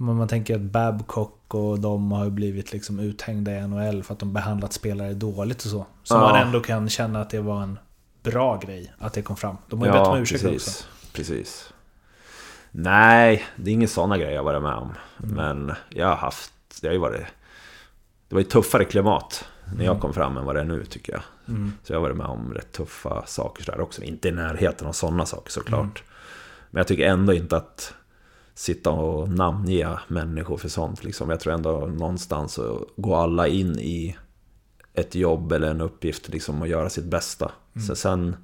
[0.00, 4.18] om Man tänker att Babcock och de har blivit liksom uthängda i NHL för att
[4.20, 5.86] de behandlat spelare dåligt och så.
[6.02, 6.18] Så Ja.
[6.20, 7.78] man ändå kan känna att det var en
[8.22, 9.56] bra grej att det kom fram.
[9.68, 10.84] De har ju bett om ursäkt också.
[11.12, 11.72] precis.
[12.70, 14.92] Nej, det är inga sådana grejer jag varit med om.
[15.16, 16.52] Men jag har haft...
[16.80, 17.26] Det har ju varit...
[18.28, 19.44] Det var ju tuffare klimat
[19.76, 21.22] när jag kom fram än vad det är nu tycker jag.
[21.84, 24.02] Så jag har varit med om rätt tuffa saker där också.
[24.02, 26.02] Inte i närheten av sådana saker såklart.
[26.70, 27.94] Men jag tycker ändå inte att
[28.60, 31.04] sitta och namnge människor för sånt.
[31.04, 31.30] Liksom.
[31.30, 34.16] Jag tror ändå någonstans så går alla in i
[34.94, 37.50] ett jobb eller en uppgift liksom, och göra sitt bästa.
[37.88, 38.36] Så sen,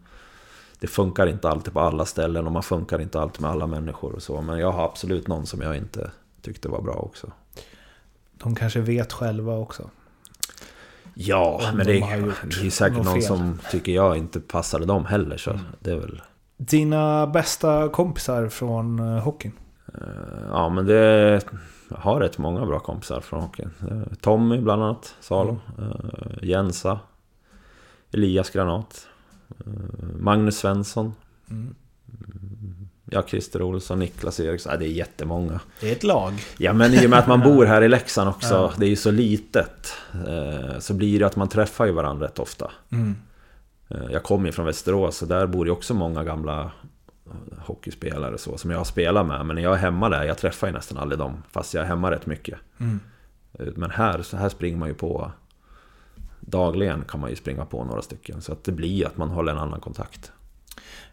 [0.81, 4.13] det funkar inte alltid på alla ställen och man funkar inte alltid med alla människor
[4.13, 4.41] och så.
[4.41, 6.11] Men jag har absolut någon som jag inte
[6.43, 7.33] tyckte var bra också.
[8.33, 9.91] De kanske vet själva också.
[11.15, 13.23] Ja, Om men de det, det är säkert någon fel.
[13.23, 15.37] som tycker jag inte passade dem heller.
[15.37, 16.23] Så det är väl...
[16.57, 19.53] Dina bästa kompisar från eh, hockeyn?
[20.01, 20.07] Eh,
[20.51, 21.41] Ja, men det...
[21.89, 23.71] Jag har rätt många bra kompisar från hockeyn.
[23.91, 25.61] Eh, Tommy bland annat, Salo.
[25.79, 26.99] eh, Jensa.
[28.13, 29.07] Elias Granat.
[30.19, 31.15] Magnus Svensson.
[31.51, 31.75] Mm,
[33.11, 34.73] ja, Christer Olsson, Niklas Eriksson.
[34.73, 35.61] Ja, det är jättemånga.
[35.81, 36.33] Det är ett lag.
[36.59, 38.73] Ja, men i och med att man bor här i Leksand också.
[38.79, 39.93] Det är ju så litet.
[40.79, 42.71] Så blir det att man träffar ju varandra rätt ofta.
[43.89, 46.71] Eh, Jag kommer ju från Västerås och där bor ju också många gamla
[47.59, 49.47] hockeyspelare så, som jag har spelat med.
[49.47, 51.43] Men när jag är hemma där, jag träffar ju nästan aldrig dem.
[51.53, 52.59] Fast jag är hemma rätt mycket.
[53.59, 55.33] Eh, Men här, så här springer man ju på
[56.41, 58.43] Dagligen kan man ju springa på några stycken.
[58.43, 60.33] Så att det blir att man håller en annan kontakt.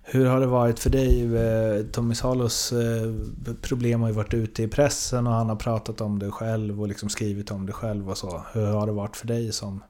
[0.03, 1.35] Hur har det varit för dig?
[1.35, 3.13] Eh, Tommy Salos eh,
[3.61, 6.87] problem har ju varit ute i pressen och han har pratat om det själv och
[6.87, 8.43] liksom skrivit om det själv och så.
[8.53, 9.83] Hur har det varit för dig som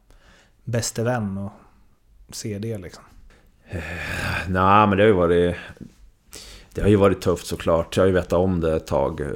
[0.64, 1.52] bäste vän och
[2.32, 3.04] se det liksom?
[4.48, 5.56] Nej, men det har ju varit...
[6.74, 7.98] Det har ju varit tufft såklart.
[7.98, 9.22] Jag har ju vetat om det ett tag.
[9.22, 9.28] eh,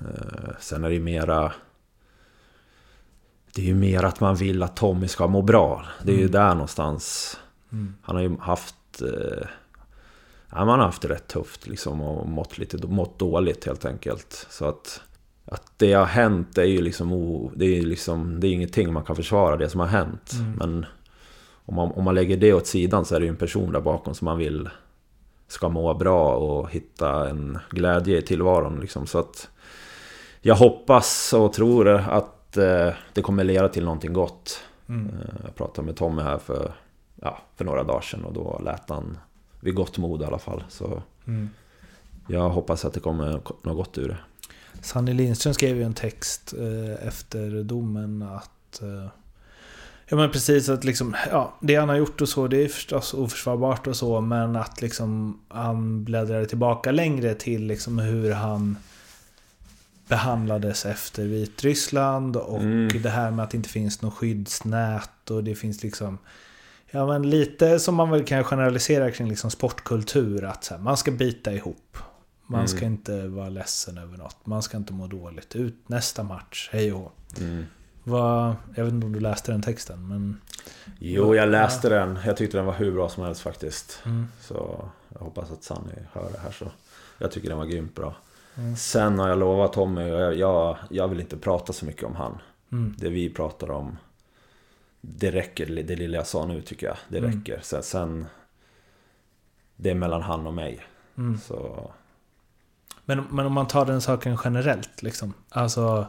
[0.00, 1.52] eh, Sen är det ju mera...
[3.54, 5.86] Det är ju mer att man vill att Tommy ska må bra.
[6.02, 7.36] Det är ju där någonstans.
[8.02, 9.02] Han har ju haft...
[9.02, 9.46] eh,
[10.50, 14.46] Ja, man har haft det rätt tufft liksom och mått, lite, mått dåligt helt enkelt.
[14.50, 15.00] Så att...
[15.44, 17.12] Att det har hänt det är ju liksom...
[17.12, 18.40] O, det är liksom...
[18.40, 20.32] Det är ingenting man kan försvara det som har hänt.
[20.58, 20.86] Men...
[21.64, 23.80] Om man, om man lägger det åt sidan så är det ju en person där
[23.80, 24.68] bakom som man vill
[25.48, 28.80] ska må bra och hitta en glädje i tillvaron.
[28.80, 29.06] Liksom.
[29.06, 29.48] Så att
[30.40, 34.62] jag hoppas och tror att eh, det kommer leda till någonting gott.
[34.88, 34.94] Eh,
[35.44, 36.72] jag pratade med Tommy här för,
[37.14, 39.18] ja, för några dagar sedan och då lät han
[39.60, 40.64] vid gott mod i alla fall.
[40.68, 41.02] Så
[42.28, 44.18] jag hoppas att det kommer något gott ur det.
[44.82, 48.82] Sanny Lindström skrev ju en text eh, efter domen att...
[48.82, 49.10] Eh,
[50.08, 53.14] ja men precis att liksom, ja, det han har gjort och så, det är förstås
[53.14, 58.76] oförsvarbart och så, men att liksom han bläddrade tillbaka längre till liksom hur han
[60.08, 62.62] behandlades efter Vitryssland och
[63.02, 66.18] det här med att det inte finns något skyddsnät och det finns liksom
[66.90, 70.96] Ja men lite som man väl kan generalisera kring liksom sportkultur att så här, man
[70.96, 71.98] ska bita ihop.
[72.46, 74.46] Man ska inte vara ledsen över något.
[74.46, 75.56] Man ska inte må dåligt.
[75.56, 77.10] Ut nästa match, hej och hå.
[78.08, 80.40] Vad, Jag vet inte om du läste den texten men...
[80.98, 82.18] Jo, jag läste den.
[82.26, 84.02] Jag tyckte den var hur bra som helst faktiskt.
[84.40, 86.64] Så jag hoppas att Sanny hör det här så.
[87.18, 88.16] Jag tycker den var grymt bra.
[88.76, 92.38] Sen har jag lovat Tommy, jag, jag, jag vill inte prata så mycket om han.
[92.98, 93.96] Det vi pratar om,
[95.00, 95.66] det räcker.
[95.66, 97.60] Det lilla jag sa nu tycker jag, det räcker.
[97.62, 98.26] Sen, sen
[99.76, 100.86] det är mellan han och mig.
[101.42, 101.90] Så
[103.04, 105.34] Men, men om man tar den saken generellt liksom.
[105.48, 106.06] Alltså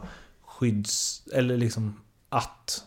[0.60, 1.22] skydds...
[1.32, 1.94] Eller liksom
[2.28, 2.84] att...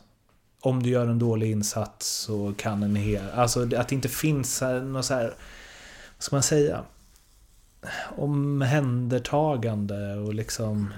[0.60, 3.30] Om du gör en dålig insats så kan en hel...
[3.36, 5.24] Alltså att det inte finns något så här...
[6.18, 6.84] Vad ska man säga?
[8.18, 10.94] Omhändertagande och liksom...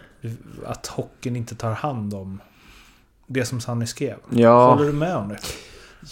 [0.65, 2.41] Att hockeyn inte tar hand om
[3.27, 4.17] det som Sanny skrev.
[4.29, 4.73] Ja.
[4.73, 5.39] Håller du med om det?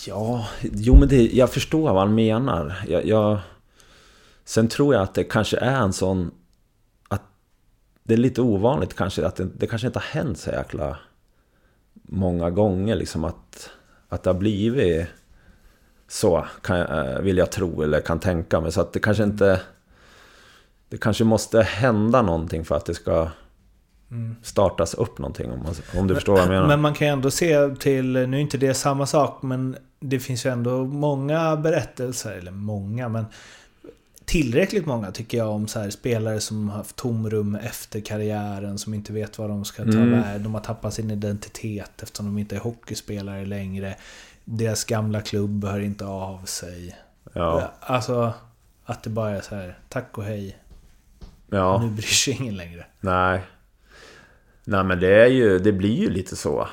[0.08, 2.84] Ja, jo men det, jag förstår vad han menar.
[2.88, 3.40] Jag, jag,
[4.46, 6.32] sen tror jag att det kanske är en sån...
[8.04, 9.26] Det är lite ovanligt kanske.
[9.26, 10.98] Att det, det kanske inte har hänt så jäkla
[11.94, 12.96] många gånger.
[12.96, 13.70] Liksom att,
[14.10, 15.08] att det har blivit
[16.08, 18.72] så, kan, eh, vill jag tro eller kan tänka mig.
[18.72, 19.62] Så att det kanske inte...
[20.90, 23.30] Det kanske måste hända någonting för att det ska
[24.42, 25.52] startas upp någonting.
[25.52, 26.68] Om, man, om du förstår vad jag menar.
[26.68, 30.20] Men man kan ju ändå se till, nu är inte det samma sak, men det
[30.20, 33.26] finns ju ändå många berättelser, eller många, men
[34.26, 38.94] tillräckligt många tycker jag om så här spelare som har haft tomrum efter karriären, som
[38.94, 40.12] inte vet vad de ska ta Mm.
[40.22, 40.44] vägen.
[40.44, 43.96] De har tappat sin identitet eftersom de inte är hockeyspelare längre.
[44.46, 46.96] Deras gamla klubb hör inte av sig.
[47.34, 48.34] ja, Alltså,
[48.86, 50.58] att det bara är så här, tack och hej,
[51.50, 51.82] ja.
[51.84, 52.86] nu bryr sig ingen längre.
[53.00, 53.42] Nej.
[54.66, 56.68] Nej men det är ju, det blir ju lite så.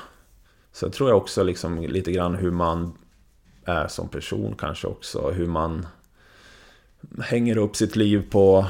[0.73, 2.97] Så jag tror jag också liksom lite grann hur man
[3.65, 5.31] är som person kanske också.
[5.31, 5.87] Hur man
[7.23, 8.65] hänger upp sitt liv på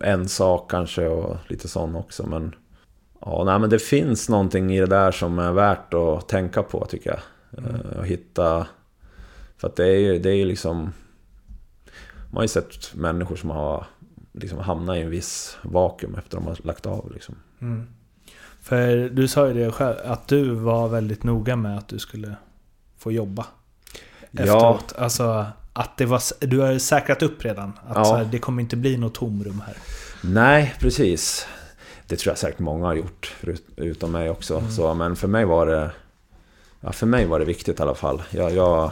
[0.00, 2.26] en sak kanske och lite sån också.
[2.26, 2.54] Men
[3.20, 6.86] ja, nej men det finns någonting i det där som är värt att tänka på
[6.86, 7.20] tycker jag.
[7.64, 8.66] Eh, Och hitta...
[9.56, 10.92] För att det är ju, det är liksom...
[12.30, 13.86] Man har ju sett människor som har
[14.32, 17.34] liksom hamnat i en viss vakuum efter att de har lagt av liksom.
[18.60, 22.36] För du sa ju det själv, att du var väldigt noga med att du skulle
[22.98, 23.46] få jobba.
[24.32, 24.94] Efteråt.
[24.98, 27.72] Alltså att det var, du har säkrat upp redan.
[27.88, 28.16] Att Ja.
[28.16, 29.76] här, det kommer inte bli något tomrum här.
[30.20, 31.46] Nej, precis.
[32.06, 33.34] Det tror jag säkert många har gjort,
[33.76, 34.62] utom mig också.
[34.70, 35.90] Så, men för mig var det...
[36.80, 38.22] Ja, för mig var det viktigt i alla fall.
[38.30, 38.90] Jag, jag,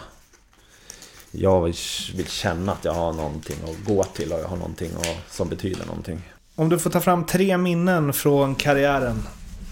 [1.30, 1.74] jag vill
[2.16, 5.48] vill känna att jag har någonting att gå till och jag har någonting och, som
[5.48, 6.22] betyder någonting.
[6.54, 9.22] Om du får ta fram tre minnen från karriären.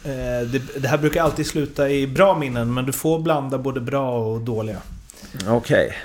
[0.05, 3.81] Eh, det, det här brukar alltid sluta i bra minnen, men du får blanda både
[3.81, 4.79] bra och dåliga.
[5.49, 5.97] Okej.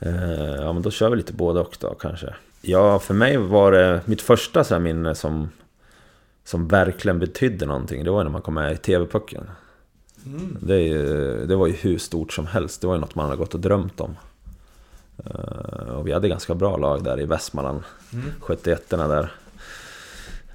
[0.00, 2.34] Eh, ja, men då kör vi lite både och då kanske.
[2.60, 5.48] Ja, för mig var det mitt första så minne som,
[6.44, 8.04] som verkligen betydde någonting.
[8.04, 9.44] Det var när man kom med i TV-pucken.
[10.60, 12.80] Det, är ju- det var ju hur stort som helst.
[12.80, 14.16] Det var ju något man hade gått och drömt om.
[15.24, 17.82] Eh, Och vi hade ganska bra lag där i Västmanland.
[18.40, 19.32] 71 där.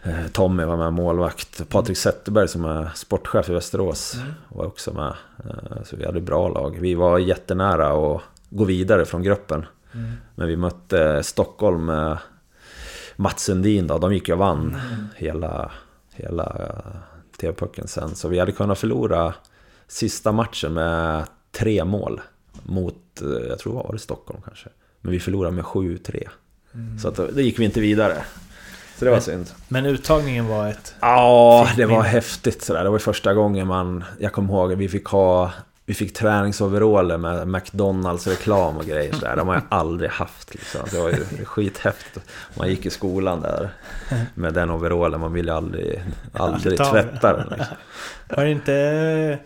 [0.04, 1.70] Eh, Tommy var med, målvakt.
[1.70, 4.16] Patrik Zetterberg som är sportchef i Västerås
[4.50, 5.14] var också med.
[5.86, 6.78] Så vi hade bra lag.
[6.80, 8.22] Vi var jättenära att
[8.54, 9.66] gå vidare från gruppen.
[10.36, 12.18] Men vi mötte Stockholm med
[13.16, 13.98] Mats Sundin då.
[13.98, 14.78] De gick ju och vann
[15.16, 15.72] hela,
[16.14, 16.92] hela eh,
[17.40, 18.16] TV-pucken sen.
[18.16, 19.34] Så vi hade kunnat förlora
[19.88, 22.22] sista matchen med tre mål.
[22.64, 24.70] Mot, eh, jag tror var det Stockholm kanske.
[25.02, 26.28] Men vi förlorade med 7-3.
[27.02, 28.24] Så att, då gick vi inte vidare.
[28.98, 29.52] Så det var synd.
[29.68, 30.96] Men uttagningen var ett...
[31.00, 32.84] Ja, det var häftigt sådär.
[32.84, 34.04] Det var första gången man...
[34.20, 35.52] Jag kommer ihåg att vi fick ha...
[35.86, 39.36] Vi fick träningsoveraller med McDonalds reklam och grejer sådär.
[39.36, 40.82] De har jag aldrig haft liksom.
[40.92, 42.26] Det var ju skithäftigt.
[42.58, 43.70] Man gick i skolan där
[44.36, 45.20] med den overallen.
[45.20, 46.04] Man ville aldrig,
[46.34, 47.48] aldrig Ta- tvätta den.
[47.58, 47.76] Liksom.
[48.30, 49.40] Var det inte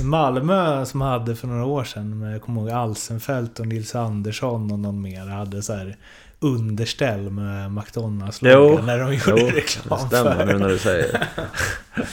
[0.00, 4.72] Malmö som hade för några år sedan, med, jag kommer ihåg Alsenfelt och Nils Andersson
[4.72, 5.96] och någon mer, hade så här
[6.40, 10.44] underställ med McDonalds Jo, när de gjorde Jo, det reklam stämmer för.
[10.46, 11.26] nu när du säger det.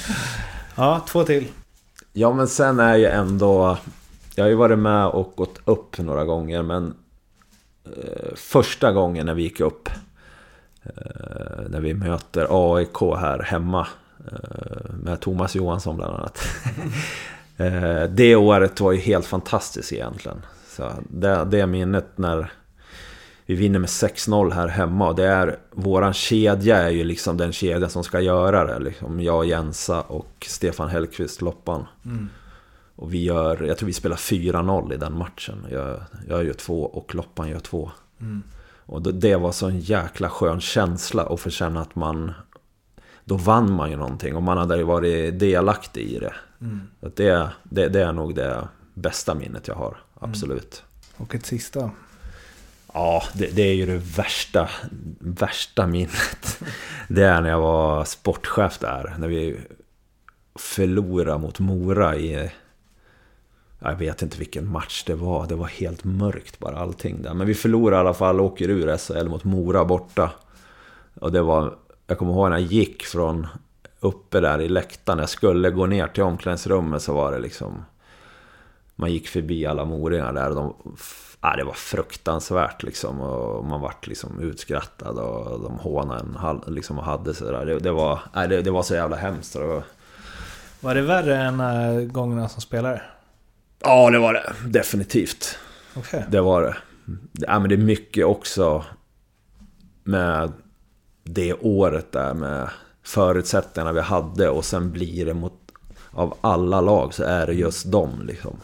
[0.75, 1.47] Ja, två till.
[2.13, 3.77] Ja, men sen är ju ändå...
[4.35, 6.93] Jag har ju varit med och gått upp några gånger, men...
[7.85, 9.89] Eh, första gången när vi gick upp...
[10.83, 13.87] Eh, när vi möter AIK här hemma.
[14.31, 16.39] Eh, med Thomas Johansson bland annat.
[17.57, 20.41] eh, det året var ju helt fantastiskt egentligen.
[20.69, 22.51] Så det, det minnet när...
[23.49, 27.51] Vi vinner med 6-0 här hemma och det är våran kedja är ju liksom den
[27.51, 28.79] kedja som ska göra det.
[28.79, 31.85] Liksom jag, Jensa och Stefan Hellqvist, Loppan.
[32.95, 35.65] Och vi gör, jag tror vi spelar 4-0 i den matchen.
[35.71, 37.91] Jag, jag gör två och Loppan gör två.
[38.85, 42.31] Och det, det var så en jäkla skön känsla att få känna att man...
[43.23, 46.33] Då vann man ju någonting och man hade ju varit delaktig i det.
[47.01, 47.87] Att det, det.
[47.87, 50.83] Det är nog det bästa minnet jag har, absolut.
[51.17, 51.91] Och ett sista.
[52.93, 54.69] Ja, det, det är ju det värsta,
[55.19, 56.59] värsta minnet.
[57.07, 59.15] Det är när jag var sportchef där.
[59.19, 59.57] När vi
[60.55, 62.51] förlorade mot Mora i...
[63.79, 65.47] Jag vet inte vilken match det var.
[65.47, 67.33] Det var helt mörkt bara allting där.
[67.33, 70.31] Men vi förlorade i alla fall och åker ur SHL mot Mora borta.
[71.13, 71.75] Och det var...
[72.07, 73.47] Jag kommer ihåg när jag gick från
[73.99, 75.19] uppe där i läktaren.
[75.19, 77.85] Jag skulle gå ner till omklädningsrummet så var det liksom...
[78.95, 80.95] Man gick förbi alla moringar där och de...
[81.41, 83.21] Ja, det var fruktansvärt liksom.
[83.21, 87.65] Och man vart liksom utskrattad och de hånade en liksom och hade sådär.
[87.65, 89.53] Det, det, var, nej, det, det var så jävla hemskt.
[89.53, 89.83] Det var,
[90.79, 93.01] Var det värre än äh, gångerna som spelare?
[93.83, 94.53] ja, det var det.
[94.65, 95.57] Definitivt.
[95.95, 96.25] Okej.
[96.29, 96.77] Det var det.
[97.33, 98.85] Ja, men det är mycket också
[100.03, 100.51] med
[101.23, 102.69] det året där med
[103.03, 105.53] förutsättningarna vi hade och sen blir det mot
[106.11, 108.57] av alla lag så är det just dem liksom.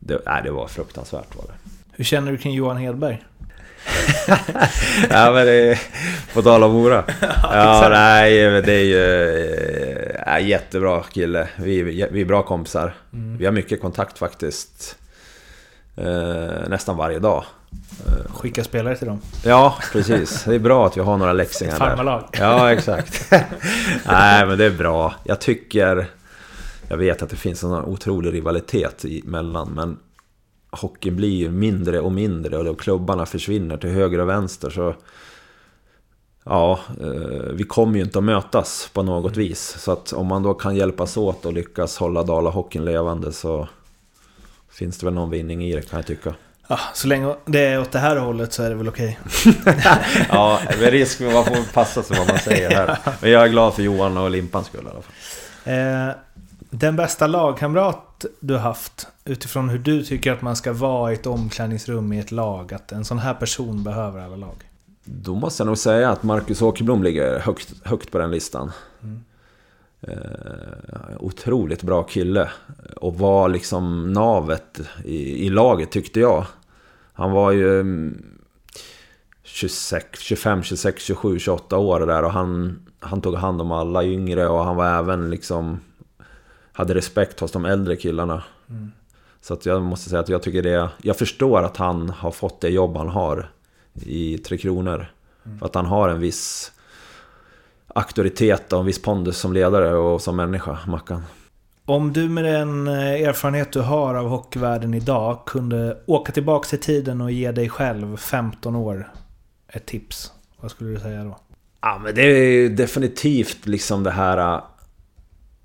[0.00, 1.70] Det, nej, det var fruktansvärt var det.
[1.92, 3.22] Hur känner du kring Johan Hedberg?
[5.10, 5.78] Ja men det
[6.34, 7.04] På tal om Mora.
[7.42, 9.04] Ja nej men det är ju...
[10.26, 11.48] äh, jättebra kille.
[11.56, 12.94] Vi, vi är bra kompisar.
[13.38, 14.96] Vi har mycket kontakt faktiskt.
[15.96, 17.44] Eh, nästan varje dag.
[18.34, 19.20] Skicka spelare till dem.
[19.44, 20.44] Ja, precis.
[20.44, 21.78] Det är bra att vi har några läxingar där.
[21.78, 22.24] Farmarlag.
[22.32, 23.30] Ja, exakt.
[24.04, 25.14] Nej, men det är bra.
[25.24, 26.06] Jag tycker...
[26.90, 29.98] Jag vet att det finns en otrolig rivalitet i- mellan, men
[30.70, 34.94] hockeyn blir ju mindre och mindre och då klubbarna försvinner till höger och vänster så...
[36.44, 39.76] Ja, eh, vi kommer ju inte att mötas på något vis.
[39.78, 43.68] Så att om man då kan hjälpas åt och lyckas hålla Dalahockeyn levande så
[44.70, 46.34] finns det väl någon vinning i det kan jag tycka.
[46.68, 49.18] Ja, så länge det är åt det här hållet så är det väl okej.
[50.28, 52.98] Ja, med risk för man får passa sig vad man säger här.
[53.20, 55.12] Men jag är glad för Johan och Limpans skull i alla fall.
[56.08, 56.14] Eh,
[56.70, 61.26] den bästa lagkamrat du haft utifrån hur du tycker att man ska vara i ett
[61.26, 62.74] omklädningsrum i ett lag.
[62.74, 64.70] Att en sån här person behöver alla lag.
[65.04, 68.72] Då måste jag nog säga att Marcus Åkerblom ligger högt, högt på den listan.
[70.00, 70.14] Eh,
[71.18, 72.50] otroligt bra kille.
[72.96, 76.46] Och var liksom navet i, i laget tyckte jag.
[77.12, 78.22] Han var ju mm,
[79.42, 84.48] 26, 25, 26, 27, 28 år där och han, han tog hand om alla yngre
[84.48, 85.80] och han var även liksom...
[86.72, 88.42] Hade respekt hos de äldre killarna.
[89.40, 90.88] Så att jag måste säga att jag tycker det...
[91.02, 93.50] Jag förstår att han har fått det jobb han har
[94.02, 95.06] i Tre Kronor.
[95.58, 96.72] För att han har en viss
[97.94, 101.22] auktoritet och en viss pondus som ledare och som människa, Mackan.
[101.84, 106.78] Om du med den eh, erfarenhet du har av hockeyvärlden idag kunde åka tillbaka i
[106.78, 109.12] tiden och ge dig själv 15 år
[109.68, 110.32] ett tips.
[110.60, 111.38] Vad skulle du säga då?
[111.80, 114.60] Ja, men det är definitivt liksom det här...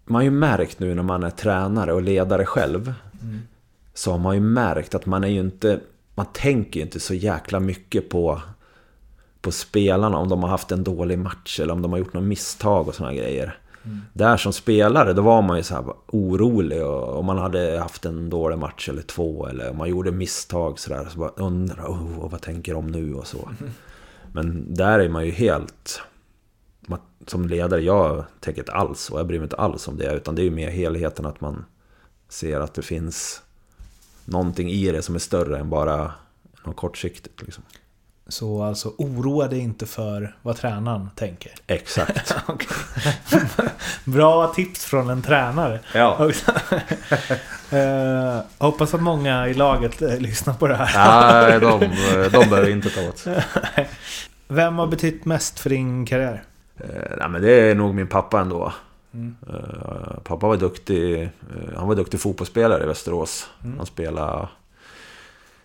[0.05, 2.93] Man har ju märkt nu när man är tränare och ledare själv.
[3.93, 5.79] Så har man ju märkt att man är ju inte...
[6.15, 8.41] Man tänker ju inte så jäkla mycket på...
[9.41, 12.23] På spelarna, om de har haft en dålig match eller om de har gjort något
[12.23, 13.57] misstag och såna grejer.
[14.13, 18.05] Där som spelare, då var man ju så här orolig och om man hade haft
[18.05, 21.07] en dålig match eller två eller om man gjorde misstag sådär.
[21.09, 23.49] Så bara undrar, oh, vad tänker de nu och så.
[24.31, 26.01] Men där är man ju helt...
[27.27, 30.13] Som ledare, jag tänker inte alls och jag bryr mig inte alls om det.
[30.13, 31.65] Utan det är ju mer helheten att man
[32.29, 33.41] ser att det finns
[34.25, 36.11] någonting i det som är större än bara
[36.63, 37.41] något kortsiktigt.
[37.41, 37.63] Liksom.
[38.27, 41.51] Så alltså oroa dig inte för vad tränaren tänker.
[41.67, 42.35] Exakt.
[44.05, 45.79] Bra tips från en tränare.
[45.93, 46.31] Ja.
[47.69, 51.49] Eh, hoppas att många i laget eh, lyssnar på det här.
[51.49, 51.79] Nej, de,
[52.31, 53.43] de behöver inte ta åt sig.
[54.47, 56.43] Vem har betytt mest för din karriär?
[56.77, 58.73] Eh, nej, men det är nog min pappa ändå.
[59.13, 59.35] Mm.
[59.49, 61.29] Eh, pappa var duktig, eh,
[61.75, 63.49] han var duktig fotbollsspelare i Västerås.
[63.63, 63.77] Mm.
[63.77, 64.47] Han spelade,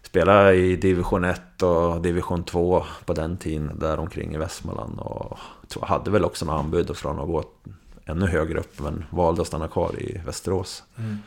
[0.03, 4.99] spelade i division 1 och division 2 på den tiden där omkring i Västmanland.
[4.99, 5.39] Och
[5.83, 7.45] hade väl också några anbud från att gå
[8.05, 10.83] ännu högre upp men valde att stanna kvar i Västerås.
[10.99, 11.19] Mm.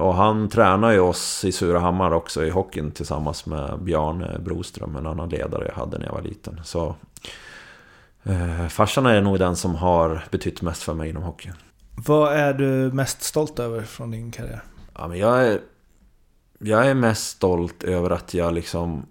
[0.00, 5.06] Och han tränar ju oss i Surahammar också i hockeyn tillsammans med Bjarne Broström, en
[5.06, 6.60] annan ledare jag hade när jag var liten.
[6.64, 6.94] Så
[8.24, 11.54] eh, farsan är nog den som har betytt mest för mig inom hockeyn.
[11.96, 14.62] Vad är du mest stolt över från din karriär?
[14.94, 15.60] Ja, men jag, är,
[16.58, 19.06] jag är mest stolt över att jag liksom,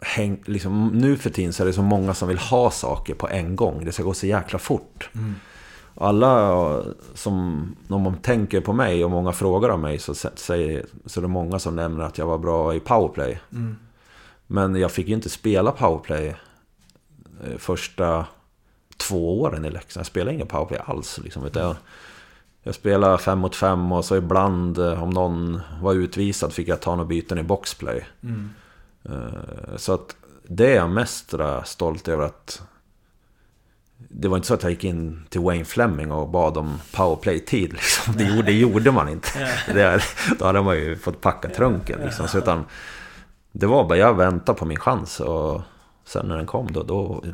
[0.00, 0.88] häng, liksom...
[0.88, 3.84] Nu för tiden så är det så många som vill ha saker på en gång.
[3.84, 5.10] Det ska gå så jäkla fort.
[5.96, 6.82] Alla
[7.14, 11.20] som, om man tänker på mig och många frågar om mig så, sä- säger, så
[11.20, 13.40] är det många som nämner att jag var bra i powerplay.
[14.46, 16.34] Men jag fick ju inte spela powerplay eh,
[17.58, 18.26] första
[18.96, 20.00] två åren i Leksand.
[20.00, 21.18] Jag spelade ingen powerplay alls.
[21.24, 21.76] Liksom, jag,
[22.62, 26.80] jag spelade fem mot fem och så ibland eh, om någon var utvisad fick jag
[26.80, 28.06] ta några byten i boxplay.
[29.04, 30.16] Eh, Så att
[30.48, 32.62] det är jag mest eh, stolt över att
[33.96, 37.72] det var inte så att jag gick in till Wayne Fleming och bad om powerplay-tid.
[37.72, 38.14] Liksom.
[38.16, 39.28] Det, gjorde, det gjorde man inte.
[39.66, 40.00] Det,
[40.38, 42.00] då hade man ju fått packa trunken.
[42.04, 42.28] Liksom.
[42.28, 42.64] Så utan,
[43.52, 45.20] det var bara, jag väntade på min chans.
[45.20, 45.62] Och
[46.04, 47.24] sen när den kom, då, då,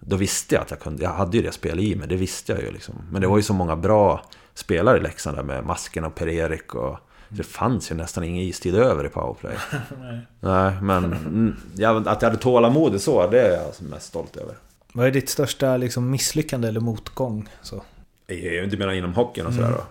[0.00, 1.02] då visste jag att jag kunde.
[1.02, 2.70] Jag hade ju det spel i mig, det visste jag ju.
[2.70, 2.94] Liksom.
[3.10, 4.24] Men det var ju så många bra
[4.54, 6.74] spelare i Leksand där med Masken och Per-Erik.
[6.74, 6.98] Och,
[7.36, 9.56] det fanns ju nästan ingen istid över i powerplay.
[10.40, 14.36] Nej, men mm, jag, att jag hade tålamod så, det är jag alltså mest stolt
[14.36, 14.56] över.
[14.92, 17.48] Vad är ditt största liksom, misslyckande eller motgång?
[17.62, 17.82] Så.
[18.26, 19.84] Du menar inom hockeyn och sådär då?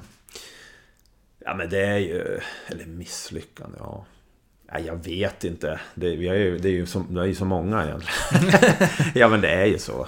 [1.46, 2.40] Ja men det är ju...
[2.68, 4.06] Eller misslyckande, ja.
[4.72, 5.80] Ja jag vet inte.
[5.96, 8.60] Det, vi är ju, det är ju så, det är ju så många egentligen.
[9.16, 10.08] ja men det är ju så.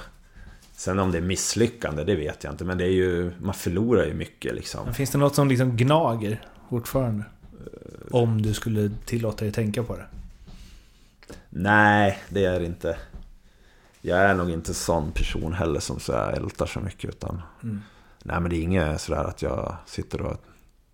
[0.76, 2.66] Sen om det är misslyckande, det vet jag inte.
[2.66, 3.32] Men det är ju...
[3.40, 4.86] Man förlorar ju mycket liksom.
[4.86, 7.24] Men Finns det något som liksom gnager fortfarande?
[8.12, 10.06] Om du skulle tillåta dig tänka på det.
[11.50, 12.98] Nej, det är det inte.
[14.02, 17.10] Jag är nog inte sån person heller som så här ältar så mycket.
[17.10, 17.42] Utan,
[18.24, 20.38] Nej men det är inget sådär att jag sitter och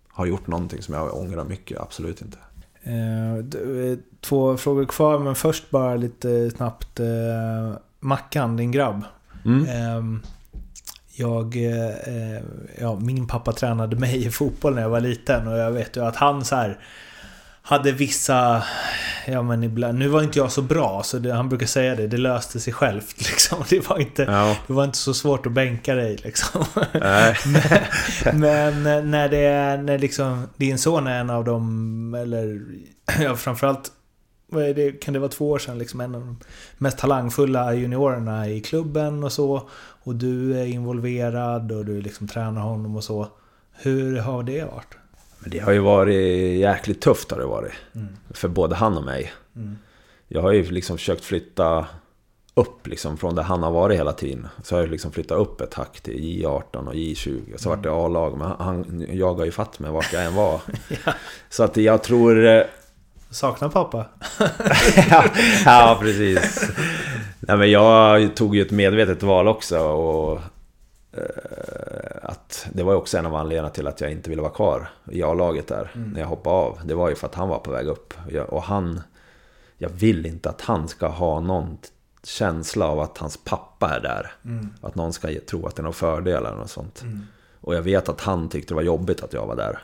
[0.08, 1.80] har gjort någonting som jag ångrar mycket.
[1.80, 2.38] Absolut inte.
[2.82, 7.00] Eh, eh, två frågor kvar, men först bara lite snabbt.
[7.00, 9.04] Eh, Mackan, din grabb.
[9.44, 9.66] Mm.
[9.68, 10.22] Ehm,
[11.14, 11.56] jag,
[12.80, 16.04] ja, min pappa tränade mig i fotboll när jag var liten och jag vet ju
[16.04, 16.78] att han så här
[17.62, 18.62] hade vissa,
[19.26, 22.06] ja men ibland, nu var inte jag så bra så det, han brukar säga det,
[22.06, 23.64] det löste sig självt liksom.
[23.68, 24.56] Det var inte, Ja.
[24.66, 26.64] det var inte så svårt att bänka dig liksom.
[26.92, 27.36] Nej.
[28.34, 32.60] Men eh, när det är, när liksom din son är en av dem, eller
[33.20, 33.92] ja, framförallt
[34.52, 36.38] vad är det, kan det vara två år sedan, liksom en av de
[36.78, 39.68] mest talangfulla juniorerna i klubben och så.
[40.02, 43.28] Och du är involverad och du liksom tränar honom och så.
[43.72, 44.94] Hur har det varit?
[45.40, 47.72] Men det har ju varit jäkligt tufft har det varit.
[48.30, 49.32] För både han och mig.
[50.28, 51.86] Jag har ju liksom försökt flytta
[52.54, 54.48] upp liksom från där han har varit hela tiden.
[54.62, 57.54] Så har jag liksom flyttat upp ett hack till J18 och J20.
[57.54, 58.38] Och så vart det A-lag.
[58.38, 60.60] Men han jagar ju fatt mig vart jag än var.
[61.50, 62.46] Så att jag tror...
[62.46, 62.62] eh,
[63.30, 64.06] Saknar pappa?
[65.10, 65.24] ja,
[65.64, 66.70] ja, precis.
[67.40, 69.78] Nej, men jag tog ju ett medvetet val också.
[69.78, 70.40] Och,
[72.22, 74.88] att det var ju också en av anledningarna till att jag inte ville vara kvar
[75.10, 75.90] i A-laget där.
[75.94, 76.78] När jag hoppade av.
[76.84, 78.14] Det var ju för att han var på väg upp.
[78.48, 79.00] Och han...
[79.78, 81.78] Jag vill inte att han ska ha någon
[82.22, 84.32] känsla av att hans pappa är där.
[84.80, 87.02] Att någon ska tro att det är någon fördel eller något sånt.
[87.60, 89.78] Och jag vet att han tyckte det var jobbigt att jag var där.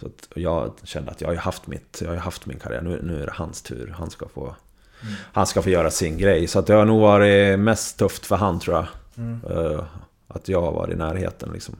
[0.00, 2.82] Så att jag kände att jag har ju haft, mitt, jag har haft min karriär,
[2.82, 3.94] nu, nu är det hans tur.
[3.98, 4.54] Han ska, få,
[5.32, 6.46] han ska få göra sin grej.
[6.46, 8.86] Så att det har nog varit mest tufft för han tror jag.
[10.28, 11.76] Att jag har varit i närheten liksom.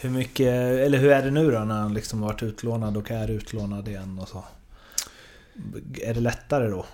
[0.00, 3.30] Hur mycket, eller hur är det nu då när han liksom varit utlånad och är
[3.30, 4.44] utlånad igen och så?
[6.02, 6.84] Är det lättare då?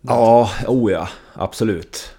[0.00, 2.14] Ja, oh ja, absolut.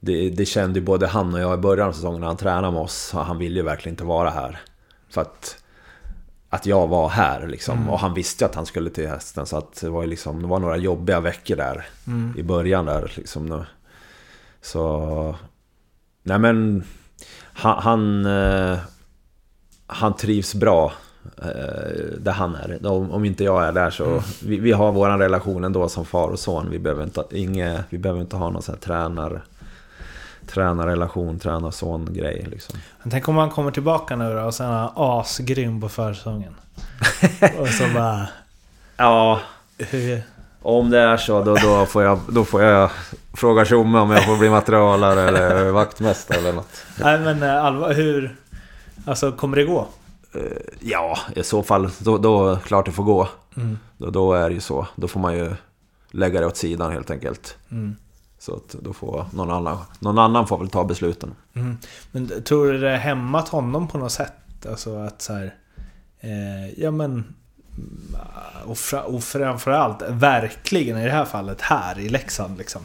[0.00, 2.72] Det, det kände ju både han och jag i början av säsongen när han tränade
[2.72, 3.12] med oss.
[3.12, 4.60] Han ville ju verkligen inte vara här.
[5.08, 5.62] För att,
[6.48, 7.88] att jag var här liksom.
[7.90, 9.46] Och han visste ju att han skulle till hästen.
[9.46, 11.86] Så att det var liksom, det var några jobbiga veckor där.
[12.36, 13.64] I början där liksom.
[14.62, 15.36] Så...
[16.28, 16.84] Nej men...
[17.52, 17.82] Han...
[17.82, 18.78] Han, eh,
[19.86, 20.92] han trivs bra
[21.42, 22.86] eh, där han är.
[22.86, 24.22] Om, om inte jag är där så...
[24.44, 26.70] Vi, vi har vår relation ändå som far och son.
[26.70, 29.42] Vi behöver inte, inge, vi behöver inte ha någon sån här tränar,
[30.46, 32.78] tränarrelation, tränar-son-grej liksom.
[33.02, 36.54] Men tänk om han kommer tillbaka nu då och sen är han asgrym på försäsongen.
[37.60, 38.28] och så bara...
[38.96, 39.40] Ja,
[39.78, 40.22] Hur,
[40.62, 42.90] om det är så då, då, får, jag, då får jag
[43.32, 46.84] fråga Tjomme om jag får bli materialare eller vaktmästare eller något.
[47.00, 48.36] nej men eh, allvar, hur...
[49.04, 49.88] Alltså kommer det gå?
[50.80, 53.28] Ja, i så fall, då, då klart det får gå.
[53.96, 54.86] Då, då är det ju så.
[54.96, 55.52] Då får man ju
[56.10, 57.56] lägga det åt sidan helt enkelt.
[58.38, 61.34] Så att då får någon annan, någon annan får väl ta besluten.
[61.54, 61.78] Mm.
[62.12, 64.66] Men tror du det hämmat honom på något sätt?
[64.70, 65.54] Alltså att så här...
[66.20, 67.34] Eh, ja men...
[67.78, 68.20] mm,
[68.66, 72.82] Och, fra, och framförallt, verkligen i det här fallet, här i Leksand liksom.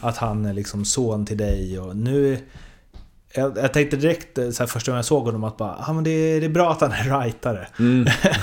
[0.00, 2.38] Att han är liksom son till dig och nu...
[3.34, 5.92] Jag, jag tänkte direkt eh, så här, första gången jag såg honom att bara, ah,
[5.92, 7.66] men det, är, det är bra att han är rightare.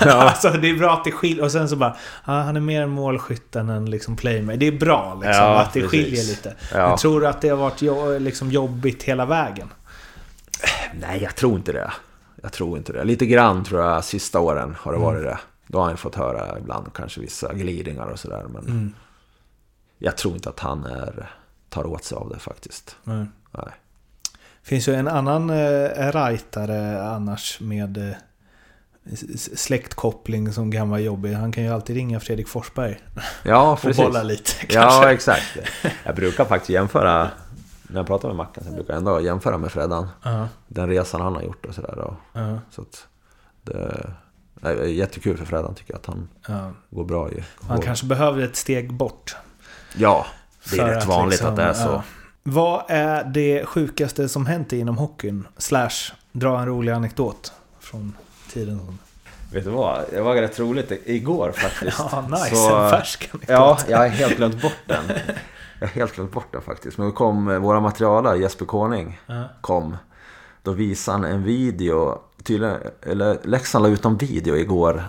[0.10, 1.44] alltså det är bra att det skiljer.
[1.44, 4.58] Och sen så bara, ah, han är mer målskytt än en liksom playmaker.
[4.58, 5.90] Det är bra liksom, Ja, att det precis.
[5.90, 6.54] skiljer lite.
[6.72, 6.88] Ja.
[6.88, 9.68] Men tror du att det har varit jo, liksom jobbigt hela vägen?
[11.00, 11.92] Nej, jag tror inte det.
[12.42, 13.04] Jag tror inte det.
[13.04, 15.38] Lite grann tror jag sista åren har det varit det.
[15.74, 18.44] Då har han fått höra ibland kanske vissa glidningar och sådär.
[18.48, 18.94] Men
[19.98, 21.30] jag tror inte att han är,
[21.68, 22.96] tar åt sig av det faktiskt.
[23.04, 23.26] Nej.
[23.50, 23.72] Nej.
[24.62, 28.16] finns ju en annan eh, rightare annars med eh,
[29.54, 31.32] släktkoppling som kan vara jobbig.
[31.32, 33.00] Han kan ju alltid ringa Fredrik Forsberg
[33.42, 34.04] Ja, och precis.
[34.04, 34.78] bolla lite kanske.
[35.06, 35.56] Ja, exakt.
[36.04, 37.30] Jag brukar faktiskt jämföra,
[37.82, 40.08] när jag pratar med Mackan, så jag brukar ändå jämföra med Freddan.
[40.22, 41.98] Ja, Den resan han har gjort och sådär.
[41.98, 43.06] och ja, Så att
[43.62, 44.12] det
[44.64, 46.70] är jättekul för Freddan tycker jag att han ja.
[46.90, 47.44] går bra i.
[47.68, 49.36] Han kanske behöver ett steg bort.
[49.96, 50.26] Ja,
[50.70, 51.88] det är rätt att vanligt liksom, att det är så.
[51.88, 52.02] ja.
[52.42, 55.46] Vad är det sjukaste som hänt inom hockeyn?
[55.58, 55.90] Slash,
[56.32, 58.16] dra en rolig anekdot från
[58.52, 58.78] tiden.
[58.78, 58.98] som-
[59.52, 60.04] Vet du vad?
[60.10, 61.98] Det var rätt roligt igår faktiskt.
[62.12, 62.56] Ja, nice.
[62.56, 63.48] Så- En färsk anekdot.
[63.56, 65.04] Ja, jag har helt glömt bort den.
[65.80, 66.98] Jag har helt glömt bort den faktiskt.
[66.98, 69.42] Men då kom eh, våra materialare, Jesper Koning, Ja.
[69.60, 69.96] kom.
[70.62, 75.04] Då visade han en video, tydligen, eller Leksand la ut en video igår.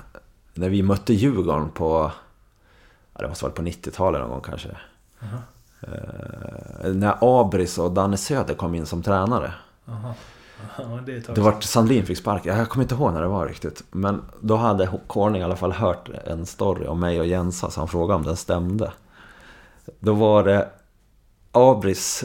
[0.53, 2.11] När vi mötte Djurgården på,
[3.13, 4.69] ja det måste varit på 90-talet någon gång kanske.
[5.81, 9.53] Eh, när Abris och Danne Söder kom in som tränare.
[9.85, 10.13] Ja,
[11.05, 12.57] det är ett tag Det var Sandlin fick sparken.
[12.57, 13.83] Jag kommer inte ihåg när det var riktigt.
[13.91, 17.71] Men då hade Corning i alla fall hört en story om mig och Jensa.
[17.71, 18.91] Så han frågade om den stämde.
[19.99, 20.69] Då var det
[21.51, 22.23] Abris,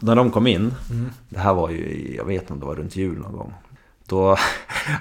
[0.00, 0.74] när de kom in.
[1.28, 3.54] Det här var ju, jag vet inte om det var runt jul någon gång.
[4.12, 4.38] Då, i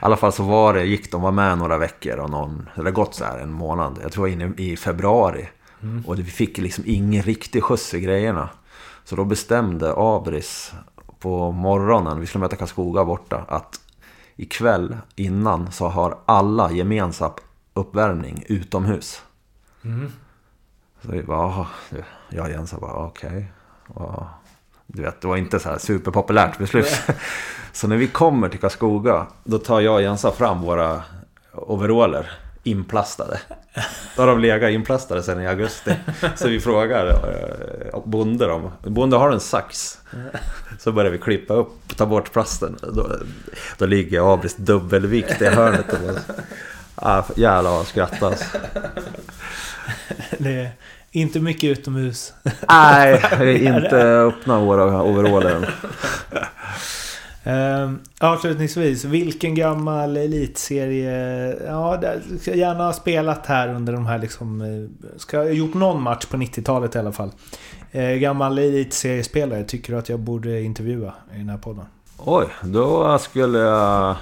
[0.01, 2.91] alla fall så var det, gick de var med några veckor och någon, det har
[2.91, 3.99] gått så här en månad.
[4.03, 5.49] Jag tror inne i februari.
[6.05, 8.49] Och vi fick liksom ingen riktig skjuts i grejerna.
[9.03, 10.73] Så då bestämde Abris
[11.19, 13.79] på morgonen, vi skulle möta Karlskoga borta, att
[14.35, 17.31] ikväll innan så har alla gemensam
[17.73, 19.21] uppvärmning utomhus.
[21.01, 21.67] Så vi bara,
[22.29, 23.51] jag och Jens bara, okej.
[23.87, 24.23] Och
[24.87, 27.01] Du vet, det var inte så här superpopulärt beslut.
[27.73, 31.03] så när vi kommer till Karlskoga, då tar jag och Jensa fram våra
[31.53, 32.31] overaller
[32.63, 33.39] inplastade.
[34.15, 35.95] Då har de legat inplastade sedan i augusti.
[36.35, 39.99] Så vi frågar eh, bonde om, bonde har en sax.
[40.79, 42.77] Så börjar vi klippa upp, ta bort plasten.
[42.81, 43.17] Då,
[43.77, 45.93] då ligger Abris dubbelvikt i hörnet.
[45.93, 46.19] Och bara,
[46.95, 48.45] ah, jävlar vad alltså.
[50.37, 50.71] Det är
[51.11, 52.33] inte mycket utomhus.
[52.69, 55.75] Nej, inte öppna våra overaller.
[57.43, 61.55] Ehm, avslutningsvis, vilken gammal elitserie...
[61.65, 64.61] Ja, där- ska gärna ha spelat här under de här liksom...
[64.61, 67.31] eh, Ska ha gjort någon match på 90-talet i alla fall.
[67.91, 71.85] Eh, gammal elitseriespelare tycker du att jag borde intervjua i den här podden?
[72.17, 74.15] Oj, då skulle jag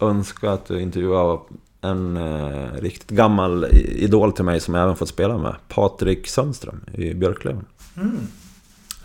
[0.00, 1.38] önska att du intervjuade
[1.80, 5.54] en eh, riktigt gammal idol till mig som jag även fått spela med.
[5.68, 7.64] Patrik Sundström i Björklöven.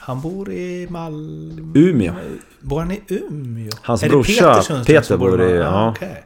[0.10, 1.80] Han bor i Malmö.
[1.80, 2.14] Umeå.
[2.60, 3.72] Bor han i Umeå?
[3.82, 5.90] Hans Är brorsa, Peter, Peter bor i- ja.
[5.90, 6.24] okej.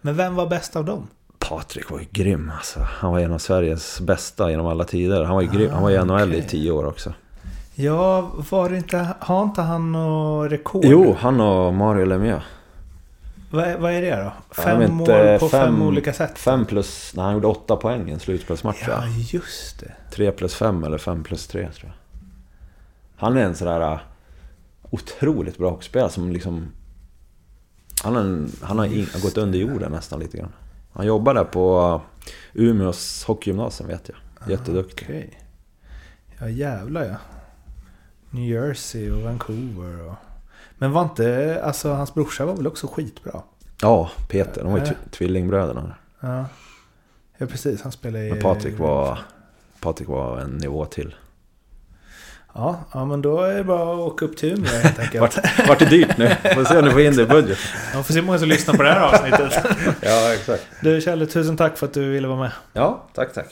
[0.00, 1.06] Men vem var bäst av dem?
[1.38, 2.80] Patrik var ju grym alltså.
[2.80, 5.24] Han var en av Sveriges bästa genom alla tider.
[5.24, 5.70] Han var ju grym.
[5.70, 6.48] Han var i NHL i okej.
[6.48, 7.12] tio år också.
[7.74, 9.08] Ja, var det inte...
[9.18, 10.84] Har inte han något rekord?
[10.84, 12.44] Jo, han och Mario Lemieux.
[13.50, 14.32] Vad, vad är det då?
[14.62, 16.38] Fem vet mål inte, på fem, olika sätt?
[16.38, 17.12] Fem plus...
[17.16, 19.02] Nej, han gjorde åtta poäng i en slutspelsmatch ja.
[19.32, 19.92] just det.
[20.10, 22.05] Tre plus fem eller fem plus tre tror jag.
[23.16, 24.00] Han är en sådär uh,
[24.90, 26.68] otroligt bra hockeyspelare som liksom...
[28.04, 30.52] Han har, en, han har, in, har gått under jorden nästan lite grann.
[30.92, 32.00] Han jobbar där på uh,
[32.54, 34.50] Umeås hockeygymnasium vet jag.
[34.50, 35.06] Jätteduktig.
[35.06, 35.40] Okej.
[36.38, 37.16] Ja, jävlar ja.
[38.30, 40.14] New Jersey och Vancouver och...
[40.78, 41.60] Men var inte...
[41.64, 43.42] Alltså, hans brorsa var väl också skitbra?
[43.80, 44.62] Ja, Peter.
[44.62, 44.90] De var ju Ja.
[44.90, 45.94] tw- tvillingbröderna.
[46.20, 46.44] Ja.
[47.38, 47.82] Ja, precis.
[47.82, 48.30] Han spelade i...
[48.32, 49.18] Men Patrik var...
[49.80, 51.14] Patrik var en nivå till.
[52.58, 55.20] Ja, ja, men då är det bara att åka upp till Umeå helt enkelt.
[55.20, 56.28] Vart, vart det dyrt nu?
[56.54, 57.58] Får se om du får in det i budget.
[57.94, 59.64] Man får se hur många som lyssnar på det här avsnittet.
[60.00, 60.66] Ja, exakt.
[60.82, 62.50] Du Kjelle, tusen tack för att du ville vara med.
[62.72, 63.46] Ja, tack tack.